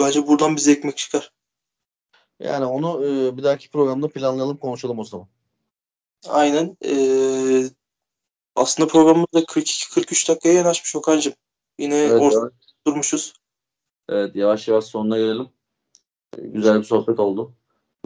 bence 0.00 0.26
buradan 0.26 0.56
bize 0.56 0.72
ekmek 0.72 0.96
çıkar. 0.96 1.32
Yani 2.40 2.64
onu 2.64 3.04
e, 3.06 3.36
bir 3.36 3.42
dahaki 3.42 3.70
programda 3.70 4.08
planlayalım 4.08 4.56
konuşalım 4.56 4.98
o 4.98 5.04
zaman. 5.04 5.28
Aynen. 6.28 6.76
Ee, 6.84 7.70
aslında 8.56 8.88
programımız 8.88 9.32
da 9.34 9.40
42-43 9.40 10.28
dakikaya 10.28 10.54
yanaşmış 10.54 10.96
Okan'cığım. 10.96 11.34
Yine 11.78 11.96
Evet, 11.96 12.22
ortada 12.22 12.40
evet. 12.42 12.52
durmuşuz. 12.86 13.34
Evet 14.08 14.36
yavaş 14.36 14.68
yavaş 14.68 14.84
sonuna 14.84 15.18
gelelim. 15.18 15.48
E, 16.38 16.42
Güzel 16.42 16.78
bir 16.78 16.84
sohbet 16.84 17.18
oldu. 17.20 17.54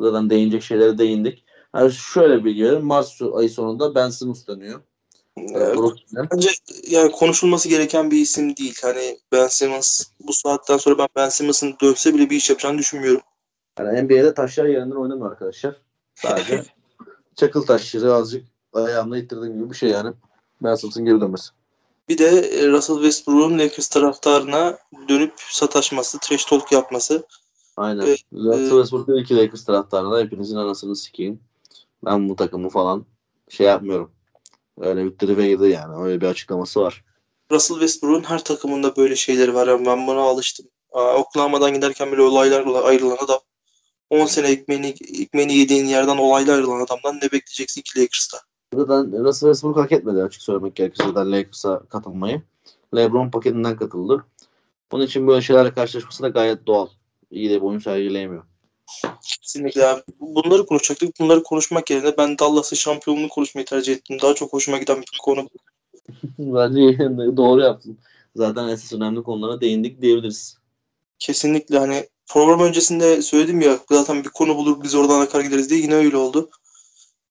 Zaten 0.00 0.30
değinecek 0.30 0.62
şeylere 0.62 0.98
değindik. 0.98 1.44
Yani 1.74 1.92
şöyle 1.92 2.38
bir 2.38 2.44
bilgi 2.44 2.64
verelim. 2.64 2.84
Mart 2.84 3.20
ayı 3.34 3.50
sonunda 3.50 3.94
Ben 3.94 4.10
Simmons 4.10 4.46
dönüyor. 4.46 4.80
Ee, 5.38 5.54
Brooklyn'e. 5.54 6.30
Bence 6.30 6.48
yani 6.88 7.12
konuşulması 7.12 7.68
gereken 7.68 8.10
bir 8.10 8.20
isim 8.20 8.56
değil. 8.56 8.74
Hani 8.82 9.18
Ben 9.32 9.46
Simmons 9.46 10.02
bu 10.20 10.32
saatten 10.32 10.76
sonra 10.76 10.98
ben 10.98 11.08
Ben 11.16 11.28
Simmons'ın 11.28 11.76
dönse 11.82 12.14
bile 12.14 12.30
bir 12.30 12.36
iş 12.36 12.50
yapacağını 12.50 12.78
düşünmüyorum. 12.78 13.20
Yani 13.78 14.02
NBA'de 14.02 14.34
taşlar 14.34 14.64
yerinden 14.64 14.96
oynamıyor 14.96 15.30
arkadaşlar. 15.30 15.76
Sadece 16.14 16.64
çakıl 17.36 17.66
taşları 17.66 18.14
azıcık 18.14 18.46
ayağımla 18.72 19.18
ittirdiğim 19.18 19.54
gibi 19.54 19.70
bir 19.70 19.76
şey 19.76 19.90
yani. 19.90 20.12
Ben 20.62 20.74
Simmons'ın 20.74 21.04
geri 21.04 21.20
dönmesi. 21.20 21.50
Bir 22.08 22.18
de 22.18 22.28
e, 22.28 22.68
Russell 22.68 22.96
Westbrook'un 22.96 23.58
Lakers 23.58 23.88
taraftarına 23.88 24.78
dönüp 25.08 25.32
sataşması, 25.36 26.18
trash 26.18 26.44
talk 26.44 26.72
yapması. 26.72 27.26
Aynen. 27.80 28.06
Evet, 28.06 28.20
Russell 28.32 28.66
e- 28.66 28.68
Westbrook 28.68 29.08
dedi 29.08 29.24
ki 29.24 29.36
Lakers 29.36 29.64
taraftarına 29.64 30.20
hepinizin 30.20 30.56
anasını 30.56 30.96
sikeyim. 30.96 31.40
Ben 32.04 32.28
bu 32.28 32.36
takımı 32.36 32.68
falan 32.68 33.06
şey 33.48 33.66
yapmıyorum. 33.66 34.10
Öyle 34.80 35.04
bir 35.04 35.18
tribe 35.18 35.48
girdi 35.48 35.68
yani. 35.68 36.04
Öyle 36.04 36.20
bir 36.20 36.26
açıklaması 36.26 36.80
var. 36.80 37.04
Russell 37.52 37.74
Westbrook'un 37.74 38.22
her 38.22 38.44
takımında 38.44 38.96
böyle 38.96 39.16
şeyleri 39.16 39.54
var. 39.54 39.68
Yani 39.68 39.86
ben 39.86 40.06
buna 40.06 40.20
alıştım. 40.20 40.66
Aa, 40.92 41.16
Oklahoma'dan 41.16 41.74
giderken 41.74 42.12
bile 42.12 42.22
olaylarla 42.22 42.84
ayrılan 42.84 43.16
adam. 43.24 43.38
10 44.10 44.26
sene 44.26 44.48
ekmeğini, 44.48 44.94
ekmeğini 45.20 45.54
yediğin 45.54 45.86
yerden 45.86 46.16
olayla 46.16 46.54
ayrılan 46.54 46.80
adamdan 46.80 47.16
ne 47.16 47.22
bekleyeceksin 47.22 47.82
ki 47.82 48.00
Lakers'ta? 48.00 48.38
Zaten 48.74 49.24
Russell 49.24 49.48
Westbrook 49.48 49.76
hak 49.76 49.92
etmedi 49.92 50.22
açık 50.22 50.42
söylemek 50.42 50.76
gerekirse 50.76 51.04
zaten 51.04 51.32
Lakers'a 51.32 51.80
katılmayı. 51.88 52.42
LeBron 52.96 53.30
paketinden 53.30 53.76
katıldı. 53.76 54.24
Bunun 54.92 55.04
için 55.04 55.26
böyle 55.26 55.42
şeylerle 55.42 55.74
karşılaşması 55.74 56.22
da 56.22 56.28
gayet 56.28 56.66
doğal. 56.66 56.88
İyi 57.30 57.50
de 57.50 57.56
bir 57.56 57.60
oyun 57.60 57.78
sergileyemiyor. 57.78 58.44
Kesinlikle 59.22 59.86
abi. 59.86 60.02
Bunları 60.20 60.66
konuşacaktık. 60.66 61.20
Bunları 61.20 61.42
konuşmak 61.42 61.90
yerine 61.90 62.16
ben 62.18 62.38
Dallas'ın 62.38 62.76
şampiyonluğunu 62.76 63.28
konuşmayı 63.28 63.64
tercih 63.64 63.92
ettim. 63.92 64.18
Daha 64.22 64.34
çok 64.34 64.52
hoşuma 64.52 64.78
giden 64.78 65.00
bir 65.00 65.18
konu. 65.22 65.48
Bence 66.38 66.98
doğru 67.36 67.60
yaptın. 67.60 67.98
Zaten 68.36 68.68
esas 68.68 68.92
önemli 68.92 69.22
konulara 69.22 69.60
değindik 69.60 70.02
diyebiliriz. 70.02 70.56
Kesinlikle 71.18 71.78
hani 71.78 72.08
program 72.26 72.60
öncesinde 72.60 73.22
söyledim 73.22 73.60
ya 73.60 73.78
zaten 73.90 74.24
bir 74.24 74.28
konu 74.28 74.56
bulur 74.56 74.82
biz 74.82 74.94
oradan 74.94 75.20
akar 75.20 75.40
gideriz 75.40 75.70
diye 75.70 75.80
yine 75.80 75.94
öyle 75.94 76.16
oldu. 76.16 76.50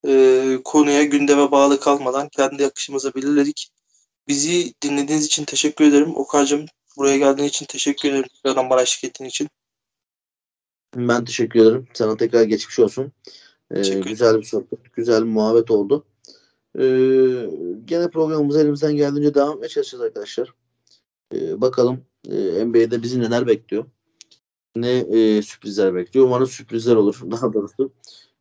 Ee, 0.07 0.57
konuya 0.63 1.03
gündeme 1.03 1.51
bağlı 1.51 1.79
kalmadan 1.79 2.29
kendi 2.29 2.65
akışımıza 2.65 3.13
belirledik. 3.13 3.69
Bizi 4.27 4.73
dinlediğiniz 4.83 5.25
için 5.25 5.45
teşekkür 5.45 5.85
ederim. 5.85 6.15
Okan'cığım 6.15 6.65
buraya 6.97 7.17
geldiğin 7.17 7.49
için 7.49 7.65
teşekkür 7.65 8.09
ederim. 8.09 8.25
Tekrardan 8.35 8.69
bana 8.69 8.81
eşlik 8.81 9.03
ettiğin 9.03 9.29
için. 9.29 9.49
Ben 10.95 11.25
teşekkür 11.25 11.59
ederim. 11.59 11.87
Sana 11.93 12.17
tekrar 12.17 12.43
geçmiş 12.43 12.79
olsun. 12.79 13.11
Ee, 13.71 13.99
güzel 13.99 14.37
bir 14.37 14.43
sohbet, 14.43 14.93
güzel 14.93 15.21
bir 15.21 15.29
muhabbet 15.29 15.71
oldu. 15.71 16.05
Ee, 16.79 16.83
gene 17.85 18.09
programımız 18.09 18.57
elimizden 18.57 18.95
geldiğince 18.95 19.33
devam 19.33 19.53
etmeye 19.53 19.67
çalışacağız 19.67 20.03
arkadaşlar. 20.03 20.53
Ee, 21.35 21.61
bakalım 21.61 22.01
e, 22.29 22.65
NBA'de 22.65 23.03
bizi 23.03 23.19
neler 23.19 23.47
bekliyor. 23.47 23.85
Ne 24.75 24.91
e, 24.91 25.41
sürprizler 25.41 25.95
bekliyor. 25.95 26.25
Umarım 26.25 26.47
sürprizler 26.47 26.95
olur. 26.95 27.21
Daha 27.31 27.53
doğrusu 27.53 27.91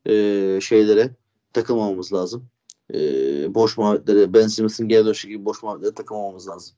e, 0.07 0.59
şeylere 0.63 1.11
takılmamamız 1.53 2.13
lazım. 2.13 2.49
E, 2.95 2.99
boş 3.55 3.79
muhabbetlere, 3.79 4.35
Ben 4.35 4.47
Simmons'ın 4.47 4.89
geri 4.89 5.05
dönüşü 5.05 5.29
gibi 5.29 5.45
boş 5.45 5.63
muhabbetlere 5.63 5.95
takılmamamız 5.95 6.49
lazım. 6.49 6.77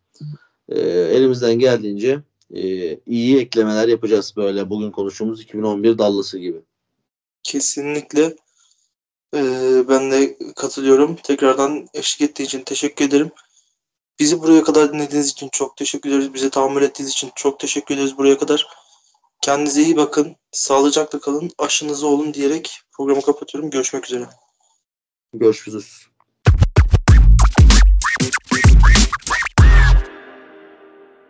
E, 0.69 0.81
elimizden 0.91 1.59
geldiğince 1.59 2.23
e, 2.55 2.63
iyi 3.07 3.39
eklemeler 3.39 3.89
yapacağız 3.89 4.35
böyle 4.37 4.71
bugün 4.71 4.91
konuştuğumuz 4.91 5.41
2011 5.41 5.99
Dallas'ı 5.99 6.39
gibi. 6.39 6.61
Kesinlikle. 7.43 8.37
Ee, 9.35 9.89
ben 9.89 10.11
de 10.11 10.39
katılıyorum. 10.57 11.17
Tekrardan 11.17 11.89
eşlik 11.95 12.31
ettiğin 12.31 12.47
için 12.47 12.63
teşekkür 12.63 13.05
ederim. 13.05 13.31
Bizi 14.19 14.41
buraya 14.41 14.65
kadar 14.65 14.93
dinlediğiniz 14.93 15.31
için 15.31 15.49
çok 15.53 15.77
teşekkür 15.77 16.11
ederiz. 16.11 16.35
Bize 16.35 16.51
tahammül 16.51 16.83
ettiğiniz 16.83 17.13
için 17.13 17.31
çok 17.35 17.61
teşekkür 17.61 17.95
ederiz 17.95 18.19
buraya 18.19 18.39
kadar. 18.39 18.67
Kendinize 19.43 19.83
iyi 19.83 19.97
bakın. 19.97 20.37
Sağlıcakla 20.53 21.21
kalın. 21.21 21.51
Aşınızı 21.59 22.07
olun 22.07 22.35
diyerek 22.35 22.81
programı 22.93 23.23
kapatıyorum. 23.23 23.71
Görüşmek 23.71 24.07
üzere. 24.07 24.25
Görüşürüz. 25.35 26.10